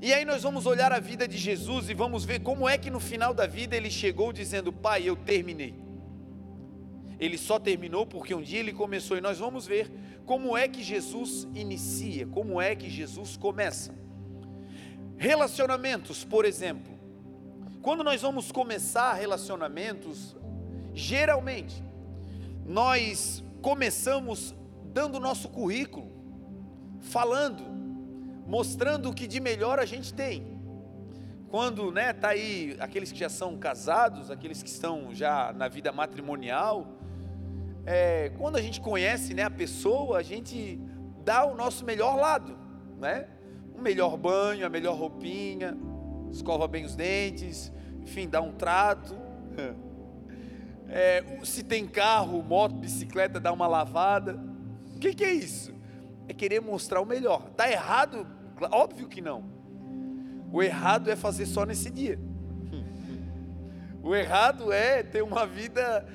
E 0.00 0.12
aí 0.12 0.24
nós 0.24 0.42
vamos 0.42 0.64
olhar 0.66 0.92
a 0.92 0.98
vida 0.98 1.28
de 1.28 1.36
Jesus 1.36 1.90
e 1.90 1.94
vamos 1.94 2.24
ver 2.24 2.40
como 2.40 2.68
é 2.68 2.78
que 2.78 2.90
no 2.90 3.00
final 3.00 3.34
da 3.34 3.46
vida 3.46 3.76
ele 3.76 3.90
chegou 3.90 4.32
dizendo: 4.32 4.72
Pai, 4.72 5.02
eu 5.06 5.14
terminei. 5.14 5.74
Ele 7.18 7.36
só 7.36 7.58
terminou 7.58 8.06
porque 8.06 8.34
um 8.34 8.40
dia 8.40 8.60
ele 8.60 8.72
começou, 8.72 9.18
e 9.18 9.20
nós 9.20 9.38
vamos 9.38 9.66
ver 9.66 9.90
como 10.24 10.56
é 10.56 10.66
que 10.66 10.82
Jesus 10.82 11.46
inicia, 11.54 12.26
como 12.26 12.60
é 12.60 12.74
que 12.74 12.88
Jesus 12.88 13.36
começa. 13.36 13.94
Relacionamentos, 15.18 16.24
por 16.24 16.46
exemplo. 16.46 16.99
Quando 17.82 18.04
nós 18.04 18.20
vamos 18.20 18.52
começar 18.52 19.14
relacionamentos, 19.14 20.36
geralmente, 20.92 21.82
nós 22.66 23.42
começamos 23.62 24.54
dando 24.92 25.16
o 25.16 25.20
nosso 25.20 25.48
currículo 25.48 26.12
falando, 27.00 27.64
mostrando 28.46 29.08
o 29.08 29.14
que 29.14 29.26
de 29.26 29.40
melhor 29.40 29.78
a 29.78 29.86
gente 29.86 30.12
tem. 30.12 30.60
Quando, 31.48 31.90
né, 31.90 32.12
tá 32.12 32.28
aí 32.28 32.76
aqueles 32.78 33.10
que 33.10 33.18
já 33.18 33.30
são 33.30 33.56
casados, 33.56 34.30
aqueles 34.30 34.62
que 34.62 34.68
estão 34.68 35.14
já 35.14 35.50
na 35.52 35.66
vida 35.66 35.90
matrimonial, 35.90 36.86
é, 37.86 38.30
quando 38.36 38.56
a 38.56 38.62
gente 38.62 38.78
conhece, 38.78 39.32
né, 39.32 39.44
a 39.44 39.50
pessoa, 39.50 40.18
a 40.18 40.22
gente 40.22 40.78
dá 41.24 41.46
o 41.46 41.54
nosso 41.54 41.82
melhor 41.84 42.16
lado, 42.16 42.58
né? 42.98 43.26
Um 43.74 43.80
melhor 43.80 44.18
banho, 44.18 44.66
a 44.66 44.68
melhor 44.68 44.96
roupinha, 44.96 45.76
escova 46.30 46.66
bem 46.68 46.84
os 46.84 46.94
dentes, 46.94 47.72
enfim, 48.02 48.28
dá 48.28 48.40
um 48.40 48.52
trato. 48.52 49.16
É, 50.92 51.22
se 51.44 51.62
tem 51.62 51.86
carro, 51.86 52.42
moto, 52.42 52.74
bicicleta, 52.74 53.38
dá 53.38 53.52
uma 53.52 53.68
lavada. 53.68 54.42
O 54.96 54.98
que, 54.98 55.14
que 55.14 55.22
é 55.22 55.32
isso? 55.32 55.72
é 56.30 56.32
querer 56.32 56.60
mostrar 56.60 57.00
o 57.00 57.04
melhor. 57.04 57.48
Está 57.50 57.68
errado? 57.68 58.24
Óbvio 58.70 59.08
que 59.08 59.20
não. 59.20 59.44
O 60.52 60.62
errado 60.62 61.10
é 61.10 61.16
fazer 61.16 61.44
só 61.44 61.64
nesse 61.64 61.90
dia. 61.90 62.18
O 64.02 64.14
errado 64.14 64.72
é 64.72 65.02
ter 65.02 65.22
uma 65.22 65.44
vida, 65.44 66.06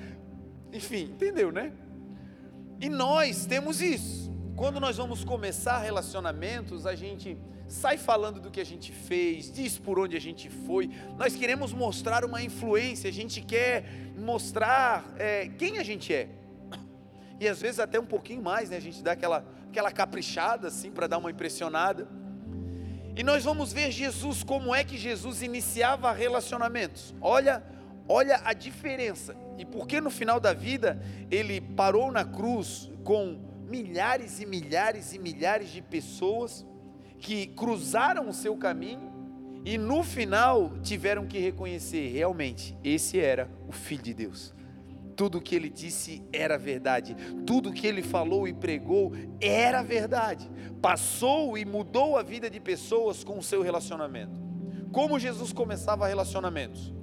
enfim, 0.73 1.03
entendeu, 1.03 1.51
né? 1.51 1.71
E 2.81 2.89
nós 2.89 3.45
temos 3.45 3.79
isso. 3.79 4.31
Quando 4.55 4.79
nós 4.79 4.97
vamos 4.97 5.23
começar 5.23 5.77
relacionamentos, 5.77 6.87
a 6.87 6.95
gente 6.95 7.37
sai 7.67 7.97
falando 7.97 8.39
do 8.39 8.51
que 8.51 8.61
a 8.61 8.65
gente 8.65 8.91
fez, 8.91 9.51
diz 9.51 9.77
por 9.77 9.99
onde 9.99 10.15
a 10.15 10.21
gente 10.21 10.49
foi. 10.49 10.89
Nós 11.17 11.35
queremos 11.35 11.73
mostrar 11.73 12.23
uma 12.23 12.41
influência, 12.41 13.09
a 13.09 13.13
gente 13.13 13.41
quer 13.41 13.85
mostrar 14.17 15.05
é, 15.17 15.47
quem 15.57 15.77
a 15.77 15.83
gente 15.83 16.13
é. 16.13 16.29
E 17.39 17.47
às 17.47 17.61
vezes 17.61 17.79
até 17.79 17.99
um 17.99 18.05
pouquinho 18.05 18.41
mais, 18.41 18.69
né? 18.69 18.77
A 18.77 18.81
gente 18.81 19.03
dá 19.03 19.11
aquela 19.11 19.45
aquela 19.75 19.91
caprichada 19.91 20.69
assim 20.69 20.89
para 20.89 21.05
dar 21.05 21.17
uma 21.17 21.29
impressionada. 21.29 22.07
E 23.13 23.23
nós 23.23 23.43
vamos 23.43 23.73
ver 23.73 23.91
Jesus 23.91 24.41
como 24.41 24.73
é 24.73 24.85
que 24.85 24.97
Jesus 24.97 25.41
iniciava 25.41 26.13
relacionamentos. 26.13 27.13
Olha, 27.19 27.61
olha 28.07 28.41
a 28.45 28.53
diferença. 28.53 29.35
E 29.57 29.65
por 29.65 29.85
que 29.85 29.99
no 29.99 30.09
final 30.09 30.39
da 30.39 30.53
vida 30.53 31.01
ele 31.29 31.59
parou 31.59 32.09
na 32.09 32.23
cruz 32.23 32.89
com 33.03 33.37
milhares 33.67 34.39
e 34.39 34.45
milhares 34.45 35.13
e 35.13 35.19
milhares 35.19 35.69
de 35.69 35.81
pessoas 35.81 36.65
que 37.19 37.47
cruzaram 37.47 38.29
o 38.29 38.33
seu 38.33 38.55
caminho 38.55 39.13
e 39.63 39.77
no 39.77 40.03
final 40.03 40.73
tiveram 40.81 41.25
que 41.25 41.39
reconhecer 41.39 42.09
realmente 42.09 42.77
esse 42.83 43.19
era 43.19 43.49
o 43.67 43.71
filho 43.71 44.03
de 44.03 44.13
Deus 44.13 44.55
tudo 45.15 45.37
o 45.37 45.41
que 45.41 45.55
ele 45.55 45.69
disse 45.69 46.21
era 46.31 46.57
verdade, 46.57 47.15
tudo 47.45 47.69
o 47.69 47.73
que 47.73 47.87
ele 47.87 48.03
falou 48.03 48.47
e 48.47 48.53
pregou 48.53 49.13
era 49.39 49.81
verdade. 49.81 50.49
Passou 50.81 51.57
e 51.57 51.65
mudou 51.65 52.17
a 52.17 52.23
vida 52.23 52.49
de 52.49 52.59
pessoas 52.59 53.23
com 53.23 53.39
o 53.39 53.43
seu 53.43 53.61
relacionamento. 53.61 54.39
Como 54.91 55.17
Jesus 55.17 55.51
começava 55.53 56.07
relacionamentos? 56.07 56.93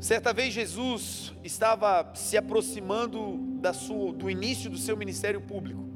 Certa 0.00 0.32
vez 0.32 0.52
Jesus 0.52 1.32
estava 1.42 2.12
se 2.14 2.36
aproximando 2.36 3.60
sua, 3.74 4.12
do 4.12 4.30
início 4.30 4.70
do 4.70 4.78
seu 4.78 4.96
ministério 4.96 5.40
público. 5.40 5.87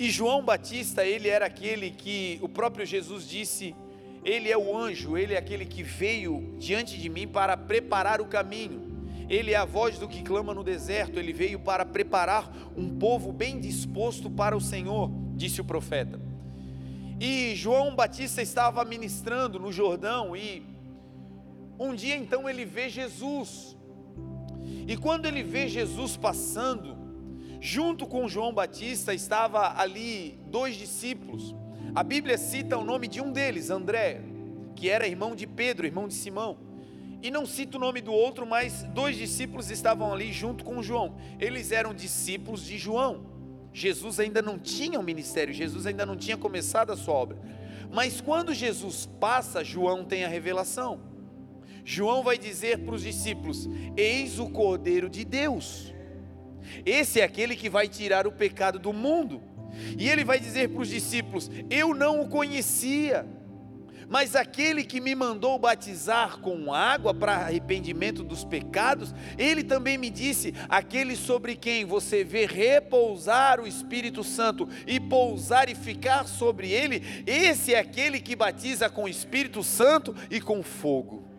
E 0.00 0.10
João 0.10 0.42
Batista, 0.42 1.04
ele 1.04 1.28
era 1.28 1.44
aquele 1.44 1.90
que 1.90 2.38
o 2.40 2.48
próprio 2.48 2.86
Jesus 2.86 3.28
disse: 3.28 3.76
Ele 4.24 4.50
é 4.50 4.56
o 4.56 4.74
anjo, 4.74 5.14
ele 5.14 5.34
é 5.34 5.36
aquele 5.36 5.66
que 5.66 5.82
veio 5.82 6.54
diante 6.58 6.98
de 6.98 7.06
mim 7.10 7.28
para 7.28 7.54
preparar 7.54 8.18
o 8.18 8.24
caminho. 8.24 8.80
Ele 9.28 9.52
é 9.52 9.56
a 9.56 9.66
voz 9.66 9.98
do 9.98 10.08
que 10.08 10.22
clama 10.22 10.54
no 10.54 10.64
deserto, 10.64 11.18
ele 11.18 11.34
veio 11.34 11.60
para 11.60 11.84
preparar 11.84 12.50
um 12.74 12.98
povo 12.98 13.30
bem 13.30 13.60
disposto 13.60 14.30
para 14.30 14.56
o 14.56 14.60
Senhor, 14.60 15.10
disse 15.36 15.60
o 15.60 15.64
profeta. 15.66 16.18
E 17.20 17.54
João 17.54 17.94
Batista 17.94 18.40
estava 18.40 18.82
ministrando 18.86 19.60
no 19.60 19.70
Jordão 19.70 20.34
e 20.34 20.62
um 21.78 21.94
dia 21.94 22.16
então 22.16 22.48
ele 22.48 22.64
vê 22.64 22.88
Jesus. 22.88 23.76
E 24.88 24.96
quando 24.96 25.26
ele 25.26 25.42
vê 25.42 25.68
Jesus 25.68 26.16
passando, 26.16 26.99
junto 27.60 28.06
com 28.06 28.28
João 28.28 28.52
Batista 28.52 29.12
estava 29.12 29.78
ali 29.78 30.40
dois 30.46 30.76
discípulos. 30.76 31.54
A 31.94 32.02
Bíblia 32.02 32.38
cita 32.38 32.78
o 32.78 32.84
nome 32.84 33.06
de 33.06 33.20
um 33.20 33.30
deles, 33.30 33.68
André, 33.68 34.22
que 34.74 34.88
era 34.88 35.06
irmão 35.06 35.34
de 35.34 35.46
Pedro, 35.46 35.86
irmão 35.86 36.08
de 36.08 36.14
Simão. 36.14 36.56
E 37.22 37.30
não 37.30 37.44
cito 37.44 37.76
o 37.76 37.80
nome 37.80 38.00
do 38.00 38.12
outro, 38.12 38.46
mas 38.46 38.82
dois 38.94 39.16
discípulos 39.16 39.70
estavam 39.70 40.10
ali 40.12 40.32
junto 40.32 40.64
com 40.64 40.82
João. 40.82 41.16
Eles 41.38 41.70
eram 41.70 41.92
discípulos 41.92 42.64
de 42.64 42.78
João. 42.78 43.26
Jesus 43.72 44.18
ainda 44.18 44.40
não 44.40 44.58
tinha 44.58 44.98
o 44.98 45.02
um 45.02 45.04
ministério, 45.04 45.52
Jesus 45.52 45.86
ainda 45.86 46.06
não 46.06 46.16
tinha 46.16 46.36
começado 46.36 46.90
a 46.90 46.96
sua 46.96 47.14
obra. 47.14 47.38
Mas 47.92 48.20
quando 48.20 48.54
Jesus 48.54 49.06
passa, 49.20 49.62
João 49.62 50.04
tem 50.04 50.24
a 50.24 50.28
revelação. 50.28 51.00
João 51.84 52.22
vai 52.22 52.38
dizer 52.38 52.78
para 52.78 52.94
os 52.94 53.02
discípulos: 53.02 53.68
Eis 53.96 54.38
o 54.38 54.48
Cordeiro 54.48 55.10
de 55.10 55.24
Deus. 55.24 55.92
Esse 56.84 57.20
é 57.20 57.24
aquele 57.24 57.56
que 57.56 57.68
vai 57.68 57.88
tirar 57.88 58.26
o 58.26 58.32
pecado 58.32 58.78
do 58.78 58.92
mundo. 58.92 59.42
E 59.98 60.08
ele 60.08 60.24
vai 60.24 60.38
dizer 60.40 60.68
para 60.68 60.82
os 60.82 60.88
discípulos: 60.88 61.50
Eu 61.70 61.94
não 61.94 62.20
o 62.20 62.28
conhecia 62.28 63.26
mas 64.10 64.34
aquele 64.34 64.82
que 64.82 65.00
me 65.00 65.14
mandou 65.14 65.56
batizar 65.56 66.38
com 66.38 66.74
água 66.74 67.14
para 67.14 67.36
arrependimento 67.36 68.24
dos 68.24 68.44
pecados, 68.44 69.14
ele 69.38 69.62
também 69.62 69.96
me 69.96 70.10
disse: 70.10 70.52
aquele 70.68 71.14
sobre 71.14 71.54
quem 71.54 71.84
você 71.84 72.24
vê 72.24 72.44
repousar 72.44 73.60
o 73.60 73.68
Espírito 73.68 74.24
Santo 74.24 74.68
e 74.84 74.98
pousar 74.98 75.68
e 75.68 75.76
ficar 75.76 76.26
sobre 76.26 76.72
ele, 76.72 77.22
esse 77.24 77.72
é 77.72 77.78
aquele 77.78 78.18
que 78.18 78.34
batiza 78.34 78.90
com 78.90 79.04
o 79.04 79.08
Espírito 79.08 79.62
Santo 79.62 80.12
e 80.28 80.40
com 80.40 80.60
fogo. 80.60 81.29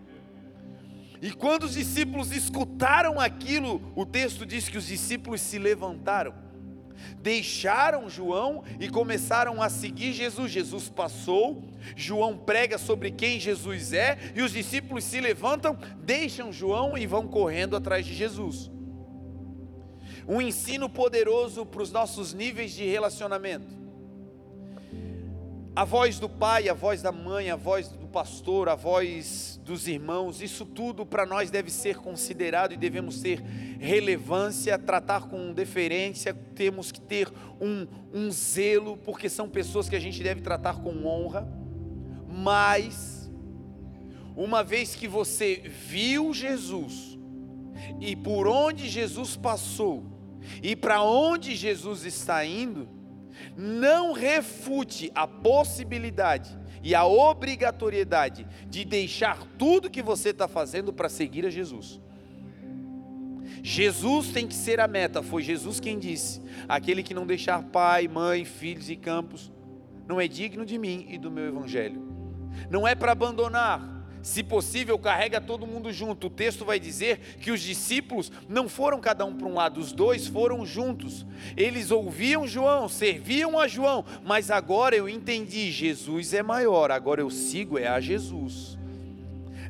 E 1.22 1.32
quando 1.32 1.64
os 1.64 1.74
discípulos 1.74 2.32
escutaram 2.32 3.20
aquilo, 3.20 3.94
o 3.96 4.06
texto 4.06 4.46
diz 4.46 4.68
que 4.68 4.78
os 4.78 4.88
discípulos 4.88 5.40
se 5.42 5.60
levantaram 5.60 6.52
deixaram 7.22 8.10
João 8.10 8.64
e 8.80 8.90
começaram 8.90 9.62
a 9.62 9.70
seguir 9.70 10.14
Jesus. 10.14 10.52
Jesus 10.52 10.90
passou, 10.90 11.64
João 11.96 12.38
prega 12.38 12.78
sobre 12.78 13.12
quem 13.12 13.40
Jesus 13.40 13.94
é, 13.94 14.18
e 14.36 14.42
os 14.42 14.52
discípulos 14.52 15.04
se 15.04 15.20
levantam, 15.20 15.78
deixam 16.00 16.52
João 16.52 16.98
e 16.98 17.06
vão 17.06 17.28
correndo 17.28 17.76
atrás 17.76 18.06
de 18.06 18.14
Jesus. 18.14 18.72
Um 20.28 20.42
ensino 20.42 20.90
poderoso 20.90 21.66
para 21.66 21.82
os 21.82 21.92
nossos 21.92 22.34
níveis 22.34 22.72
de 22.74 22.86
relacionamento. 22.86 23.80
A 25.76 25.86
voz 25.86 26.20
do 26.20 26.30
pai, 26.30 26.70
a 26.70 26.74
voz 26.74 27.02
da 27.02 27.12
mãe, 27.12 27.50
a 27.50 27.56
voz 27.56 27.90
do 27.90 28.01
pastor, 28.12 28.68
a 28.68 28.76
voz 28.76 29.60
dos 29.64 29.88
irmãos, 29.88 30.42
isso 30.42 30.66
tudo 30.66 31.06
para 31.06 31.26
nós 31.26 31.50
deve 31.50 31.72
ser 31.72 31.96
considerado 31.98 32.74
e 32.74 32.78
devemos 32.78 33.22
ter 33.22 33.42
relevância, 33.80 34.78
tratar 34.78 35.30
com 35.30 35.54
deferência, 35.54 36.34
temos 36.34 36.92
que 36.92 37.00
ter 37.00 37.32
um, 37.60 37.88
um 38.14 38.30
zelo, 38.30 38.98
porque 38.98 39.30
são 39.30 39.50
pessoas 39.50 39.88
que 39.88 39.96
a 39.96 40.00
gente 40.00 40.22
deve 40.22 40.42
tratar 40.42 40.82
com 40.82 41.06
honra, 41.06 41.48
mas, 42.28 43.32
uma 44.36 44.64
vez 44.64 44.94
que 44.94 45.08
você 45.08 45.64
viu 45.88 46.34
Jesus, 46.34 47.18
e 48.00 48.16
por 48.16 48.48
onde 48.48 48.90
Jesus 48.90 49.38
passou, 49.38 50.04
e 50.62 50.76
para 50.76 51.02
onde 51.02 51.56
Jesus 51.56 52.06
está 52.06 52.44
indo, 52.46 52.90
não 53.56 54.12
refute 54.12 55.12
a 55.16 55.26
possibilidade 55.26 56.61
e 56.84 56.96
a 56.96 57.06
obrigatoriedade 57.06 58.48
de 58.68 58.84
deixar 58.84 59.46
tudo 59.58 59.90
que 59.90 60.02
você 60.02 60.30
está 60.30 60.48
fazendo 60.48 60.92
para 60.92 61.10
seguir 61.10 61.46
a 61.46 61.50
Jesus. 61.50 62.00
Jesus 63.64 64.30
tem 64.32 64.48
que 64.48 64.56
ser 64.56 64.80
a 64.80 64.88
meta, 64.88 65.22
foi 65.22 65.44
Jesus 65.44 65.80
quem 65.80 66.00
disse: 66.00 66.42
aquele 66.68 67.04
que 67.04 67.14
não 67.14 67.26
deixar 67.26 67.62
pai, 67.64 68.08
mãe, 68.08 68.46
filhos 68.46 68.90
e 68.90 68.96
campos, 68.96 69.52
não 70.08 70.20
é 70.20 70.28
digno 70.28 70.66
de 70.66 70.78
mim 70.78 71.06
e 71.10 71.18
do 71.18 71.30
meu 71.30 71.46
evangelho. 71.46 72.10
Não 72.70 72.88
é 72.88 72.96
para 72.96 73.12
abandonar, 73.12 74.01
se 74.22 74.44
possível, 74.44 74.98
carrega 75.00 75.42
todo 75.42 75.68
mundo 75.68 75.92
junto. 75.92 76.28
O 76.28 76.30
texto 76.30 76.66
vai 76.66 76.80
dizer 76.80 77.20
que 77.40 77.52
os 77.52 77.62
discípulos 77.62 78.32
não 78.48 78.68
foram 78.70 79.00
cada 79.00 79.26
um 79.26 79.36
para 79.36 79.48
um 79.48 79.54
lado, 79.54 79.80
os 79.80 79.92
dois 79.92 80.28
foram 80.28 80.66
juntos. 80.66 81.26
Eles 81.56 81.92
ouviam 81.92 82.48
João, 82.48 82.88
serviam 82.88 83.60
a 83.60 83.68
João, 83.68 84.06
mas 84.24 84.52
agora 84.52 84.96
eu 84.96 85.08
entendi: 85.08 85.72
Jesus 85.72 86.34
é 86.34 86.44
maior, 86.44 86.92
agora 86.92 87.22
eu 87.22 87.30
sigo 87.30 87.78
é 87.78 87.88
a 87.88 88.00
Jesus. 88.00 88.81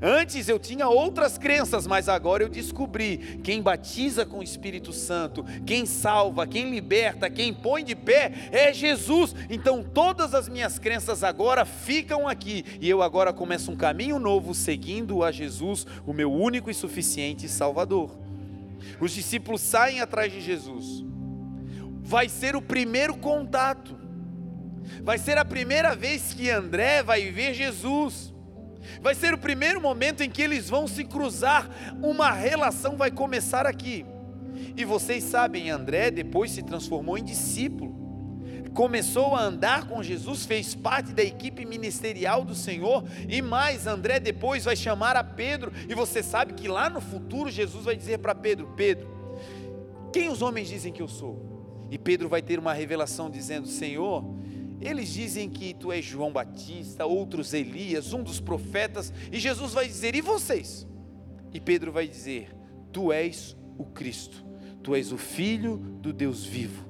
Antes 0.01 0.49
eu 0.49 0.57
tinha 0.57 0.87
outras 0.87 1.37
crenças, 1.37 1.85
mas 1.85 2.09
agora 2.09 2.41
eu 2.41 2.49
descobri: 2.49 3.39
quem 3.43 3.61
batiza 3.61 4.25
com 4.25 4.39
o 4.39 4.43
Espírito 4.43 4.91
Santo, 4.91 5.45
quem 5.65 5.85
salva, 5.85 6.47
quem 6.47 6.71
liberta, 6.71 7.29
quem 7.29 7.53
põe 7.53 7.83
de 7.83 7.95
pé 7.95 8.31
é 8.51 8.73
Jesus. 8.73 9.35
Então 9.49 9.83
todas 9.83 10.33
as 10.33 10.49
minhas 10.49 10.79
crenças 10.79 11.23
agora 11.23 11.65
ficam 11.65 12.27
aqui 12.27 12.65
e 12.81 12.89
eu 12.89 13.03
agora 13.03 13.31
começo 13.31 13.71
um 13.71 13.75
caminho 13.75 14.17
novo 14.17 14.55
seguindo 14.55 15.23
a 15.23 15.31
Jesus, 15.31 15.85
o 16.05 16.13
meu 16.13 16.33
único 16.33 16.71
e 16.71 16.73
suficiente 16.73 17.47
Salvador. 17.47 18.17
Os 18.99 19.11
discípulos 19.11 19.61
saem 19.61 20.01
atrás 20.01 20.31
de 20.31 20.41
Jesus. 20.41 21.05
Vai 22.01 22.27
ser 22.27 22.55
o 22.55 22.61
primeiro 22.61 23.15
contato. 23.15 23.95
Vai 25.03 25.19
ser 25.19 25.37
a 25.37 25.45
primeira 25.45 25.95
vez 25.95 26.33
que 26.33 26.49
André 26.49 27.03
vai 27.03 27.29
ver 27.29 27.53
Jesus. 27.53 28.30
Vai 29.01 29.15
ser 29.15 29.33
o 29.33 29.37
primeiro 29.37 29.79
momento 29.79 30.21
em 30.21 30.29
que 30.29 30.41
eles 30.41 30.69
vão 30.69 30.87
se 30.87 31.03
cruzar, 31.03 31.69
uma 32.01 32.31
relação 32.31 32.97
vai 32.97 33.11
começar 33.11 33.65
aqui. 33.65 34.05
E 34.75 34.83
vocês 34.83 35.23
sabem, 35.23 35.69
André 35.69 36.11
depois 36.11 36.51
se 36.51 36.63
transformou 36.63 37.17
em 37.17 37.23
discípulo. 37.23 37.99
Começou 38.73 39.35
a 39.35 39.43
andar 39.43 39.85
com 39.85 40.01
Jesus, 40.01 40.45
fez 40.45 40.73
parte 40.73 41.11
da 41.11 41.21
equipe 41.21 41.65
ministerial 41.65 42.45
do 42.45 42.55
Senhor, 42.55 43.03
e 43.27 43.41
mais, 43.41 43.85
André 43.85 44.17
depois 44.19 44.63
vai 44.63 44.77
chamar 44.77 45.17
a 45.17 45.23
Pedro, 45.23 45.73
e 45.89 45.93
você 45.93 46.23
sabe 46.23 46.53
que 46.53 46.69
lá 46.69 46.89
no 46.89 47.01
futuro 47.01 47.51
Jesus 47.51 47.83
vai 47.83 47.97
dizer 47.97 48.19
para 48.19 48.33
Pedro: 48.33 48.73
Pedro, 48.77 49.09
quem 50.13 50.29
os 50.29 50.41
homens 50.41 50.69
dizem 50.69 50.93
que 50.93 51.01
eu 51.01 51.07
sou? 51.07 51.51
E 51.91 51.97
Pedro 51.97 52.29
vai 52.29 52.41
ter 52.41 52.57
uma 52.57 52.71
revelação 52.71 53.29
dizendo: 53.29 53.67
Senhor, 53.67 54.23
eles 54.81 55.09
dizem 55.13 55.49
que 55.49 55.73
tu 55.73 55.91
és 55.91 56.03
João 56.03 56.31
Batista, 56.31 57.05
outros 57.05 57.53
Elias, 57.53 58.13
um 58.13 58.23
dos 58.23 58.39
profetas, 58.39 59.13
e 59.31 59.39
Jesus 59.39 59.73
vai 59.73 59.87
dizer: 59.87 60.15
E 60.15 60.21
vocês? 60.21 60.87
E 61.53 61.59
Pedro 61.59 61.91
vai 61.91 62.07
dizer: 62.07 62.55
Tu 62.91 63.11
és 63.11 63.55
o 63.77 63.85
Cristo, 63.85 64.43
tu 64.81 64.95
és 64.95 65.11
o 65.11 65.17
Filho 65.17 65.77
do 65.77 66.11
Deus 66.11 66.43
vivo. 66.43 66.89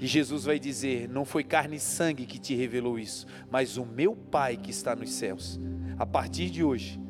E 0.00 0.06
Jesus 0.06 0.44
vai 0.44 0.58
dizer: 0.58 1.08
Não 1.08 1.24
foi 1.24 1.42
carne 1.42 1.76
e 1.76 1.80
sangue 1.80 2.26
que 2.26 2.38
te 2.38 2.54
revelou 2.54 2.98
isso, 2.98 3.26
mas 3.50 3.76
o 3.76 3.86
meu 3.86 4.14
Pai 4.14 4.56
que 4.56 4.70
está 4.70 4.94
nos 4.94 5.10
céus. 5.12 5.58
A 5.98 6.04
partir 6.04 6.50
de 6.50 6.62
hoje, 6.62 7.00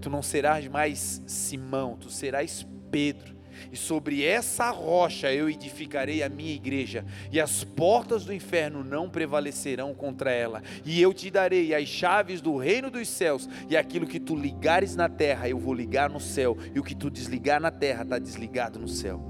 tu 0.00 0.10
não 0.10 0.22
serás 0.22 0.68
mais 0.68 1.22
Simão, 1.26 1.96
tu 1.96 2.10
serás 2.10 2.66
Pedro 2.90 3.35
e 3.72 3.76
sobre 3.76 4.24
essa 4.24 4.70
rocha 4.70 5.32
eu 5.32 5.48
edificarei 5.48 6.22
a 6.22 6.28
minha 6.28 6.54
igreja, 6.54 7.04
e 7.30 7.40
as 7.40 7.64
portas 7.64 8.24
do 8.24 8.32
inferno 8.32 8.84
não 8.84 9.08
prevalecerão 9.08 9.94
contra 9.94 10.30
ela. 10.30 10.62
E 10.84 11.00
eu 11.00 11.12
te 11.12 11.30
darei 11.30 11.74
as 11.74 11.88
chaves 11.88 12.40
do 12.40 12.56
reino 12.56 12.90
dos 12.90 13.08
céus, 13.08 13.48
e 13.68 13.76
aquilo 13.76 14.06
que 14.06 14.20
tu 14.20 14.34
ligares 14.34 14.96
na 14.96 15.08
terra, 15.08 15.48
eu 15.48 15.58
vou 15.58 15.74
ligar 15.74 16.10
no 16.10 16.20
céu, 16.20 16.56
e 16.74 16.78
o 16.78 16.84
que 16.84 16.94
tu 16.94 17.10
desligar 17.10 17.60
na 17.60 17.70
terra, 17.70 18.02
está 18.02 18.18
desligado 18.18 18.78
no 18.78 18.88
céu. 18.88 19.20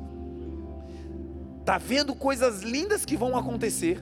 Está 1.60 1.78
vendo 1.78 2.14
coisas 2.14 2.62
lindas 2.62 3.04
que 3.04 3.16
vão 3.16 3.36
acontecer. 3.36 4.00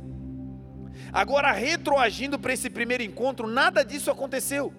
Agora, 1.12 1.50
retroagindo 1.52 2.38
para 2.38 2.52
esse 2.52 2.68
primeiro 2.68 3.02
encontro, 3.02 3.46
nada 3.48 3.82
disso 3.82 4.10
aconteceu. 4.10 4.72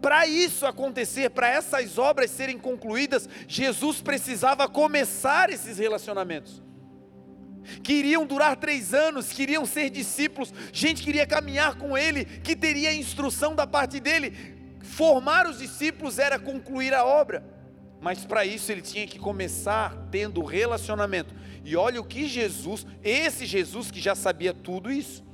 Para 0.00 0.26
isso 0.26 0.66
acontecer, 0.66 1.30
para 1.30 1.48
essas 1.48 1.98
obras 1.98 2.30
serem 2.30 2.58
concluídas, 2.58 3.28
Jesus 3.46 4.00
precisava 4.00 4.68
começar 4.68 5.50
esses 5.50 5.78
relacionamentos. 5.78 6.62
Queriam 7.82 8.26
durar 8.26 8.56
três 8.56 8.92
anos, 8.92 9.32
queriam 9.32 9.64
ser 9.64 9.88
discípulos, 9.90 10.52
gente 10.72 11.02
queria 11.02 11.26
caminhar 11.26 11.76
com 11.76 11.96
ele, 11.96 12.24
que 12.24 12.56
teria 12.56 12.92
instrução 12.92 13.54
da 13.54 13.66
parte 13.66 14.00
dele. 14.00 14.56
Formar 14.80 15.46
os 15.46 15.58
discípulos 15.58 16.18
era 16.18 16.38
concluir 16.38 16.92
a 16.92 17.04
obra. 17.04 17.44
Mas 18.00 18.24
para 18.24 18.44
isso 18.44 18.72
ele 18.72 18.82
tinha 18.82 19.06
que 19.06 19.18
começar 19.18 20.08
tendo 20.10 20.42
relacionamento. 20.44 21.32
E 21.64 21.76
olha 21.76 22.00
o 22.00 22.04
que 22.04 22.26
Jesus, 22.26 22.84
esse 23.02 23.46
Jesus 23.46 23.92
que 23.92 24.00
já 24.00 24.16
sabia 24.16 24.52
tudo 24.52 24.90
isso. 24.90 25.24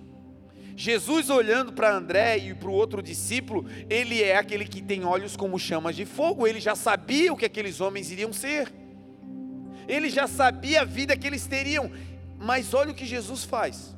Jesus 0.80 1.28
olhando 1.28 1.72
para 1.72 1.92
André 1.92 2.38
e 2.38 2.54
para 2.54 2.68
o 2.68 2.72
outro 2.72 3.02
discípulo, 3.02 3.66
ele 3.90 4.22
é 4.22 4.36
aquele 4.36 4.64
que 4.64 4.80
tem 4.80 5.04
olhos 5.04 5.36
como 5.36 5.58
chamas 5.58 5.96
de 5.96 6.04
fogo, 6.04 6.46
ele 6.46 6.60
já 6.60 6.76
sabia 6.76 7.32
o 7.32 7.36
que 7.36 7.44
aqueles 7.44 7.80
homens 7.80 8.12
iriam 8.12 8.32
ser. 8.32 8.72
Ele 9.88 10.08
já 10.08 10.28
sabia 10.28 10.82
a 10.82 10.84
vida 10.84 11.16
que 11.16 11.26
eles 11.26 11.48
teriam. 11.48 11.90
Mas 12.38 12.72
olha 12.74 12.92
o 12.92 12.94
que 12.94 13.04
Jesus 13.04 13.42
faz. 13.42 13.96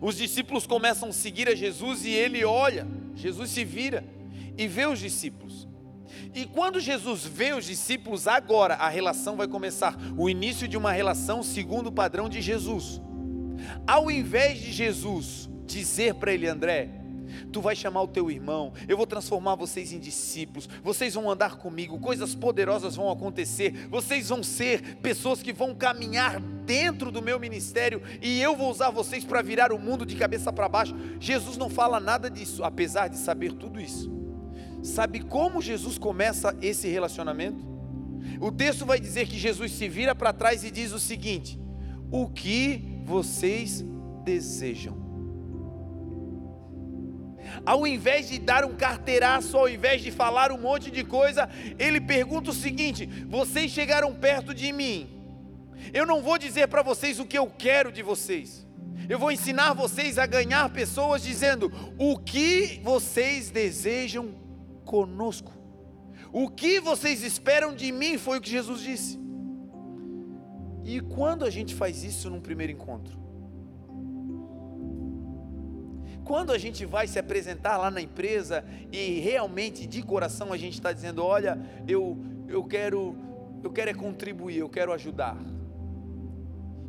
Os 0.00 0.16
discípulos 0.16 0.66
começam 0.66 1.10
a 1.10 1.12
seguir 1.12 1.48
a 1.48 1.54
Jesus 1.54 2.04
e 2.04 2.10
ele 2.10 2.44
olha, 2.44 2.84
Jesus 3.14 3.50
se 3.50 3.64
vira 3.64 4.02
e 4.58 4.66
vê 4.66 4.86
os 4.86 4.98
discípulos. 4.98 5.68
E 6.34 6.46
quando 6.46 6.80
Jesus 6.80 7.24
vê 7.24 7.52
os 7.52 7.64
discípulos, 7.64 8.26
agora 8.26 8.74
a 8.74 8.88
relação 8.88 9.36
vai 9.36 9.46
começar, 9.46 9.96
o 10.18 10.28
início 10.28 10.66
de 10.66 10.76
uma 10.76 10.90
relação 10.90 11.44
segundo 11.44 11.86
o 11.86 11.92
padrão 11.92 12.28
de 12.28 12.42
Jesus. 12.42 13.00
Ao 13.86 14.10
invés 14.10 14.58
de 14.58 14.72
Jesus 14.72 15.48
dizer 15.66 16.14
para 16.14 16.32
ele, 16.32 16.48
André, 16.48 16.90
tu 17.52 17.60
vais 17.60 17.78
chamar 17.78 18.02
o 18.02 18.08
teu 18.08 18.30
irmão, 18.30 18.72
eu 18.88 18.96
vou 18.96 19.06
transformar 19.06 19.54
vocês 19.54 19.92
em 19.92 19.98
discípulos, 19.98 20.68
vocês 20.82 21.14
vão 21.14 21.30
andar 21.30 21.56
comigo, 21.56 21.98
coisas 21.98 22.34
poderosas 22.34 22.96
vão 22.96 23.10
acontecer, 23.10 23.88
vocês 23.88 24.28
vão 24.28 24.42
ser 24.42 24.96
pessoas 24.96 25.42
que 25.42 25.52
vão 25.52 25.74
caminhar 25.74 26.40
dentro 26.64 27.10
do 27.10 27.22
meu 27.22 27.38
ministério 27.38 28.02
e 28.22 28.40
eu 28.40 28.56
vou 28.56 28.70
usar 28.70 28.90
vocês 28.90 29.24
para 29.24 29.42
virar 29.42 29.72
o 29.72 29.78
mundo 29.78 30.06
de 30.06 30.16
cabeça 30.16 30.52
para 30.52 30.68
baixo. 30.68 30.94
Jesus 31.20 31.56
não 31.56 31.68
fala 31.68 32.00
nada 32.00 32.30
disso, 32.30 32.64
apesar 32.64 33.08
de 33.08 33.18
saber 33.18 33.52
tudo 33.52 33.80
isso. 33.80 34.12
Sabe 34.82 35.20
como 35.20 35.62
Jesus 35.62 35.96
começa 35.96 36.56
esse 36.60 36.88
relacionamento? 36.88 37.74
O 38.40 38.50
texto 38.50 38.84
vai 38.84 39.00
dizer 39.00 39.26
que 39.26 39.38
Jesus 39.38 39.72
se 39.72 39.88
vira 39.88 40.14
para 40.14 40.32
trás 40.32 40.64
e 40.64 40.70
diz 40.70 40.92
o 40.92 40.98
seguinte: 40.98 41.58
O 42.10 42.28
que 42.28 42.93
vocês 43.04 43.84
desejam? 44.24 45.04
Ao 47.64 47.86
invés 47.86 48.28
de 48.28 48.38
dar 48.38 48.64
um 48.64 48.74
carteiraço, 48.74 49.56
ao 49.56 49.68
invés 49.68 50.02
de 50.02 50.10
falar 50.10 50.50
um 50.50 50.58
monte 50.58 50.90
de 50.90 51.04
coisa, 51.04 51.48
ele 51.78 52.00
pergunta 52.00 52.50
o 52.50 52.54
seguinte: 52.54 53.06
Vocês 53.28 53.70
chegaram 53.70 54.14
perto 54.14 54.54
de 54.54 54.72
mim, 54.72 55.08
eu 55.92 56.06
não 56.06 56.22
vou 56.22 56.38
dizer 56.38 56.68
para 56.68 56.82
vocês 56.82 57.20
o 57.20 57.26
que 57.26 57.38
eu 57.38 57.46
quero 57.46 57.92
de 57.92 58.02
vocês. 58.02 58.66
Eu 59.08 59.18
vou 59.18 59.30
ensinar 59.30 59.74
vocês 59.74 60.18
a 60.18 60.24
ganhar 60.24 60.70
pessoas 60.70 61.22
dizendo 61.22 61.70
o 61.98 62.18
que 62.18 62.80
vocês 62.82 63.50
desejam 63.50 64.34
conosco. 64.84 65.52
O 66.32 66.48
que 66.48 66.80
vocês 66.80 67.22
esperam 67.22 67.74
de 67.74 67.92
mim 67.92 68.16
foi 68.18 68.38
o 68.38 68.40
que 68.40 68.50
Jesus 68.50 68.80
disse. 68.80 69.23
E 70.84 71.00
quando 71.00 71.44
a 71.44 71.50
gente 71.50 71.74
faz 71.74 72.04
isso 72.04 72.28
num 72.28 72.40
primeiro 72.40 72.72
encontro? 72.72 73.18
Quando 76.24 76.52
a 76.52 76.58
gente 76.58 76.86
vai 76.86 77.06
se 77.06 77.18
apresentar 77.18 77.76
lá 77.76 77.90
na 77.90 78.00
empresa 78.00 78.64
e 78.92 79.20
realmente 79.20 79.86
de 79.86 80.02
coração 80.02 80.52
a 80.52 80.56
gente 80.56 80.74
está 80.74 80.92
dizendo, 80.92 81.22
olha, 81.22 81.58
eu, 81.86 82.18
eu 82.48 82.64
quero 82.64 83.16
eu 83.62 83.70
quero 83.70 83.90
é 83.90 83.94
contribuir, 83.94 84.58
eu 84.58 84.68
quero 84.68 84.92
ajudar. 84.92 85.38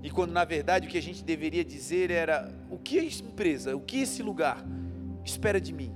E 0.04 0.10
quando 0.10 0.32
na 0.32 0.44
verdade 0.44 0.88
o 0.88 0.90
que 0.90 0.98
a 0.98 1.02
gente 1.02 1.24
deveria 1.24 1.64
dizer 1.64 2.12
era 2.12 2.54
o 2.70 2.78
que 2.78 3.00
a 3.00 3.04
empresa, 3.04 3.76
o 3.76 3.80
que 3.80 4.02
esse 4.02 4.22
lugar 4.22 4.64
espera 5.24 5.60
de 5.60 5.74
mim? 5.74 5.94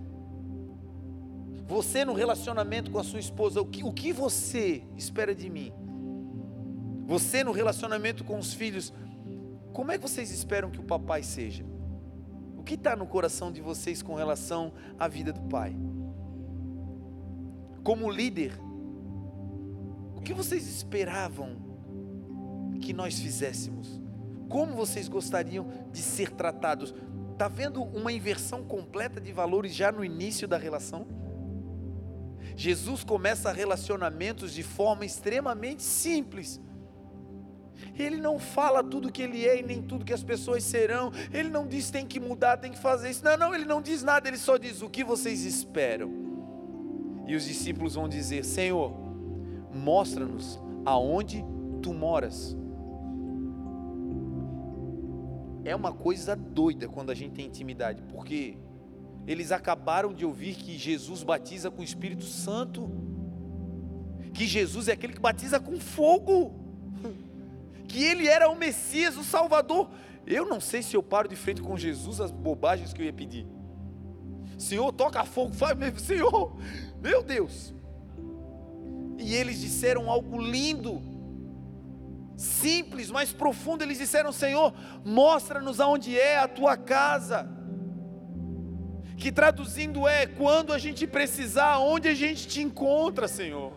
Você 1.68 2.04
no 2.04 2.14
relacionamento 2.14 2.90
com 2.90 2.98
a 2.98 3.04
sua 3.04 3.20
esposa, 3.20 3.62
o 3.62 3.66
que, 3.66 3.84
o 3.84 3.92
que 3.92 4.12
você 4.12 4.84
espera 4.98 5.36
de 5.36 5.50
mim? 5.50 5.72
Você 7.10 7.44
no 7.44 7.52
relacionamento 7.52 8.24
com 8.24 8.38
os 8.38 8.54
filhos, 8.54 8.94
como 9.74 9.92
é 9.92 9.98
que 9.98 10.08
vocês 10.08 10.30
esperam 10.30 10.70
que 10.70 10.80
o 10.80 10.84
papai 10.84 11.24
seja? 11.24 11.66
O 12.56 12.62
que 12.62 12.76
está 12.76 12.96
no 12.96 13.08
coração 13.08 13.52
de 13.52 13.62
vocês 13.62 14.04
com 14.04 14.14
relação 14.14 14.72
à 14.96 15.08
vida 15.08 15.34
do 15.34 15.42
pai? 15.42 15.76
Como 17.84 18.12
líder, 18.12 18.54
o 20.16 20.22
que 20.22 20.36
vocês 20.36 20.68
esperavam 20.68 21.56
que 22.80 22.94
nós 22.94 23.18
fizéssemos? 23.18 24.00
Como 24.48 24.76
vocês 24.76 25.08
gostariam 25.08 25.66
de 25.92 26.04
ser 26.04 26.30
tratados? 26.30 26.94
Está 27.32 27.48
vendo 27.48 27.82
uma 27.82 28.12
inversão 28.12 28.64
completa 28.64 29.20
de 29.20 29.32
valores 29.32 29.74
já 29.74 29.92
no 29.92 30.06
início 30.06 30.48
da 30.48 30.60
relação? 30.60 31.08
Jesus 32.56 33.04
começa 33.04 33.52
relacionamentos 33.52 34.54
de 34.54 34.62
forma 34.62 35.06
extremamente 35.06 35.82
simples. 35.82 36.62
Ele 37.98 38.18
não 38.18 38.40
fala 38.40 38.84
tudo 38.84 39.12
que 39.12 39.22
ele 39.22 39.46
é 39.46 39.60
e 39.60 39.64
nem 39.64 39.82
tudo 39.82 40.06
que 40.06 40.14
as 40.14 40.24
pessoas 40.24 40.64
serão. 40.64 41.12
Ele 41.34 41.50
não 41.50 41.68
diz 41.68 41.90
tem 41.92 42.06
que 42.06 42.20
mudar, 42.20 42.58
tem 42.58 42.72
que 42.72 42.80
fazer 42.80 43.10
isso. 43.10 43.24
Não, 43.24 43.38
não, 43.38 43.56
ele 43.56 43.66
não 43.66 43.82
diz 43.82 44.04
nada, 44.04 44.28
ele 44.28 44.38
só 44.38 44.58
diz 44.58 44.82
o 44.82 44.90
que 44.90 45.04
vocês 45.04 45.44
esperam. 45.44 46.12
E 47.28 47.36
os 47.36 47.46
discípulos 47.46 47.96
vão 47.96 48.08
dizer: 48.08 48.44
Senhor, 48.44 48.94
mostra-nos 49.74 50.60
aonde 50.86 51.44
tu 51.82 51.94
moras. 51.94 52.58
É 55.64 55.76
uma 55.76 55.92
coisa 55.92 56.36
doida 56.36 56.88
quando 56.88 57.12
a 57.12 57.16
gente 57.16 57.34
tem 57.34 57.46
intimidade, 57.46 58.02
porque 58.04 58.58
eles 59.28 59.52
acabaram 59.52 60.14
de 60.14 60.26
ouvir 60.26 60.56
que 60.56 60.78
Jesus 60.78 61.22
batiza 61.22 61.70
com 61.70 61.82
o 61.82 61.84
Espírito 61.84 62.24
Santo, 62.24 62.90
que 64.34 64.48
Jesus 64.48 64.88
é 64.88 64.94
aquele 64.94 65.14
que 65.14 65.20
batiza 65.20 65.60
com 65.60 65.80
fogo, 65.80 66.52
que 67.90 68.04
ele 68.04 68.28
era 68.28 68.48
o 68.48 68.56
Messias, 68.56 69.18
o 69.18 69.24
Salvador. 69.24 69.90
Eu 70.26 70.46
não 70.46 70.62
sei 70.62 70.84
se 70.84 70.96
eu 70.96 71.02
paro 71.02 71.28
de 71.28 71.36
frente 71.36 71.62
com 71.62 71.76
Jesus 71.76 72.22
as 72.22 72.32
bobagens 72.32 72.94
que 72.94 73.02
eu 73.02 73.06
ia 73.06 73.12
pedir. 73.12 73.46
Senhor, 74.58 74.94
toca 74.94 75.26
fogo, 75.26 75.54
faz 75.54 75.76
Senhor, 76.02 76.56
meu 77.02 77.24
Deus. 77.24 77.74
E 79.18 79.34
eles 79.34 79.60
disseram 79.60 80.10
algo 80.10 80.40
lindo, 80.40 81.02
simples, 82.38 83.10
mas 83.10 83.34
profundo. 83.34 83.84
Eles 83.84 83.98
disseram: 83.98 84.32
Senhor, 84.32 84.74
mostra-nos 85.04 85.82
aonde 85.82 86.18
é 86.18 86.38
a 86.38 86.48
tua 86.48 86.78
casa 86.78 87.50
que 89.18 89.32
traduzindo 89.32 90.08
é: 90.08 90.26
quando 90.26 90.72
a 90.72 90.78
gente 90.78 91.06
precisar, 91.08 91.80
onde 91.80 92.08
a 92.08 92.14
gente 92.14 92.48
te 92.48 92.62
encontra, 92.62 93.28
Senhor. 93.28 93.74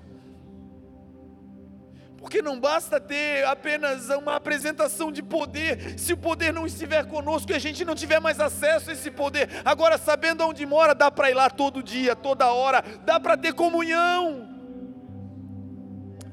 Porque 2.32 2.40
não 2.40 2.58
basta 2.58 2.98
ter 2.98 3.44
apenas 3.44 4.08
uma 4.08 4.36
apresentação 4.36 5.12
de 5.12 5.22
poder, 5.22 5.98
se 5.98 6.14
o 6.14 6.16
poder 6.16 6.50
não 6.50 6.64
estiver 6.64 7.04
conosco 7.06 7.52
e 7.52 7.54
a 7.54 7.58
gente 7.58 7.84
não 7.84 7.94
tiver 7.94 8.20
mais 8.20 8.40
acesso 8.40 8.88
a 8.88 8.94
esse 8.94 9.10
poder. 9.10 9.50
Agora, 9.62 9.98
sabendo 9.98 10.42
onde 10.42 10.64
mora, 10.64 10.94
dá 10.94 11.10
para 11.10 11.30
ir 11.30 11.34
lá 11.34 11.50
todo 11.50 11.82
dia, 11.82 12.16
toda 12.16 12.50
hora, 12.50 12.82
dá 13.04 13.20
para 13.20 13.36
ter 13.36 13.52
comunhão. 13.52 14.48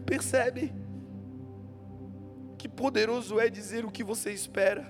Percebe? 0.06 0.74
Que 2.58 2.70
poderoso 2.70 3.38
é 3.38 3.50
dizer 3.50 3.84
o 3.84 3.91
que 3.91 4.02
você 4.02 4.32
espera. 4.32 4.89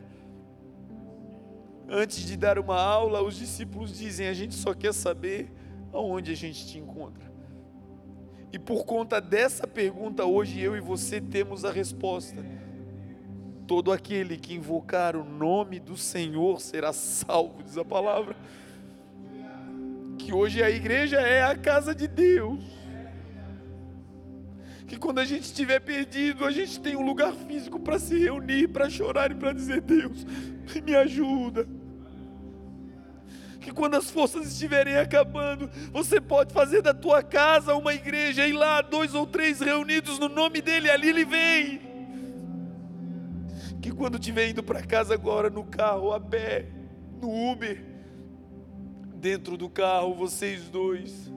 Antes 1.89 2.19
de 2.19 2.37
dar 2.37 2.59
uma 2.59 2.79
aula, 2.79 3.23
os 3.23 3.35
discípulos 3.35 3.97
dizem: 3.97 4.27
A 4.27 4.33
gente 4.33 4.53
só 4.53 4.75
quer 4.75 4.93
saber 4.93 5.51
aonde 5.91 6.31
a 6.33 6.35
gente 6.35 6.67
te 6.67 6.77
encontra. 6.77 7.28
E 8.51 8.57
por 8.57 8.85
conta 8.85 9.21
dessa 9.21 9.67
pergunta, 9.67 10.25
hoje 10.25 10.59
eu 10.59 10.75
e 10.75 10.79
você 10.79 11.21
temos 11.21 11.63
a 11.63 11.71
resposta. 11.71 12.43
Todo 13.67 13.91
aquele 13.91 14.37
que 14.37 14.55
invocar 14.55 15.15
o 15.15 15.23
nome 15.23 15.79
do 15.79 15.95
Senhor 15.95 16.59
será 16.59 16.91
salvo, 16.91 17.61
diz 17.61 17.77
a 17.77 17.85
palavra. 17.85 18.35
Que 20.17 20.33
hoje 20.33 20.63
a 20.63 20.69
igreja 20.69 21.17
é 21.19 21.43
a 21.43 21.55
casa 21.55 21.93
de 21.93 22.07
Deus. 22.07 22.63
Que 24.87 24.97
quando 24.97 25.19
a 25.19 25.25
gente 25.25 25.43
estiver 25.43 25.79
perdido, 25.79 26.43
a 26.43 26.51
gente 26.51 26.79
tem 26.79 26.95
um 26.95 27.05
lugar 27.05 27.33
físico 27.33 27.79
para 27.79 27.99
se 27.99 28.17
reunir, 28.17 28.69
para 28.69 28.89
chorar 28.89 29.29
e 29.29 29.35
para 29.35 29.53
dizer: 29.53 29.81
Deus, 29.81 30.25
me 30.83 30.95
ajuda 30.95 31.67
que 33.59 33.71
quando 33.71 33.95
as 33.95 34.09
forças 34.09 34.47
estiverem 34.47 34.95
acabando, 34.95 35.69
você 35.91 36.21
pode 36.21 36.53
fazer 36.53 36.81
da 36.81 36.93
tua 36.93 37.21
casa 37.21 37.75
uma 37.75 37.93
igreja, 37.93 38.47
e 38.47 38.53
lá 38.53 38.81
dois 38.81 39.13
ou 39.13 39.27
três 39.27 39.59
reunidos 39.59 40.17
no 40.17 40.29
nome 40.29 40.61
dele, 40.61 40.89
ali 40.89 41.09
ele 41.09 41.25
vem. 41.25 41.81
Que 43.81 43.91
quando 43.91 44.15
estiver 44.15 44.49
indo 44.49 44.63
para 44.63 44.81
casa 44.81 45.13
agora 45.13 45.49
no 45.49 45.63
carro, 45.63 46.13
a 46.13 46.19
pé, 46.19 46.67
no 47.21 47.51
Uber, 47.51 47.83
dentro 49.15 49.57
do 49.57 49.69
carro, 49.69 50.13
vocês 50.13 50.69
dois, 50.69 51.29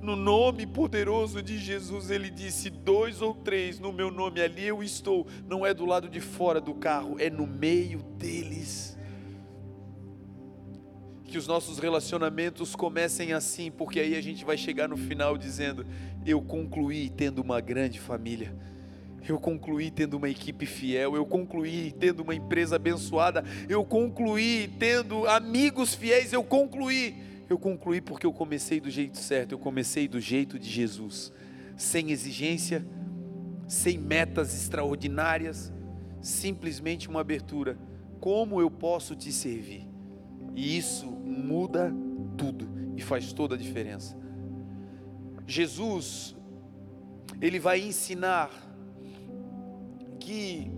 no 0.00 0.16
nome 0.16 0.66
poderoso 0.66 1.42
de 1.42 1.58
Jesus, 1.58 2.10
ele 2.10 2.30
disse: 2.30 2.70
dois 2.70 3.20
ou 3.20 3.34
três 3.34 3.78
no 3.78 3.92
meu 3.92 4.10
nome, 4.10 4.40
ali 4.40 4.66
eu 4.66 4.82
estou. 4.82 5.26
Não 5.46 5.66
é 5.66 5.74
do 5.74 5.84
lado 5.84 6.08
de 6.08 6.20
fora 6.20 6.60
do 6.60 6.74
carro, 6.74 7.16
é 7.18 7.28
no 7.28 7.46
meio 7.46 8.02
deles 8.02 8.95
que 11.36 11.38
os 11.38 11.46
nossos 11.46 11.78
relacionamentos 11.78 12.74
comecem 12.74 13.34
assim, 13.34 13.70
porque 13.70 14.00
aí 14.00 14.16
a 14.16 14.22
gente 14.22 14.42
vai 14.42 14.56
chegar 14.56 14.88
no 14.88 14.96
final 14.96 15.36
dizendo: 15.36 15.84
Eu 16.24 16.40
concluí 16.40 17.10
tendo 17.10 17.42
uma 17.42 17.60
grande 17.60 18.00
família. 18.00 18.56
Eu 19.28 19.38
concluí 19.38 19.90
tendo 19.90 20.16
uma 20.16 20.30
equipe 20.30 20.64
fiel, 20.64 21.14
eu 21.14 21.26
concluí 21.26 21.92
tendo 21.92 22.20
uma 22.20 22.34
empresa 22.34 22.76
abençoada, 22.76 23.44
eu 23.68 23.84
concluí 23.84 24.72
tendo 24.78 25.26
amigos 25.26 25.94
fiéis, 25.94 26.32
eu 26.32 26.42
concluí. 26.42 27.14
Eu 27.50 27.58
concluí 27.58 28.00
porque 28.00 28.24
eu 28.24 28.32
comecei 28.32 28.80
do 28.80 28.90
jeito 28.90 29.18
certo, 29.18 29.52
eu 29.52 29.58
comecei 29.58 30.08
do 30.08 30.18
jeito 30.18 30.58
de 30.58 30.70
Jesus, 30.70 31.30
sem 31.76 32.12
exigência, 32.12 32.82
sem 33.68 33.98
metas 33.98 34.54
extraordinárias, 34.54 35.70
simplesmente 36.18 37.10
uma 37.10 37.20
abertura. 37.20 37.76
Como 38.20 38.58
eu 38.58 38.70
posso 38.70 39.14
te 39.14 39.30
servir? 39.30 39.86
E 40.54 40.78
isso 40.78 41.15
muda 41.36 41.92
tudo 42.36 42.68
e 42.96 43.02
faz 43.02 43.32
toda 43.32 43.54
a 43.54 43.58
diferença. 43.58 44.16
Jesus, 45.46 46.34
ele 47.40 47.58
vai 47.58 47.80
ensinar 47.80 48.50
que 50.18 50.70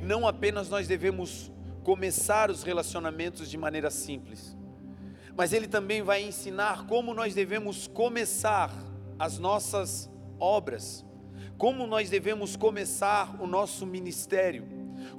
não 0.00 0.26
apenas 0.26 0.70
nós 0.70 0.86
devemos 0.86 1.52
começar 1.82 2.50
os 2.50 2.62
relacionamentos 2.62 3.50
de 3.50 3.58
maneira 3.58 3.90
simples, 3.90 4.56
mas 5.36 5.52
ele 5.52 5.68
também 5.68 6.02
vai 6.02 6.22
ensinar 6.22 6.86
como 6.86 7.12
nós 7.12 7.34
devemos 7.34 7.86
começar 7.86 8.72
as 9.18 9.38
nossas 9.38 10.10
obras, 10.38 11.04
como 11.56 11.86
nós 11.86 12.08
devemos 12.08 12.56
começar 12.56 13.40
o 13.42 13.46
nosso 13.46 13.84
ministério, 13.84 14.66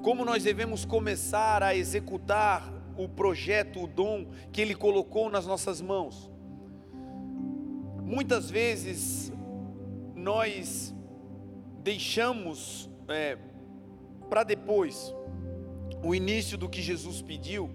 como 0.01 0.23
nós 0.23 0.43
devemos 0.43 0.85
começar 0.85 1.61
a 1.61 1.75
executar 1.75 2.78
o 2.99 3.07
projeto, 3.07 3.83
o 3.83 3.87
dom 3.87 4.27
que 4.51 4.59
ele 4.59 4.75
colocou 4.75 5.29
nas 5.29 5.45
nossas 5.45 5.81
mãos. 5.81 6.29
Muitas 8.03 8.49
vezes 8.49 9.31
nós 10.13 10.93
deixamos 11.81 12.89
é, 13.07 13.37
para 14.29 14.43
depois 14.43 15.15
o 16.03 16.13
início 16.13 16.57
do 16.57 16.67
que 16.67 16.81
Jesus 16.81 17.21
pediu 17.21 17.69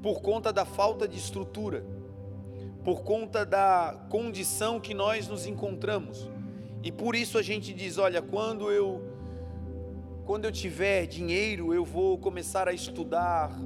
por 0.00 0.20
conta 0.20 0.52
da 0.52 0.64
falta 0.64 1.08
de 1.08 1.18
estrutura, 1.18 1.84
por 2.84 3.02
conta 3.02 3.44
da 3.44 4.06
condição 4.08 4.78
que 4.78 4.94
nós 4.94 5.26
nos 5.26 5.44
encontramos. 5.44 6.30
E 6.84 6.92
por 6.92 7.16
isso 7.16 7.36
a 7.36 7.42
gente 7.42 7.74
diz, 7.74 7.98
olha, 7.98 8.22
quando 8.22 8.70
eu 8.70 9.12
quando 10.24 10.44
eu 10.44 10.52
tiver 10.52 11.06
dinheiro, 11.06 11.72
eu 11.72 11.84
vou 11.84 12.18
começar 12.18 12.68
a 12.68 12.72
estudar 12.72 13.56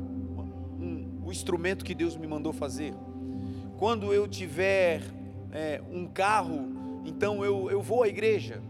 o 1.31 1.33
instrumento 1.33 1.85
que 1.85 1.95
Deus 1.95 2.17
me 2.17 2.27
mandou 2.27 2.53
fazer. 2.53 2.93
Quando 3.79 4.13
eu 4.13 4.27
tiver 4.27 5.01
é, 5.53 5.81
um 5.89 6.05
carro, 6.05 7.03
então 7.07 7.45
eu, 7.45 7.71
eu 7.71 7.81
vou 7.81 8.03
à 8.03 8.09
igreja. 8.09 8.61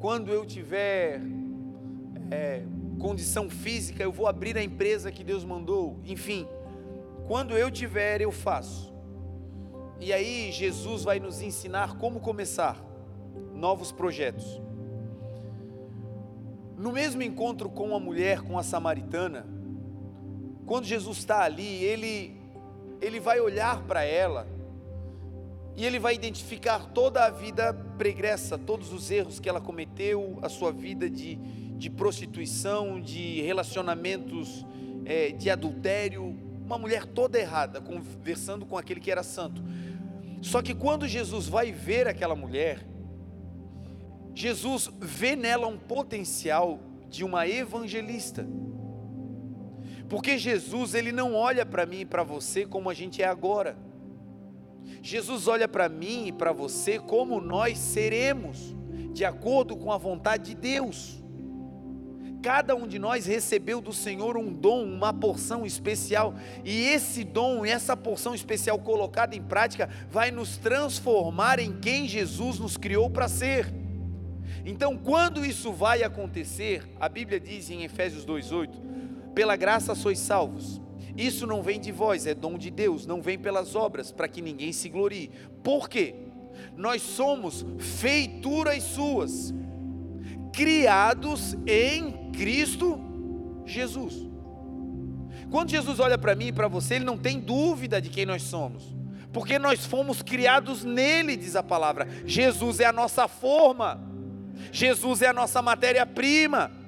Quando 0.00 0.32
eu 0.32 0.44
tiver 0.44 1.22
é, 2.28 2.64
condição 2.98 3.48
física, 3.48 4.02
eu 4.02 4.10
vou 4.10 4.26
abrir 4.26 4.58
a 4.58 4.62
empresa 4.62 5.12
que 5.12 5.22
Deus 5.22 5.44
mandou. 5.44 6.00
Enfim, 6.04 6.48
quando 7.28 7.56
eu 7.56 7.70
tiver, 7.70 8.20
eu 8.20 8.32
faço. 8.32 8.92
E 10.00 10.12
aí 10.12 10.50
Jesus 10.50 11.04
vai 11.04 11.20
nos 11.20 11.40
ensinar 11.40 11.96
como 11.96 12.18
começar 12.18 12.76
novos 13.54 13.92
projetos. 13.92 14.60
No 16.76 16.90
mesmo 16.90 17.22
encontro 17.22 17.70
com 17.70 17.94
a 17.94 18.00
mulher, 18.00 18.40
com 18.40 18.58
a 18.58 18.64
samaritana, 18.64 19.59
quando 20.70 20.84
Jesus 20.84 21.18
está 21.18 21.42
ali, 21.42 21.82
ele, 21.82 22.32
ele 23.02 23.18
vai 23.18 23.40
olhar 23.40 23.82
para 23.88 24.04
ela 24.04 24.46
e 25.76 25.84
ele 25.84 25.98
vai 25.98 26.14
identificar 26.14 26.86
toda 26.94 27.24
a 27.24 27.28
vida 27.28 27.74
pregressa, 27.98 28.56
todos 28.56 28.92
os 28.92 29.10
erros 29.10 29.40
que 29.40 29.48
ela 29.48 29.60
cometeu, 29.60 30.38
a 30.42 30.48
sua 30.48 30.70
vida 30.70 31.10
de, 31.10 31.34
de 31.34 31.90
prostituição, 31.90 33.00
de 33.00 33.42
relacionamentos 33.42 34.64
é, 35.04 35.30
de 35.32 35.50
adultério, 35.50 36.38
uma 36.64 36.78
mulher 36.78 37.04
toda 37.04 37.36
errada, 37.36 37.80
conversando 37.80 38.64
com 38.64 38.78
aquele 38.78 39.00
que 39.00 39.10
era 39.10 39.24
santo. 39.24 39.60
Só 40.40 40.62
que 40.62 40.72
quando 40.72 41.08
Jesus 41.08 41.48
vai 41.48 41.72
ver 41.72 42.06
aquela 42.06 42.36
mulher, 42.36 42.86
Jesus 44.36 44.88
vê 45.00 45.34
nela 45.34 45.66
um 45.66 45.76
potencial 45.76 46.78
de 47.08 47.24
uma 47.24 47.48
evangelista. 47.48 48.46
Porque 50.10 50.36
Jesus, 50.36 50.92
ele 50.92 51.12
não 51.12 51.34
olha 51.34 51.64
para 51.64 51.86
mim 51.86 52.00
e 52.00 52.04
para 52.04 52.24
você 52.24 52.66
como 52.66 52.90
a 52.90 52.94
gente 52.94 53.22
é 53.22 53.26
agora. 53.26 53.78
Jesus 55.00 55.46
olha 55.46 55.68
para 55.68 55.88
mim 55.88 56.26
e 56.26 56.32
para 56.32 56.52
você 56.52 56.98
como 56.98 57.40
nós 57.40 57.78
seremos, 57.78 58.74
de 59.12 59.24
acordo 59.24 59.76
com 59.76 59.92
a 59.92 59.96
vontade 59.96 60.52
de 60.52 60.54
Deus. 60.56 61.22
Cada 62.42 62.74
um 62.74 62.88
de 62.88 62.98
nós 62.98 63.24
recebeu 63.24 63.80
do 63.80 63.92
Senhor 63.92 64.36
um 64.36 64.52
dom, 64.52 64.82
uma 64.82 65.12
porção 65.12 65.64
especial, 65.64 66.34
e 66.64 66.80
esse 66.86 67.22
dom, 67.22 67.64
essa 67.64 67.96
porção 67.96 68.34
especial 68.34 68.80
colocada 68.80 69.36
em 69.36 69.42
prática, 69.42 69.88
vai 70.10 70.32
nos 70.32 70.56
transformar 70.56 71.60
em 71.60 71.78
quem 71.78 72.08
Jesus 72.08 72.58
nos 72.58 72.76
criou 72.76 73.08
para 73.10 73.28
ser. 73.28 73.72
Então, 74.64 74.96
quando 74.96 75.44
isso 75.44 75.72
vai 75.72 76.02
acontecer, 76.02 76.82
a 76.98 77.08
Bíblia 77.08 77.38
diz 77.38 77.70
em 77.70 77.84
Efésios 77.84 78.24
2:8: 78.24 78.90
"Pela 79.34 79.56
graça 79.56 79.94
sois 79.94 80.18
salvos". 80.18 80.80
Isso 81.16 81.46
não 81.46 81.62
vem 81.62 81.80
de 81.80 81.92
vós, 81.92 82.26
é 82.26 82.34
dom 82.34 82.56
de 82.56 82.70
Deus, 82.70 83.06
não 83.06 83.20
vem 83.20 83.38
pelas 83.38 83.74
obras, 83.74 84.10
para 84.12 84.28
que 84.28 84.40
ninguém 84.40 84.72
se 84.72 84.88
glorie. 84.88 85.30
Por 85.62 85.88
quê? 85.88 86.14
Nós 86.76 87.02
somos 87.02 87.64
feituras 87.78 88.82
suas, 88.82 89.52
criados 90.52 91.56
em 91.66 92.30
Cristo 92.32 92.98
Jesus. 93.66 94.28
Quando 95.50 95.70
Jesus 95.70 95.98
olha 95.98 96.16
para 96.16 96.34
mim 96.34 96.48
e 96.48 96.52
para 96.52 96.68
você, 96.68 96.94
ele 96.94 97.04
não 97.04 97.18
tem 97.18 97.40
dúvida 97.40 98.00
de 98.00 98.08
quem 98.08 98.24
nós 98.24 98.42
somos, 98.42 98.94
porque 99.32 99.58
nós 99.58 99.84
fomos 99.84 100.22
criados 100.22 100.84
nele, 100.84 101.36
diz 101.36 101.56
a 101.56 101.62
palavra. 101.62 102.08
Jesus 102.24 102.80
é 102.80 102.86
a 102.86 102.92
nossa 102.92 103.26
forma, 103.26 104.00
Jesus 104.70 105.22
é 105.22 105.28
a 105.28 105.32
nossa 105.32 105.60
matéria-prima. 105.60 106.79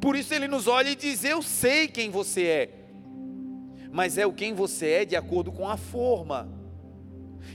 Por 0.00 0.16
isso 0.16 0.32
ele 0.34 0.48
nos 0.48 0.66
olha 0.66 0.90
e 0.90 0.96
diz: 0.96 1.24
Eu 1.24 1.42
sei 1.42 1.88
quem 1.88 2.10
você 2.10 2.44
é, 2.44 2.70
mas 3.92 4.16
é 4.16 4.26
o 4.26 4.32
quem 4.32 4.54
você 4.54 4.88
é 4.88 5.04
de 5.04 5.16
acordo 5.16 5.52
com 5.52 5.68
a 5.68 5.76
forma. 5.76 6.48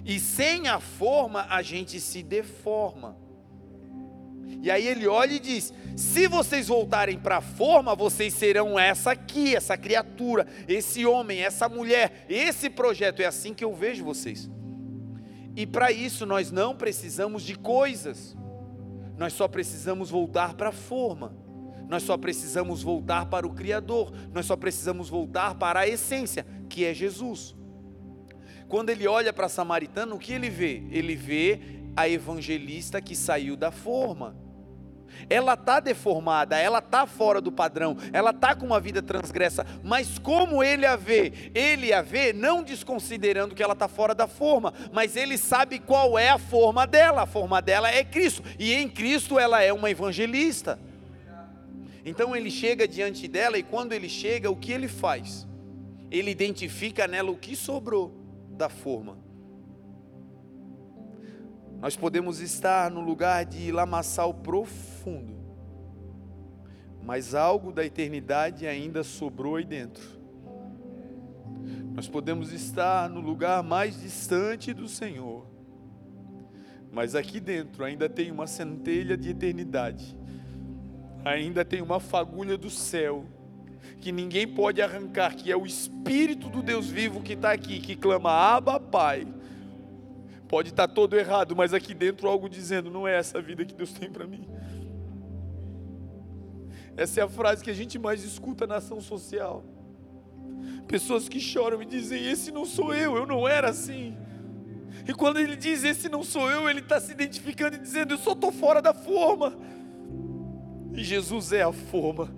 E 0.05 0.19
sem 0.19 0.67
a 0.67 0.79
forma 0.79 1.45
a 1.49 1.61
gente 1.61 1.99
se 1.99 2.21
deforma. 2.21 3.17
E 4.61 4.69
aí 4.69 4.87
ele 4.87 5.07
olha 5.07 5.33
e 5.33 5.39
diz: 5.39 5.73
se 5.95 6.27
vocês 6.27 6.67
voltarem 6.67 7.17
para 7.17 7.37
a 7.37 7.41
forma, 7.41 7.95
vocês 7.95 8.33
serão 8.33 8.77
essa 8.79 9.11
aqui, 9.11 9.55
essa 9.55 9.77
criatura, 9.77 10.47
esse 10.67 11.05
homem, 11.05 11.41
essa 11.41 11.69
mulher, 11.69 12.25
esse 12.29 12.69
projeto. 12.69 13.21
É 13.21 13.25
assim 13.25 13.53
que 13.53 13.63
eu 13.63 13.73
vejo 13.73 14.03
vocês. 14.03 14.49
E 15.55 15.65
para 15.65 15.91
isso 15.91 16.25
nós 16.25 16.51
não 16.51 16.75
precisamos 16.75 17.43
de 17.43 17.55
coisas, 17.55 18.35
nós 19.17 19.33
só 19.33 19.47
precisamos 19.47 20.09
voltar 20.09 20.53
para 20.53 20.69
a 20.69 20.73
forma, 20.73 21.33
nós 21.87 22.03
só 22.03 22.17
precisamos 22.17 22.81
voltar 22.81 23.27
para 23.27 23.45
o 23.45 23.53
Criador, 23.53 24.11
nós 24.33 24.45
só 24.45 24.55
precisamos 24.55 25.09
voltar 25.09 25.55
para 25.55 25.81
a 25.81 25.87
essência, 25.87 26.45
que 26.69 26.85
é 26.85 26.93
Jesus. 26.93 27.55
Quando 28.67 28.89
ele 28.89 29.07
olha 29.07 29.31
para 29.31 29.45
a 29.45 29.49
samaritana, 29.49 30.15
o 30.15 30.19
que 30.19 30.33
ele 30.33 30.49
vê? 30.49 30.83
Ele 30.89 31.15
vê 31.15 31.59
a 31.95 32.09
evangelista 32.09 33.01
que 33.01 33.15
saiu 33.15 33.55
da 33.55 33.71
forma 33.71 34.45
ela 35.29 35.53
está 35.53 35.79
deformada, 35.79 36.57
ela 36.57 36.79
está 36.79 37.05
fora 37.05 37.41
do 37.41 37.51
padrão, 37.51 37.97
ela 38.11 38.31
está 38.31 38.55
com 38.55 38.65
uma 38.65 38.79
vida 38.79 39.01
transgressa, 39.01 39.65
mas 39.83 40.19
como 40.19 40.63
ele 40.63 40.85
a 40.85 40.95
vê? 40.95 41.51
Ele 41.53 41.93
a 41.93 42.01
vê 42.01 42.33
não 42.33 42.63
desconsiderando 42.63 43.55
que 43.55 43.63
ela 43.63 43.73
está 43.73 43.87
fora 43.87 44.13
da 44.13 44.27
forma, 44.27 44.73
mas 44.91 45.15
ele 45.15 45.37
sabe 45.37 45.79
qual 45.79 46.17
é 46.17 46.29
a 46.29 46.37
forma 46.37 46.85
dela, 46.85 47.23
a 47.23 47.27
forma 47.27 47.61
dela 47.61 47.89
é 47.89 48.03
Cristo, 48.03 48.43
e 48.59 48.73
em 48.73 48.87
Cristo 48.89 49.39
ela 49.39 49.61
é 49.61 49.71
uma 49.71 49.89
evangelista. 49.89 50.79
Então 52.05 52.35
ele 52.35 52.51
chega 52.51 52.87
diante 52.87 53.27
dela, 53.27 53.57
e 53.57 53.63
quando 53.63 53.91
ele 53.91 54.07
chega, 54.07 54.51
o 54.51 54.55
que 54.55 54.71
ele 54.71 54.87
faz? 54.87 55.47
Ele 56.11 56.29
identifica 56.29 57.07
nela 57.07 57.31
o 57.31 57.37
que 57.37 57.55
sobrou 57.55 58.13
da 58.51 58.69
forma. 58.69 59.17
Nós 61.81 61.95
podemos 61.95 62.39
estar 62.39 62.91
no 62.91 63.01
lugar 63.01 63.43
de 63.43 63.71
lamaçal 63.71 64.33
profundo, 64.33 65.35
mas 67.03 67.33
algo 67.33 67.71
da 67.71 67.83
eternidade 67.83 68.65
ainda 68.65 69.03
sobrou 69.03 69.55
aí 69.55 69.65
dentro. 69.65 70.03
Nós 71.93 72.07
podemos 72.07 72.51
estar 72.51 73.09
no 73.09 73.19
lugar 73.19 73.63
mais 73.63 73.99
distante 73.99 74.73
do 74.73 74.87
Senhor, 74.87 75.47
mas 76.91 77.15
aqui 77.15 77.39
dentro 77.39 77.83
ainda 77.83 78.07
tem 78.07 78.31
uma 78.31 78.47
centelha 78.47 79.17
de 79.17 79.29
eternidade, 79.29 80.15
ainda 81.25 81.65
tem 81.65 81.81
uma 81.81 81.99
fagulha 81.99 82.55
do 82.55 82.69
céu 82.69 83.25
que 83.99 84.11
ninguém 84.11 84.47
pode 84.47 84.81
arrancar, 84.81 85.35
que 85.35 85.51
é 85.51 85.57
o 85.57 85.65
Espírito 85.65 86.47
do 86.47 86.61
Deus 86.61 86.87
vivo 86.87 87.21
que 87.21 87.33
está 87.33 87.51
aqui, 87.51 87.79
que 87.79 87.95
clama, 87.95 88.29
Abba, 88.29 88.79
Pai. 88.79 89.27
Pode 90.47 90.69
estar 90.69 90.87
tá 90.87 90.93
todo 90.93 91.17
errado, 91.17 91.55
mas 91.55 91.73
aqui 91.73 91.95
dentro 91.95 92.27
algo 92.27 92.47
dizendo: 92.47 92.91
não 92.91 93.07
é 93.07 93.17
essa 93.17 93.41
vida 93.41 93.65
que 93.65 93.73
Deus 93.73 93.91
tem 93.91 94.11
para 94.11 94.27
mim. 94.27 94.47
Essa 96.95 97.21
é 97.21 97.23
a 97.23 97.27
frase 97.27 97.63
que 97.63 97.71
a 97.71 97.73
gente 97.73 97.97
mais 97.97 98.23
escuta 98.23 98.67
na 98.67 98.75
ação 98.75 99.01
social. 99.01 99.63
Pessoas 100.87 101.27
que 101.27 101.39
choram 101.39 101.81
e 101.81 101.85
dizem: 101.85 102.23
Esse 102.27 102.51
não 102.51 102.65
sou 102.65 102.93
eu, 102.93 103.17
eu 103.17 103.25
não 103.25 103.47
era 103.47 103.69
assim. 103.69 104.15
E 105.07 105.13
quando 105.13 105.39
ele 105.39 105.55
diz: 105.55 105.83
Esse 105.83 106.07
não 106.07 106.23
sou 106.23 106.49
eu, 106.49 106.69
ele 106.69 106.81
está 106.81 106.99
se 106.99 107.11
identificando 107.11 107.75
e 107.75 107.79
dizendo: 107.79 108.13
Eu 108.13 108.19
só 108.19 108.33
estou 108.33 108.51
fora 108.51 108.83
da 108.83 108.93
forma. 108.93 109.57
Jesus 111.03 111.51
é 111.51 111.63
a 111.63 111.71
forma. 111.71 112.33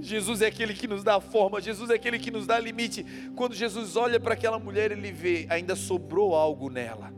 Jesus 0.00 0.42
é 0.42 0.46
aquele 0.46 0.74
que 0.74 0.86
nos 0.86 1.02
dá 1.02 1.16
a 1.16 1.20
forma, 1.20 1.60
Jesus 1.60 1.88
é 1.88 1.94
aquele 1.94 2.18
que 2.18 2.30
nos 2.30 2.46
dá 2.46 2.58
limite. 2.58 3.04
Quando 3.34 3.54
Jesus 3.54 3.96
olha 3.96 4.20
para 4.20 4.34
aquela 4.34 4.58
mulher, 4.58 4.92
ele 4.92 5.12
vê, 5.12 5.46
ainda 5.48 5.74
sobrou 5.74 6.34
algo 6.34 6.68
nela. 6.68 7.12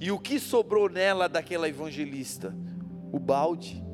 E 0.00 0.10
o 0.10 0.18
que 0.18 0.38
sobrou 0.38 0.88
nela 0.88 1.28
daquela 1.28 1.68
evangelista? 1.68 2.54
O 3.12 3.18
balde. 3.18 3.84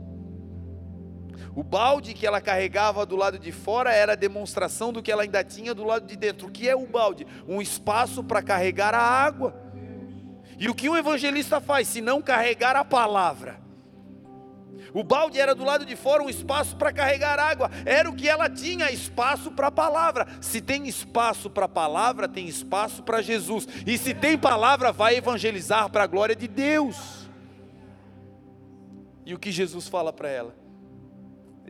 O 1.54 1.62
balde 1.62 2.14
que 2.14 2.26
ela 2.26 2.40
carregava 2.40 3.04
do 3.04 3.16
lado 3.16 3.38
de 3.38 3.50
fora 3.50 3.92
era 3.92 4.12
a 4.12 4.16
demonstração 4.16 4.92
do 4.92 5.02
que 5.02 5.10
ela 5.10 5.22
ainda 5.22 5.42
tinha 5.42 5.74
do 5.74 5.84
lado 5.84 6.06
de 6.06 6.16
dentro. 6.16 6.48
O 6.48 6.50
que 6.50 6.68
é 6.68 6.76
o 6.76 6.86
balde? 6.86 7.26
Um 7.46 7.60
espaço 7.60 8.22
para 8.22 8.42
carregar 8.42 8.94
a 8.94 9.02
água. 9.02 9.54
E 10.58 10.68
o 10.68 10.74
que 10.74 10.88
o 10.88 10.96
evangelista 10.96 11.60
faz 11.60 11.88
se 11.88 12.00
não 12.00 12.22
carregar 12.22 12.76
a 12.76 12.84
palavra? 12.84 13.60
O 14.92 15.02
balde 15.02 15.38
era 15.38 15.54
do 15.54 15.64
lado 15.64 15.84
de 15.84 15.96
fora 15.96 16.22
um 16.22 16.28
espaço 16.28 16.76
para 16.76 16.92
carregar 16.92 17.38
água. 17.38 17.70
Era 17.84 18.08
o 18.08 18.14
que 18.14 18.28
ela 18.28 18.48
tinha, 18.48 18.90
espaço 18.90 19.50
para 19.50 19.68
a 19.68 19.70
palavra. 19.70 20.26
Se 20.40 20.60
tem 20.60 20.86
espaço 20.88 21.50
para 21.50 21.66
a 21.66 21.68
palavra, 21.68 22.28
tem 22.28 22.46
espaço 22.46 23.02
para 23.02 23.22
Jesus. 23.22 23.66
E 23.86 23.98
se 23.98 24.14
tem 24.14 24.38
palavra, 24.38 24.92
vai 24.92 25.16
evangelizar 25.16 25.90
para 25.90 26.04
a 26.04 26.06
glória 26.06 26.34
de 26.34 26.48
Deus. 26.48 27.28
E 29.24 29.34
o 29.34 29.38
que 29.38 29.52
Jesus 29.52 29.88
fala 29.88 30.12
para 30.12 30.28
ela? 30.28 30.54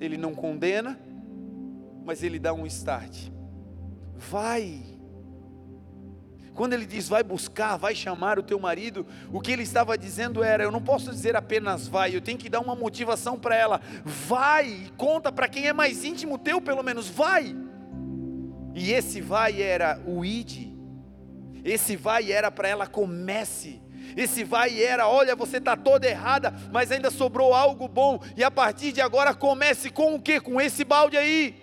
Ele 0.01 0.17
não 0.17 0.33
condena, 0.35 0.99
mas 2.05 2.23
ele 2.23 2.39
dá 2.39 2.53
um 2.53 2.67
start. 2.67 3.31
Vai 4.17 4.98
quando 6.59 6.73
ele 6.73 6.87
diz 6.87 7.09
vai 7.09 7.23
buscar, 7.23 7.77
vai 7.77 7.95
chamar 7.95 8.37
o 8.37 8.43
teu 8.43 8.59
marido, 8.59 9.07
o 9.33 9.41
que 9.41 9.53
ele 9.53 9.63
estava 9.63 9.97
dizendo 9.97 10.43
era: 10.43 10.65
eu 10.65 10.73
não 10.73 10.83
posso 10.83 11.09
dizer 11.09 11.37
apenas 11.37 11.87
vai, 11.87 12.17
eu 12.17 12.21
tenho 12.21 12.37
que 12.37 12.49
dar 12.49 12.59
uma 12.59 12.75
motivação 12.75 13.39
para 13.39 13.55
ela. 13.55 13.81
Vai 14.05 14.67
e 14.67 14.93
conta 14.97 15.31
para 15.31 15.47
quem 15.47 15.69
é 15.69 15.73
mais 15.73 16.03
íntimo 16.03 16.37
teu, 16.37 16.61
pelo 16.61 16.83
menos 16.83 17.09
vai. 17.09 17.55
E 18.75 18.93
esse 18.93 19.21
vai 19.21 19.63
era 19.63 20.01
o 20.05 20.25
id. 20.25 20.75
Esse 21.65 21.95
vai 21.95 22.33
era 22.33 22.51
para 22.51 22.67
ela 22.67 22.89
comece. 22.89 23.81
Esse 24.17 24.43
vai 24.43 24.83
era, 24.83 25.07
olha, 25.07 25.37
você 25.37 25.59
está 25.59 25.77
toda 25.77 26.09
errada, 26.09 26.53
mas 26.73 26.91
ainda 26.91 27.09
sobrou 27.09 27.55
algo 27.55 27.87
bom. 27.87 28.21
E 28.37 28.43
a 28.43 28.51
partir 28.51 28.91
de 28.91 29.01
agora 29.01 29.33
comece 29.33 29.91
com 29.91 30.17
o 30.17 30.21
que? 30.21 30.41
Com 30.41 30.61
esse 30.61 30.83
balde 30.83 31.17
aí. 31.17 31.55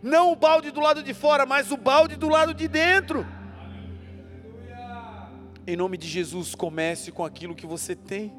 Não 0.00 0.30
o 0.30 0.36
balde 0.36 0.70
do 0.70 0.78
lado 0.78 1.02
de 1.02 1.12
fora, 1.12 1.44
mas 1.44 1.72
o 1.72 1.76
balde 1.76 2.14
do 2.14 2.28
lado 2.28 2.54
de 2.54 2.68
dentro. 2.68 3.26
Em 5.66 5.76
nome 5.76 5.96
de 5.96 6.06
Jesus, 6.06 6.54
comece 6.54 7.10
com 7.10 7.24
aquilo 7.24 7.54
que 7.54 7.66
você 7.66 7.96
tem. 7.96 8.32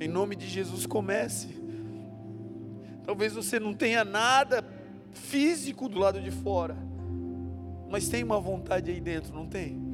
Em 0.00 0.08
nome 0.08 0.36
de 0.36 0.46
Jesus, 0.46 0.86
comece. 0.86 1.48
Talvez 3.04 3.32
você 3.32 3.58
não 3.58 3.74
tenha 3.74 4.04
nada 4.04 4.64
físico 5.12 5.88
do 5.88 5.98
lado 5.98 6.20
de 6.20 6.30
fora, 6.30 6.76
mas 7.90 8.08
tem 8.08 8.22
uma 8.22 8.38
vontade 8.40 8.90
aí 8.90 9.00
dentro, 9.00 9.34
não 9.34 9.46
tem? 9.46 9.89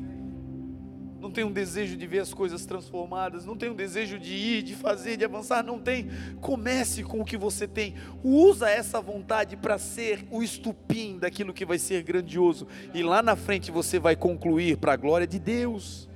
Não 1.27 1.33
tem 1.33 1.43
um 1.43 1.51
desejo 1.51 1.97
de 1.97 2.07
ver 2.07 2.21
as 2.21 2.33
coisas 2.33 2.65
transformadas, 2.65 3.45
não 3.45 3.57
tem 3.57 3.69
um 3.69 3.75
desejo 3.75 4.17
de 4.17 4.33
ir, 4.33 4.63
de 4.63 4.77
fazer, 4.77 5.17
de 5.17 5.25
avançar, 5.25 5.65
não 5.65 5.77
tem. 5.77 6.09
Comece 6.41 7.03
com 7.03 7.21
o 7.21 7.25
que 7.25 7.37
você 7.37 7.67
tem. 7.67 7.97
Usa 8.23 8.71
essa 8.71 9.01
vontade 9.01 9.57
para 9.57 9.77
ser 9.77 10.25
o 10.31 10.41
estupim 10.41 11.19
daquilo 11.19 11.53
que 11.53 11.67
vai 11.67 11.79
ser 11.79 12.05
grandioso 12.05 12.69
e 12.95 13.03
lá 13.03 13.23
na 13.23 13.35
frente 13.35 13.73
você 13.73 13.99
vai 13.99 14.15
concluir 14.15 14.77
para 14.77 14.93
a 14.93 14.97
glória 14.97 15.27
de 15.27 15.41
Deus. 15.41 16.09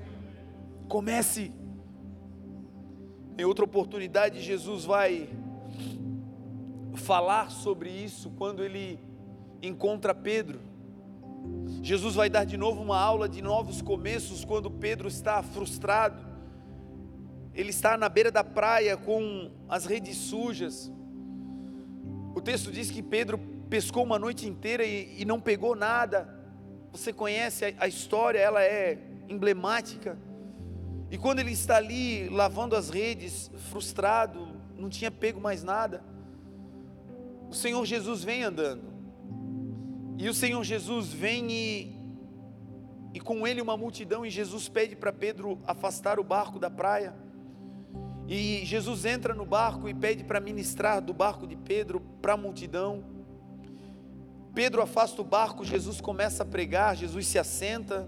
Comece. 0.89 1.53
Em 3.37 3.45
outra 3.45 3.65
oportunidade 3.65 4.41
Jesus 4.41 4.85
vai 4.85 5.29
falar 6.95 7.51
sobre 7.51 7.91
isso 7.91 8.31
quando 8.31 8.63
ele 8.63 9.01
encontra 9.61 10.15
Pedro. 10.15 10.70
Jesus 11.83 12.15
vai 12.15 12.29
dar 12.29 12.45
de 12.45 12.57
novo 12.57 12.83
uma 12.83 12.99
aula 12.99 13.29
de 13.29 13.41
novos 13.41 13.81
começos 13.81 14.45
quando 14.45 14.71
Pedro 14.71 15.09
está 15.09 15.43
frustrado. 15.43 16.23
Ele 17.55 17.71
está 17.71 17.97
na 17.97 18.09
beira 18.09 18.31
da 18.31 18.45
praia 18.45 18.97
com 18.97 19.51
as 19.69 19.87
redes 19.87 20.17
sujas. 20.17 20.93
O 22.35 22.41
texto 22.41 22.71
diz 22.71 22.91
que 22.91 23.03
Pedro 23.03 23.39
pescou 23.69 24.05
uma 24.05 24.19
noite 24.19 24.47
inteira 24.47 24.85
e, 24.85 25.21
e 25.21 25.25
não 25.25 25.41
pegou 25.41 25.75
nada. 25.75 26.29
Você 26.93 27.13
conhece 27.13 27.65
a, 27.65 27.85
a 27.85 27.89
história, 27.89 28.39
ela 28.39 28.63
é 28.63 28.99
emblemática. 29.29 30.19
E 31.11 31.19
quando 31.19 31.41
ele 31.41 31.53
está 31.53 31.77
ali 31.77 32.29
lavando 32.29 32.77
as 32.77 32.91
redes, 32.91 33.51
frustrado, 33.71 34.49
não 34.77 34.89
tinha 34.89 35.11
pego 35.11 35.41
mais 35.41 35.65
nada, 35.65 36.05
o 37.49 37.55
Senhor 37.55 37.85
Jesus 37.85 38.23
vem 38.23 38.45
andando. 38.45 38.90
E 40.21 40.29
o 40.29 40.35
Senhor 40.35 40.63
Jesus 40.63 41.15
vem 41.15 41.51
e, 41.51 41.97
e 43.15 43.19
com 43.21 43.47
ele 43.47 43.63
uma 43.63 43.75
multidão, 43.75 44.27
e 44.27 44.29
Jesus 44.29 44.69
pede 44.69 44.95
para 44.95 45.11
Pedro 45.11 45.59
afastar 45.67 46.21
o 46.21 46.23
barco 46.23 46.59
da 46.59 46.69
praia. 46.69 47.15
E 48.29 48.61
Jesus 48.67 49.07
entra 49.07 49.33
no 49.33 49.47
barco 49.47 49.89
e 49.89 49.95
pede 49.95 50.23
para 50.23 50.39
ministrar 50.39 51.01
do 51.01 51.15
barco 51.15 51.47
de 51.47 51.57
Pedro 51.57 52.01
para 52.21 52.35
a 52.35 52.37
multidão. 52.37 53.03
Pedro 54.55 54.83
afasta 54.83 55.23
o 55.23 55.25
barco, 55.25 55.65
Jesus 55.65 56.03
começa 56.03 56.43
a 56.43 56.47
pregar, 56.47 56.99
Jesus 56.99 57.27
se 57.27 57.39
assenta 57.39 58.07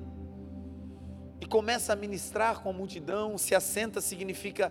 e 1.41 1.47
começa 1.47 1.95
a 1.95 1.97
ministrar 1.97 2.61
com 2.61 2.69
a 2.69 2.75
multidão. 2.75 3.39
Se 3.39 3.55
assenta 3.55 4.03
significa 4.03 4.71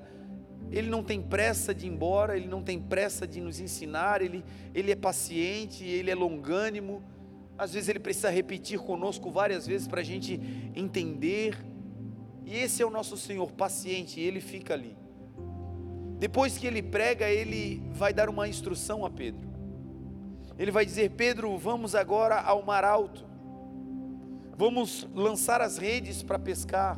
ele 0.69 0.91
não 0.91 1.03
tem 1.03 1.19
pressa 1.19 1.73
de 1.73 1.87
ir 1.87 1.89
embora, 1.89 2.37
ele 2.37 2.47
não 2.47 2.61
tem 2.61 2.79
pressa 2.79 3.25
de 3.25 3.41
nos 3.41 3.59
ensinar, 3.59 4.21
ele, 4.21 4.45
ele 4.75 4.91
é 4.91 4.95
paciente, 4.95 5.83
ele 5.83 6.11
é 6.11 6.13
longânimo 6.13 7.03
às 7.61 7.73
vezes 7.73 7.89
ele 7.89 7.99
precisa 7.99 8.31
repetir 8.31 8.79
conosco 8.79 9.29
várias 9.29 9.67
vezes 9.67 9.87
para 9.87 10.01
a 10.01 10.03
gente 10.03 10.33
entender. 10.75 11.55
E 12.43 12.55
esse 12.55 12.81
é 12.81 12.85
o 12.85 12.89
nosso 12.89 13.15
Senhor 13.15 13.51
paciente, 13.51 14.19
ele 14.19 14.41
fica 14.41 14.73
ali. 14.73 14.97
Depois 16.17 16.57
que 16.57 16.65
ele 16.65 16.81
prega, 16.81 17.29
ele 17.29 17.79
vai 17.93 18.15
dar 18.15 18.29
uma 18.29 18.47
instrução 18.47 19.05
a 19.05 19.11
Pedro. 19.11 19.47
Ele 20.57 20.71
vai 20.71 20.83
dizer: 20.83 21.11
Pedro, 21.11 21.55
vamos 21.55 21.93
agora 21.93 22.41
ao 22.41 22.63
mar 22.63 22.83
alto. 22.83 23.23
Vamos 24.57 25.07
lançar 25.13 25.61
as 25.61 25.77
redes 25.77 26.23
para 26.23 26.39
pescar. 26.39 26.97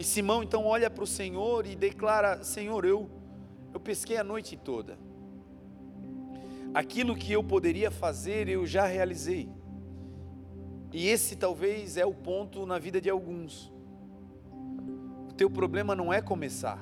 E 0.00 0.02
Simão 0.02 0.42
então 0.42 0.66
olha 0.66 0.90
para 0.90 1.04
o 1.04 1.06
Senhor 1.06 1.64
e 1.64 1.76
declara: 1.76 2.42
Senhor, 2.42 2.84
eu, 2.84 3.08
eu 3.72 3.78
pesquei 3.78 4.16
a 4.16 4.24
noite 4.24 4.56
toda 4.56 4.98
aquilo 6.74 7.14
que 7.14 7.32
eu 7.32 7.44
poderia 7.44 7.90
fazer, 7.90 8.48
eu 8.48 8.66
já 8.66 8.86
realizei. 8.86 9.48
E 10.92 11.08
esse 11.08 11.36
talvez 11.36 11.96
é 11.96 12.04
o 12.04 12.14
ponto 12.14 12.66
na 12.66 12.78
vida 12.78 13.00
de 13.00 13.08
alguns. 13.08 13.72
O 15.28 15.34
teu 15.34 15.50
problema 15.50 15.94
não 15.94 16.12
é 16.12 16.20
começar. 16.20 16.78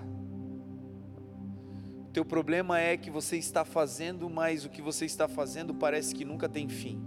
O 2.09 2.13
teu 2.13 2.25
problema 2.25 2.81
é 2.81 2.97
que 2.97 3.11
você 3.11 3.37
está 3.37 3.65
fazendo, 3.65 4.29
mas 4.29 4.65
o 4.65 4.69
que 4.69 4.83
você 4.83 5.05
está 5.05 5.29
fazendo 5.29 5.73
parece 5.73 6.15
que 6.15 6.25
nunca 6.25 6.49
tem 6.49 6.69
fim. 6.69 7.01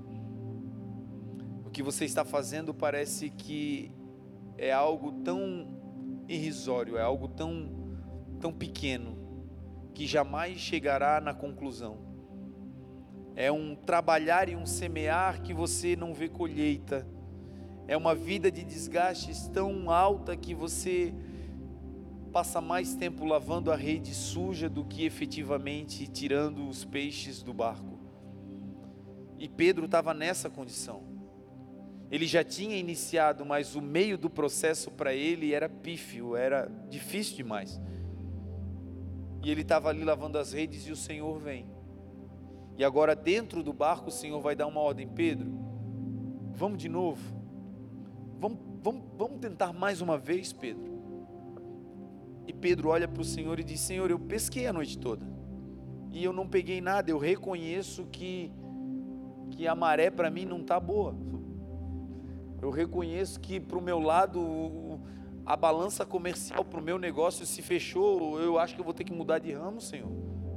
O 1.65 1.69
que 1.69 1.83
você 1.83 2.05
está 2.05 2.23
fazendo 2.23 2.73
parece 2.73 3.29
que 3.29 3.91
é 4.57 4.71
algo 4.71 5.11
tão 5.23 5.67
irrisório, 6.27 6.97
é 6.97 7.01
algo 7.01 7.27
tão 7.27 7.81
tão 8.39 8.51
pequeno 8.51 9.17
que 9.93 10.05
jamais 10.05 10.59
chegará 10.59 11.21
na 11.21 11.33
conclusão 11.33 12.12
é 13.35 13.51
um 13.51 13.75
trabalhar 13.75 14.47
e 14.47 14.55
um 14.55 14.65
semear 14.65 15.41
que 15.41 15.53
você 15.53 15.95
não 15.95 16.13
vê 16.13 16.29
colheita, 16.29 17.05
é 17.87 17.97
uma 17.97 18.15
vida 18.15 18.51
de 18.51 18.63
desgastes 18.63 19.47
tão 19.47 19.89
alta 19.89 20.37
que 20.37 20.53
você 20.53 21.13
passa 22.31 22.61
mais 22.61 22.95
tempo 22.95 23.25
lavando 23.25 23.71
a 23.71 23.75
rede 23.75 24.13
suja 24.13 24.69
do 24.69 24.85
que 24.85 25.05
efetivamente 25.05 26.07
tirando 26.07 26.67
os 26.67 26.85
peixes 26.85 27.43
do 27.43 27.53
barco. 27.53 27.99
E 29.37 29.47
Pedro 29.49 29.85
estava 29.85 30.13
nessa 30.13 30.49
condição. 30.49 31.03
Ele 32.09 32.25
já 32.25 32.43
tinha 32.43 32.77
iniciado, 32.77 33.45
mas 33.45 33.75
o 33.75 33.81
meio 33.81 34.17
do 34.17 34.29
processo 34.29 34.91
para 34.91 35.13
ele 35.13 35.53
era 35.53 35.67
pífio, 35.67 36.35
era 36.35 36.71
difícil 36.89 37.35
demais. 37.35 37.81
E 39.43 39.51
ele 39.51 39.61
estava 39.61 39.89
ali 39.89 40.03
lavando 40.03 40.37
as 40.37 40.53
redes 40.53 40.87
e 40.87 40.91
o 40.91 40.95
Senhor 40.95 41.39
vem 41.39 41.72
E 42.77 42.83
agora, 42.83 43.15
dentro 43.15 43.61
do 43.61 43.71
barco, 43.71 44.09
o 44.09 44.11
Senhor 44.11 44.39
vai 44.41 44.55
dar 44.55 44.67
uma 44.67 44.79
ordem: 44.79 45.07
Pedro, 45.07 45.51
vamos 46.53 46.77
de 46.77 46.89
novo. 46.89 47.21
Vamos, 48.39 48.59
vamos, 48.81 49.03
vamos 49.17 49.39
tentar 49.39 49.71
mais 49.71 50.01
uma 50.01 50.17
vez, 50.17 50.51
Pedro. 50.51 50.91
E 52.47 52.51
Pedro 52.51 52.89
olha 52.89 53.07
para 53.07 53.21
o 53.21 53.25
Senhor 53.25 53.59
e 53.59 53.63
diz: 53.63 53.79
Senhor, 53.79 54.09
eu 54.09 54.19
pesquei 54.19 54.67
a 54.67 54.73
noite 54.73 54.97
toda. 54.97 55.25
E 56.11 56.23
eu 56.23 56.33
não 56.33 56.47
peguei 56.47 56.81
nada. 56.81 57.09
Eu 57.09 57.17
reconheço 57.17 58.05
que, 58.05 58.51
que 59.51 59.67
a 59.67 59.75
maré 59.75 60.09
para 60.09 60.29
mim 60.29 60.45
não 60.45 60.61
está 60.61 60.79
boa. 60.79 61.15
Eu 62.61 62.69
reconheço 62.69 63.39
que 63.39 63.59
para 63.59 63.77
o 63.77 63.81
meu 63.81 63.99
lado 63.99 64.99
a 65.45 65.55
balança 65.55 66.05
comercial 66.05 66.63
para 66.63 66.79
o 66.79 66.83
meu 66.83 66.97
negócio 66.97 67.45
se 67.45 67.61
fechou. 67.61 68.39
Eu 68.39 68.57
acho 68.57 68.75
que 68.75 68.81
eu 68.81 68.85
vou 68.85 68.93
ter 68.93 69.03
que 69.03 69.13
mudar 69.13 69.39
de 69.39 69.51
ramo, 69.51 69.81
Senhor. 69.81 70.09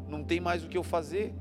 Não 0.08 0.22
tem 0.22 0.40
mais 0.40 0.64
o 0.64 0.68
que 0.68 0.78
eu 0.78 0.84
fazer. 0.84 1.34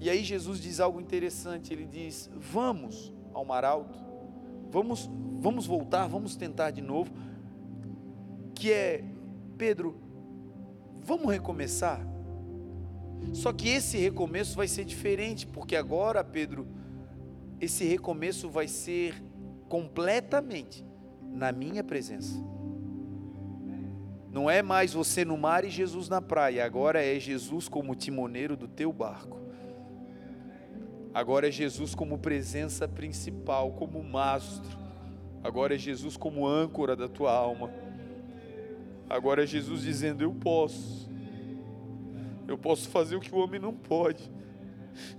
E 0.00 0.10
aí 0.10 0.22
Jesus 0.22 0.60
diz 0.60 0.80
algo 0.80 1.00
interessante. 1.00 1.72
Ele 1.72 1.86
diz: 1.86 2.30
Vamos 2.34 3.12
ao 3.32 3.44
mar 3.44 3.64
alto. 3.64 3.98
Vamos, 4.70 5.10
vamos 5.38 5.66
voltar. 5.66 6.06
Vamos 6.06 6.36
tentar 6.36 6.70
de 6.70 6.82
novo. 6.82 7.12
Que 8.54 8.72
é 8.72 9.04
Pedro. 9.56 10.00
Vamos 11.02 11.30
recomeçar. 11.30 12.06
Só 13.32 13.52
que 13.52 13.68
esse 13.68 13.96
recomeço 13.96 14.56
vai 14.56 14.68
ser 14.68 14.84
diferente, 14.84 15.46
porque 15.46 15.76
agora, 15.76 16.22
Pedro, 16.22 16.66
esse 17.60 17.84
recomeço 17.84 18.48
vai 18.48 18.68
ser 18.68 19.22
completamente 19.68 20.84
na 21.22 21.52
minha 21.52 21.82
presença. 21.82 22.34
Não 24.30 24.50
é 24.50 24.62
mais 24.62 24.92
você 24.92 25.24
no 25.24 25.36
mar 25.36 25.64
e 25.64 25.70
Jesus 25.70 26.08
na 26.08 26.20
praia, 26.20 26.64
agora 26.64 27.02
é 27.02 27.18
Jesus 27.18 27.68
como 27.68 27.94
timoneiro 27.94 28.56
do 28.56 28.68
teu 28.68 28.92
barco. 28.92 29.45
Agora 31.16 31.48
é 31.48 31.50
Jesus 31.50 31.94
como 31.94 32.18
presença 32.18 32.86
principal, 32.86 33.72
como 33.72 34.04
mastro. 34.04 34.78
Agora 35.42 35.74
é 35.74 35.78
Jesus 35.78 36.14
como 36.14 36.46
âncora 36.46 36.94
da 36.94 37.08
tua 37.08 37.32
alma. 37.32 37.70
Agora 39.08 39.44
é 39.44 39.46
Jesus 39.46 39.80
dizendo: 39.80 40.22
Eu 40.22 40.34
posso. 40.34 41.10
Eu 42.46 42.58
posso 42.58 42.90
fazer 42.90 43.16
o 43.16 43.20
que 43.20 43.34
o 43.34 43.38
homem 43.38 43.58
não 43.58 43.72
pode. 43.72 44.30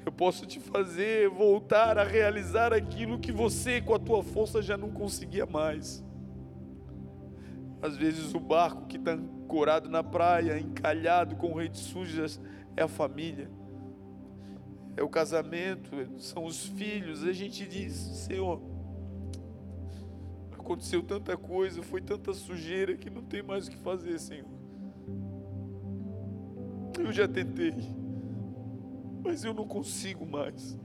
Eu 0.06 0.12
posso 0.12 0.46
te 0.46 0.60
fazer 0.60 1.30
voltar 1.30 1.98
a 1.98 2.04
realizar 2.04 2.74
aquilo 2.74 3.18
que 3.18 3.32
você, 3.32 3.82
com 3.82 3.96
a 3.96 4.00
tua 4.00 4.22
força, 4.22 4.62
já 4.62 4.78
não 4.78 4.92
conseguia 4.92 5.48
mais. 5.48 6.06
Às 7.82 7.98
vezes 7.98 8.36
o 8.36 8.40
barco 8.40 8.86
que 8.86 8.98
está 8.98 9.14
ancorado 9.14 9.90
na 9.90 10.04
praia, 10.04 10.60
encalhado 10.60 11.36
com 11.38 11.56
redes 11.56 11.82
sujas, 11.82 12.40
é 12.76 12.84
a 12.84 12.88
família, 12.88 13.50
é 14.98 15.04
o 15.04 15.08
casamento, 15.08 15.92
são 16.18 16.44
os 16.44 16.66
filhos. 16.66 17.24
A 17.24 17.32
gente 17.32 17.66
diz: 17.66 17.94
Senhor, 17.94 18.62
aconteceu 20.52 21.02
tanta 21.02 21.38
coisa, 21.38 21.82
foi 21.82 22.02
tanta 22.02 22.34
sujeira 22.34 22.98
que 22.98 23.10
não 23.10 23.22
tem 23.22 23.42
mais 23.42 23.68
o 23.68 23.72
que 23.72 23.78
fazer, 23.78 24.20
Senhor. 24.20 24.50
Eu 27.00 27.14
já 27.14 27.28
tentei 27.28 27.72
mas 29.28 29.44
eu 29.44 29.54
não 29.54 29.68
consigo 29.68 30.26
mais. 30.26 30.80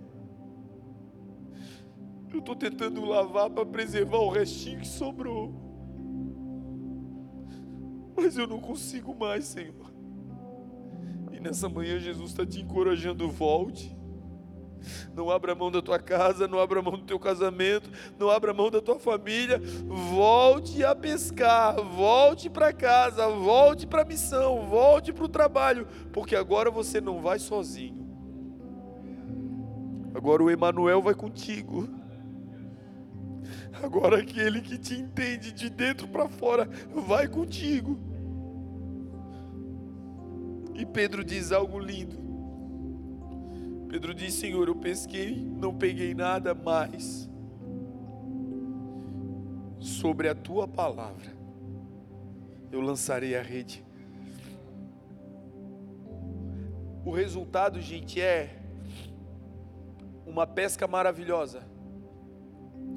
Eu 2.32 2.40
estou 2.40 2.56
tentando 2.56 3.04
lavar 3.04 3.48
para 3.48 3.64
preservar 3.64 4.18
o 4.18 4.30
restinho 4.30 4.80
que 4.80 4.88
sobrou. 4.88 5.54
Mas 8.16 8.36
eu 8.36 8.48
não 8.48 8.58
consigo 8.58 9.14
mais, 9.14 9.44
Senhor. 9.44 9.92
E 11.30 11.38
nessa 11.38 11.68
manhã 11.68 12.00
Jesus 12.00 12.30
está 12.30 12.44
te 12.44 12.60
encorajando, 12.60 13.30
volte. 13.30 13.96
Não 15.14 15.30
abra 15.30 15.54
mão 15.54 15.70
da 15.70 15.82
tua 15.82 15.98
casa, 15.98 16.48
não 16.48 16.58
abra 16.58 16.82
mão 16.82 16.92
do 16.92 17.04
teu 17.04 17.18
casamento, 17.18 17.90
não 18.18 18.30
abra 18.30 18.54
mão 18.54 18.70
da 18.70 18.80
tua 18.80 18.98
família. 18.98 19.60
Volte 19.86 20.84
a 20.84 20.94
pescar, 20.94 21.76
volte 21.82 22.48
para 22.48 22.72
casa, 22.72 23.28
volte 23.28 23.86
para 23.86 24.02
a 24.02 24.06
missão, 24.06 24.66
volte 24.66 25.12
para 25.12 25.24
o 25.24 25.28
trabalho, 25.28 25.86
porque 26.12 26.36
agora 26.36 26.70
você 26.70 27.00
não 27.00 27.20
vai 27.20 27.38
sozinho. 27.38 28.02
Agora 30.14 30.42
o 30.42 30.50
Emanuel 30.50 31.00
vai 31.00 31.14
contigo. 31.14 31.88
Agora 33.82 34.18
aquele 34.18 34.60
que 34.60 34.78
te 34.78 34.94
entende 34.94 35.52
de 35.52 35.68
dentro 35.70 36.06
para 36.06 36.28
fora 36.28 36.68
vai 36.94 37.26
contigo. 37.26 37.98
E 40.74 40.86
Pedro 40.86 41.24
diz 41.24 41.52
algo 41.52 41.78
lindo. 41.78 42.31
Pedro 43.92 44.14
diz: 44.14 44.32
Senhor, 44.32 44.68
eu 44.68 44.74
pesquei, 44.74 45.36
não 45.36 45.76
peguei 45.76 46.14
nada 46.14 46.54
mais. 46.54 47.28
Sobre 49.78 50.30
a 50.30 50.34
tua 50.34 50.66
palavra, 50.66 51.30
eu 52.70 52.80
lançarei 52.80 53.36
a 53.36 53.42
rede. 53.42 53.84
O 57.04 57.10
resultado, 57.10 57.82
gente, 57.82 58.18
é 58.18 58.62
uma 60.24 60.46
pesca 60.46 60.88
maravilhosa. 60.88 61.62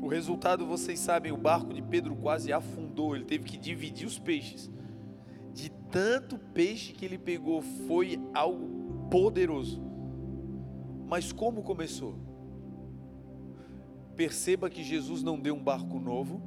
O 0.01 0.07
resultado, 0.07 0.65
vocês 0.65 0.97
sabem, 0.97 1.33
o 1.33 1.37
barco 1.37 1.73
de 1.73 1.81
Pedro 1.81 2.15
quase 2.15 2.53
afundou, 2.53 3.17
ele 3.17 3.25
teve 3.25 3.43
que 3.43 3.57
dividir 3.57 4.07
os 4.07 4.17
peixes. 4.17 4.71
De 5.51 5.69
tanto 5.91 6.37
peixe 6.37 6.93
que 6.93 7.03
ele 7.03 7.17
pegou, 7.17 7.61
foi 7.61 8.17
algo 8.33 9.09
poderoso. 9.09 9.84
Mas 11.07 11.31
como 11.31 11.63
começou? 11.63 12.15
Perceba 14.15 14.69
que 14.69 14.83
Jesus 14.83 15.21
não 15.21 15.39
deu 15.39 15.55
um 15.55 15.63
barco 15.63 15.99
novo. 15.99 16.41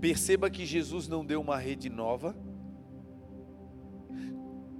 Perceba 0.00 0.48
que 0.48 0.64
Jesus 0.64 1.08
não 1.08 1.24
deu 1.24 1.40
uma 1.40 1.58
rede 1.58 1.90
nova 1.90 2.34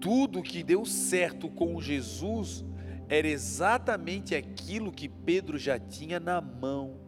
tudo 0.01 0.43
que 0.43 0.62
deu 0.62 0.84
certo 0.86 1.49
com 1.49 1.80
Jesus 1.80 2.64
era 3.09 3.28
exatamente 3.28 4.34
aquilo 4.34 4.91
que 4.91 5.09
Pedro 5.09 5.59
já 5.59 5.78
tinha 5.78 6.18
na 6.18 6.41
mão. 6.41 6.99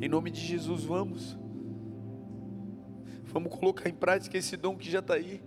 Em 0.00 0.08
nome 0.08 0.30
de 0.30 0.40
Jesus, 0.40 0.84
vamos. 0.84 1.38
Vamos 3.24 3.54
colocar 3.54 3.88
em 3.88 3.94
prática 3.94 4.38
esse 4.38 4.56
dom 4.56 4.76
que 4.76 4.90
já 4.90 5.00
está 5.00 5.14
aí. 5.14 5.42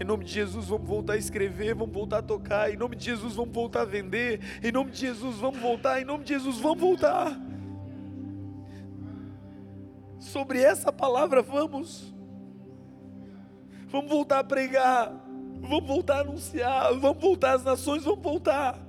Em 0.00 0.04
nome 0.04 0.24
de 0.24 0.32
Jesus, 0.32 0.66
vamos 0.66 0.86
voltar 0.86 1.14
a 1.14 1.16
escrever, 1.16 1.74
vamos 1.74 1.92
voltar 1.92 2.18
a 2.18 2.22
tocar. 2.22 2.72
Em 2.72 2.76
nome 2.76 2.94
de 2.94 3.06
Jesus, 3.06 3.34
vamos 3.34 3.52
voltar 3.52 3.80
a 3.80 3.84
vender. 3.84 4.40
Em 4.62 4.70
nome 4.70 4.92
de 4.92 4.98
Jesus, 4.98 5.36
vamos 5.36 5.58
voltar. 5.58 6.00
Em 6.00 6.04
nome 6.04 6.22
de 6.22 6.34
Jesus, 6.34 6.58
vamos 6.60 6.80
voltar. 6.80 7.36
Sobre 10.20 10.60
essa 10.60 10.92
palavra, 10.92 11.42
vamos. 11.42 12.14
Vamos 13.88 14.08
voltar 14.08 14.38
a 14.38 14.44
pregar. 14.44 15.12
Vamos 15.60 15.86
voltar 15.88 16.18
a 16.18 16.20
anunciar. 16.20 16.94
Vamos 16.94 17.20
voltar 17.20 17.56
às 17.56 17.64
nações. 17.64 18.04
Vamos 18.04 18.22
voltar. 18.22 18.87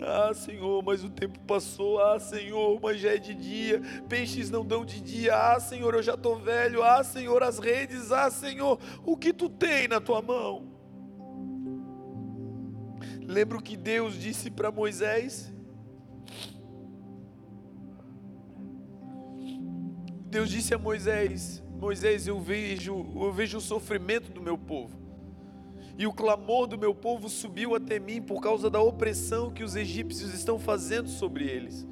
Ah, 0.00 0.32
Senhor, 0.34 0.82
mas 0.82 1.04
o 1.04 1.10
tempo 1.10 1.38
passou. 1.40 2.00
Ah, 2.00 2.18
Senhor, 2.18 2.78
mas 2.82 3.00
já 3.00 3.14
é 3.14 3.18
de 3.18 3.34
dia. 3.34 3.80
Peixes 4.08 4.50
não 4.50 4.64
dão 4.64 4.84
de 4.84 5.00
dia. 5.00 5.34
Ah, 5.34 5.60
Senhor, 5.60 5.94
eu 5.94 6.02
já 6.02 6.14
estou 6.14 6.36
velho. 6.38 6.82
Ah, 6.82 7.02
Senhor, 7.04 7.42
as 7.42 7.58
redes. 7.58 8.10
Ah, 8.10 8.30
Senhor, 8.30 8.78
o 9.04 9.16
que 9.16 9.32
tu 9.32 9.48
tem 9.48 9.88
na 9.88 10.00
tua 10.00 10.20
mão? 10.20 10.72
Lembra 13.26 13.58
o 13.58 13.62
que 13.62 13.76
Deus 13.76 14.14
disse 14.18 14.50
para 14.50 14.70
Moisés? 14.70 15.52
Deus 20.26 20.50
disse 20.50 20.74
a 20.74 20.78
Moisés: 20.78 21.62
Moisés, 21.78 22.26
eu 22.26 22.40
vejo, 22.40 23.06
eu 23.14 23.32
vejo 23.32 23.58
o 23.58 23.60
sofrimento 23.60 24.32
do 24.32 24.42
meu 24.42 24.58
povo. 24.58 25.03
E 25.96 26.06
o 26.06 26.12
clamor 26.12 26.66
do 26.66 26.76
meu 26.76 26.94
povo 26.94 27.28
subiu 27.28 27.74
até 27.74 27.98
mim 27.98 28.20
por 28.20 28.40
causa 28.40 28.68
da 28.68 28.80
opressão 28.80 29.50
que 29.50 29.62
os 29.62 29.76
egípcios 29.76 30.34
estão 30.34 30.58
fazendo 30.58 31.08
sobre 31.08 31.44
eles. 31.44 31.86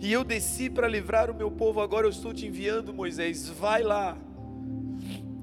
E 0.00 0.12
eu 0.12 0.22
desci 0.22 0.70
para 0.70 0.86
livrar 0.86 1.30
o 1.30 1.34
meu 1.34 1.50
povo, 1.50 1.80
agora 1.80 2.06
eu 2.06 2.10
estou 2.10 2.32
te 2.32 2.46
enviando, 2.46 2.94
Moisés. 2.94 3.48
Vai 3.48 3.82
lá 3.82 4.16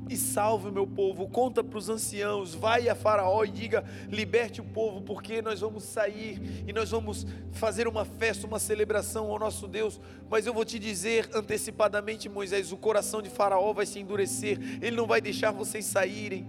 e 0.10 0.16
salve 0.16 0.70
o 0.70 0.72
meu 0.72 0.88
povo. 0.88 1.28
Conta 1.28 1.64
para 1.64 1.78
os 1.78 1.89
anciãos, 1.89 2.55
vai 2.55 2.88
a 2.89 2.95
Faraó 2.95 3.43
e 3.43 3.49
diga: 3.49 3.84
liberte 4.10 4.62
o 4.62 4.64
povo, 4.64 5.01
porque 5.01 5.41
nós 5.41 5.60
vamos 5.60 5.84
sair 5.84 6.64
e 6.68 6.74
nós 6.74 6.91
vamos 6.91 7.26
fazer 7.51 7.88
uma 7.88 8.05
festa, 8.05 8.47
uma 8.47 8.60
celebração 8.60 9.32
ao 9.32 9.39
nosso 9.39 9.68
Deus. 9.68 9.99
Mas 10.30 10.45
eu 10.45 10.53
vou 10.53 10.66
te 10.66 10.80
dizer 10.80 11.30
antecipadamente, 11.34 12.30
Moisés: 12.30 12.72
o 12.72 12.78
coração 12.78 13.22
de 13.22 13.30
Faraó 13.30 13.74
vai 13.74 13.86
se 13.86 13.99
endurecer, 13.99 14.60
ele 14.82 14.95
não 14.95 15.08
vai 15.08 15.22
deixar 15.22 15.51
vocês 15.51 15.86
saírem, 15.86 16.47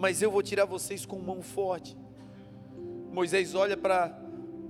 mas 0.00 0.22
eu 0.22 0.30
vou 0.30 0.42
tirar 0.42 0.64
vocês 0.64 1.04
com 1.04 1.18
mão 1.18 1.42
forte. 1.42 1.94
Moisés 3.12 3.54
olha 3.54 3.76
para 3.76 4.18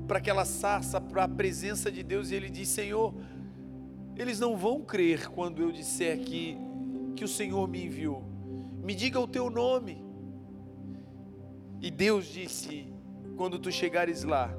aquela 0.09 0.45
sarça, 0.45 1.01
para 1.01 1.22
a 1.22 1.28
presença 1.28 1.89
de 1.89 2.03
Deus, 2.03 2.33
e 2.33 2.35
ele 2.35 2.51
diz: 2.51 2.68
Senhor, 2.68 3.14
eles 4.16 4.41
não 4.41 4.57
vão 4.57 4.83
crer 4.83 5.28
quando 5.28 5.62
eu 5.62 5.70
disser 5.70 6.18
que 6.18 6.59
que 7.14 7.22
o 7.22 7.28
Senhor 7.28 7.68
me 7.68 7.85
enviou. 7.85 8.24
Me 8.83 8.93
diga 8.93 9.20
o 9.20 9.28
teu 9.28 9.49
nome. 9.49 10.05
E 11.81 11.93
Deus 11.93 12.26
disse: 12.26 12.93
quando 13.37 13.57
tu 13.57 13.70
chegares 13.70 14.24
lá, 14.24 14.53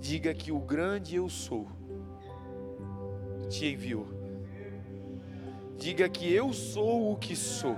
diga 0.00 0.32
que 0.32 0.50
o 0.50 0.58
grande 0.58 1.16
eu 1.16 1.28
sou 1.28 1.68
te 3.50 3.66
enviou. 3.66 4.08
Diga 5.76 6.08
que 6.08 6.32
eu 6.32 6.54
sou 6.54 7.12
o 7.12 7.16
que 7.16 7.36
sou. 7.36 7.76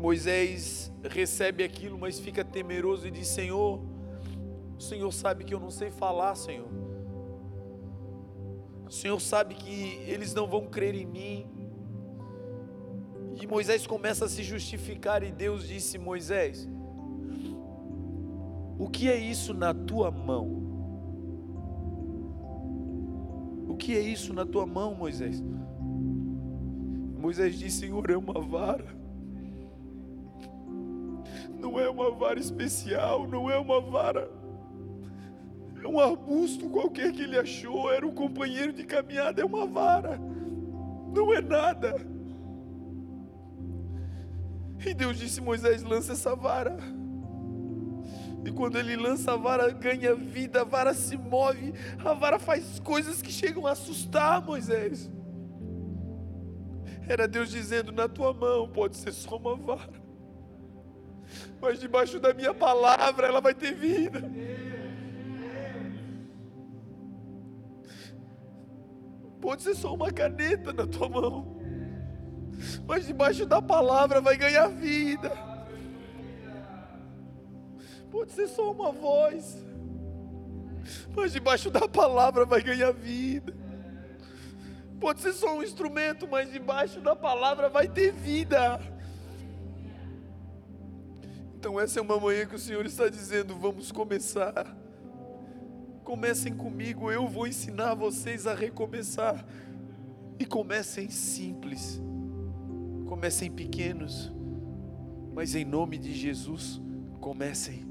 Moisés 0.00 0.90
recebe 1.10 1.62
aquilo, 1.62 1.98
mas 1.98 2.18
fica 2.18 2.42
temeroso 2.42 3.06
e 3.06 3.10
diz: 3.10 3.28
Senhor, 3.28 3.84
o 4.78 4.80
Senhor 4.80 5.12
sabe 5.12 5.44
que 5.44 5.52
eu 5.52 5.60
não 5.60 5.70
sei 5.70 5.90
falar, 5.90 6.34
Senhor. 6.34 6.68
O 8.86 8.90
Senhor 8.90 9.20
sabe 9.20 9.54
que 9.54 10.02
eles 10.06 10.32
não 10.32 10.48
vão 10.48 10.66
crer 10.66 10.94
em 10.94 11.04
mim. 11.04 11.46
E 13.42 13.46
Moisés 13.46 13.86
começa 13.86 14.24
a 14.24 14.28
se 14.28 14.42
justificar, 14.42 15.22
e 15.22 15.30
Deus 15.30 15.68
disse: 15.68 15.98
Moisés, 15.98 16.66
o 18.78 18.88
que 18.88 19.10
é 19.10 19.18
isso 19.18 19.52
na 19.52 19.74
tua 19.74 20.10
mão? 20.10 20.62
O 23.68 23.76
que 23.76 23.94
é 23.94 24.00
isso 24.00 24.32
na 24.32 24.46
tua 24.46 24.64
mão, 24.64 24.94
Moisés? 24.94 25.42
Moisés 27.18 27.58
disse: 27.58 27.80
Senhor, 27.80 28.08
é 28.08 28.16
uma 28.16 28.40
vara. 28.40 28.99
Não 31.60 31.78
é 31.78 31.88
uma 31.88 32.10
vara 32.10 32.38
especial, 32.38 33.26
não 33.26 33.50
é 33.50 33.58
uma 33.58 33.80
vara. 33.80 34.30
É 35.82 35.86
um 35.86 35.98
arbusto 35.98 36.68
qualquer 36.68 37.12
que 37.12 37.22
ele 37.22 37.38
achou, 37.38 37.92
era 37.92 38.06
um 38.06 38.14
companheiro 38.14 38.72
de 38.72 38.84
caminhada, 38.84 39.40
é 39.40 39.44
uma 39.44 39.66
vara. 39.66 40.18
Não 41.14 41.32
é 41.32 41.40
nada. 41.40 41.94
E 44.84 44.94
Deus 44.94 45.18
disse: 45.18 45.40
Moisés, 45.40 45.82
lança 45.82 46.12
essa 46.12 46.34
vara. 46.34 46.76
E 48.44 48.50
quando 48.50 48.78
ele 48.78 48.96
lança 48.96 49.32
a 49.32 49.36
vara, 49.36 49.70
ganha 49.70 50.14
vida, 50.14 50.62
a 50.62 50.64
vara 50.64 50.94
se 50.94 51.16
move, 51.16 51.74
a 52.02 52.14
vara 52.14 52.38
faz 52.38 52.78
coisas 52.80 53.20
que 53.20 53.30
chegam 53.30 53.66
a 53.66 53.72
assustar 53.72 54.42
Moisés. 54.42 55.10
Era 57.06 57.28
Deus 57.28 57.50
dizendo: 57.50 57.92
na 57.92 58.08
tua 58.08 58.32
mão 58.32 58.68
pode 58.68 58.96
ser 58.96 59.12
só 59.12 59.36
uma 59.36 59.56
vara, 59.56 59.99
mas 61.60 61.80
debaixo 61.80 62.18
da 62.18 62.32
minha 62.32 62.54
palavra 62.54 63.26
ela 63.26 63.40
vai 63.40 63.54
ter 63.54 63.74
vida. 63.74 64.22
Pode 69.40 69.62
ser 69.62 69.74
só 69.74 69.94
uma 69.94 70.10
caneta 70.10 70.72
na 70.72 70.86
tua 70.86 71.08
mão, 71.08 71.56
mas 72.86 73.06
debaixo 73.06 73.46
da 73.46 73.60
palavra 73.62 74.20
vai 74.20 74.36
ganhar 74.36 74.68
vida. 74.68 75.32
Pode 78.10 78.32
ser 78.32 78.48
só 78.48 78.70
uma 78.72 78.92
voz, 78.92 79.56
mas 81.14 81.32
debaixo 81.32 81.70
da 81.70 81.88
palavra 81.88 82.44
vai 82.44 82.60
ganhar 82.60 82.92
vida. 82.92 83.54
Pode 85.00 85.20
ser 85.20 85.32
só 85.32 85.56
um 85.56 85.62
instrumento, 85.62 86.28
mas 86.28 86.52
debaixo 86.52 87.00
da 87.00 87.16
palavra 87.16 87.70
vai 87.70 87.88
ter 87.88 88.12
vida. 88.12 88.78
Então, 91.60 91.78
essa 91.78 91.98
é 91.98 92.02
uma 92.02 92.18
manhã 92.18 92.46
que 92.46 92.54
o 92.54 92.58
Senhor 92.58 92.86
está 92.86 93.06
dizendo: 93.10 93.54
vamos 93.54 93.92
começar. 93.92 94.74
Comecem 96.02 96.54
comigo, 96.56 97.12
eu 97.12 97.28
vou 97.28 97.46
ensinar 97.46 97.92
vocês 97.92 98.46
a 98.46 98.54
recomeçar. 98.54 99.44
E 100.38 100.46
comecem 100.46 101.10
simples, 101.10 102.00
comecem 103.06 103.50
pequenos, 103.50 104.32
mas 105.34 105.54
em 105.54 105.66
nome 105.66 105.98
de 105.98 106.14
Jesus, 106.14 106.80
comecem. 107.20 107.86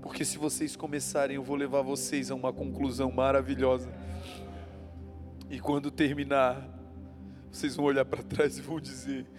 Porque 0.00 0.24
se 0.24 0.38
vocês 0.38 0.74
começarem, 0.74 1.36
eu 1.36 1.42
vou 1.42 1.56
levar 1.56 1.82
vocês 1.82 2.30
a 2.30 2.34
uma 2.34 2.54
conclusão 2.54 3.12
maravilhosa. 3.12 3.92
E 5.50 5.60
quando 5.60 5.90
terminar, 5.90 6.66
vocês 7.50 7.76
vão 7.76 7.84
olhar 7.84 8.06
para 8.06 8.22
trás 8.22 8.56
e 8.56 8.62
vão 8.62 8.80
dizer: 8.80 9.30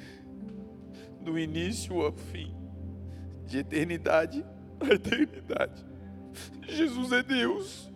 do 1.20 1.40
início 1.40 2.00
ao 2.00 2.14
fim, 2.14 2.63
de 3.46 3.60
eternidade 3.60 4.46
a 4.84 4.94
eternidade. 4.94 5.86
Jesus 6.68 7.12
é 7.12 7.24
Deus. 7.24 7.92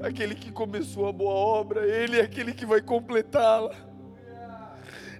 Aquele 0.00 0.34
que 0.34 0.52
começou 0.52 1.08
a 1.08 1.12
boa 1.12 1.34
obra, 1.34 1.86
Ele 1.86 2.18
é 2.18 2.22
aquele 2.22 2.52
que 2.52 2.66
vai 2.66 2.80
completá-la. 2.80 3.74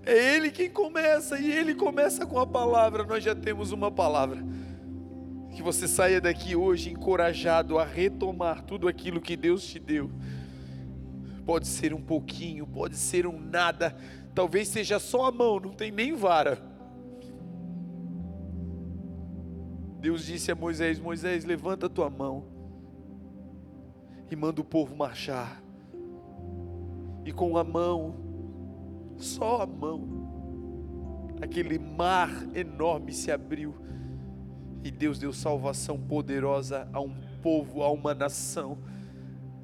É 0.05 0.37
Ele 0.37 0.51
quem 0.51 0.71
começa, 0.71 1.39
e 1.39 1.51
Ele 1.51 1.75
começa 1.75 2.27
com 2.27 2.39
a 2.39 2.47
palavra. 2.47 3.05
Nós 3.05 3.25
já 3.25 3.35
temos 3.35 3.73
uma 3.73 3.91
palavra. 3.91 4.43
Que 5.55 5.63
você 5.63 5.87
saia 5.89 6.21
daqui 6.21 6.55
hoje 6.55 6.91
encorajado 6.91 7.79
a 7.79 7.85
retomar 7.85 8.63
tudo 8.63 8.89
aquilo 8.89 9.21
que 9.21 9.37
Deus 9.37 9.67
te 9.67 9.79
deu. 9.79 10.11
Pode 11.47 11.67
ser 11.67 11.95
um 11.95 12.01
pouquinho, 12.01 12.67
pode 12.67 12.97
ser 12.97 13.27
um 13.27 13.39
nada, 13.39 13.95
talvez 14.35 14.69
seja 14.69 14.99
só 14.99 15.27
a 15.27 15.33
mão, 15.33 15.61
não 15.61 15.73
tem 15.73 15.91
nem 15.91 16.15
vara 16.15 16.74
Deus 20.05 20.27
disse 20.27 20.53
a 20.53 20.55
Moisés: 20.55 21.01
Moisés, 21.01 21.47
levanta 21.47 21.87
a 21.87 21.89
tua 21.89 22.11
mão 22.11 22.45
e 24.31 24.37
manda 24.37 24.61
o 24.61 24.65
povo 24.65 24.95
marchar. 24.95 25.63
E 27.25 27.33
com 27.33 27.57
a 27.57 27.65
mão, 27.65 28.15
só 29.17 29.63
a 29.63 29.67
mão, 29.67 31.33
aquele 31.41 31.79
mar 31.79 32.31
enorme 32.55 33.15
se 33.15 33.33
abriu. 33.33 33.75
E 34.83 34.91
Deus 34.91 35.19
deu 35.19 35.33
salvação 35.33 35.99
poderosa 35.99 36.87
a 36.93 37.01
um 37.01 37.15
povo, 37.41 37.83
a 37.83 37.91
uma 37.91 38.13
nação. 38.13 38.77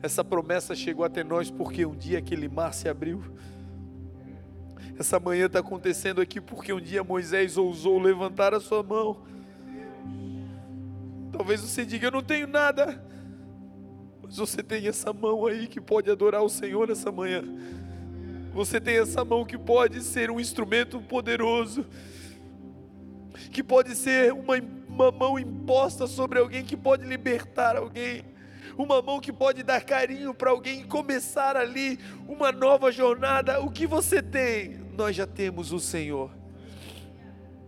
Essa 0.03 0.24
promessa 0.24 0.74
chegou 0.74 1.05
até 1.05 1.22
nós 1.22 1.51
porque 1.51 1.84
um 1.84 1.95
dia 1.95 2.18
aquele 2.18 2.49
mar 2.49 2.72
se 2.72 2.88
abriu. 2.88 3.22
Essa 4.99 5.20
manhã 5.20 5.45
está 5.45 5.59
acontecendo 5.59 6.18
aqui 6.18 6.41
porque 6.41 6.72
um 6.72 6.80
dia 6.80 7.05
Moisés 7.05 7.59
ousou 7.59 7.99
levantar 7.99 8.55
a 8.55 8.61
sua 8.61 8.82
mão 8.82 9.28
Talvez 11.41 11.62
você 11.62 11.86
diga: 11.86 12.09
Eu 12.09 12.11
não 12.11 12.22
tenho 12.22 12.47
nada. 12.47 13.03
Mas 14.22 14.36
você 14.36 14.62
tem 14.62 14.86
essa 14.86 15.11
mão 15.11 15.47
aí 15.47 15.66
que 15.66 15.80
pode 15.80 16.11
adorar 16.11 16.43
o 16.43 16.51
Senhor 16.51 16.86
nessa 16.86 17.11
manhã. 17.11 17.43
Você 18.53 18.78
tem 18.78 18.99
essa 18.99 19.24
mão 19.24 19.43
que 19.43 19.57
pode 19.57 20.03
ser 20.03 20.30
um 20.30 20.38
instrumento 20.38 21.01
poderoso, 21.01 21.86
que 23.51 23.62
pode 23.62 23.97
ser 23.97 24.34
uma, 24.34 24.57
uma 24.86 25.11
mão 25.11 25.38
imposta 25.38 26.07
sobre 26.07 26.38
alguém, 26.38 26.62
que 26.62 26.76
pode 26.76 27.07
libertar 27.07 27.74
alguém, 27.74 28.22
uma 28.76 29.01
mão 29.01 29.18
que 29.18 29.33
pode 29.33 29.62
dar 29.62 29.80
carinho 29.80 30.34
para 30.34 30.50
alguém 30.50 30.83
e 30.83 30.84
começar 30.84 31.57
ali 31.57 31.99
uma 32.29 32.53
nova 32.53 32.92
jornada. 32.92 33.62
O 33.62 33.71
que 33.71 33.87
você 33.87 34.22
tem? 34.22 34.76
Nós 34.95 35.17
já 35.17 35.26
temos 35.26 35.72
o 35.72 35.80
Senhor. 35.80 36.39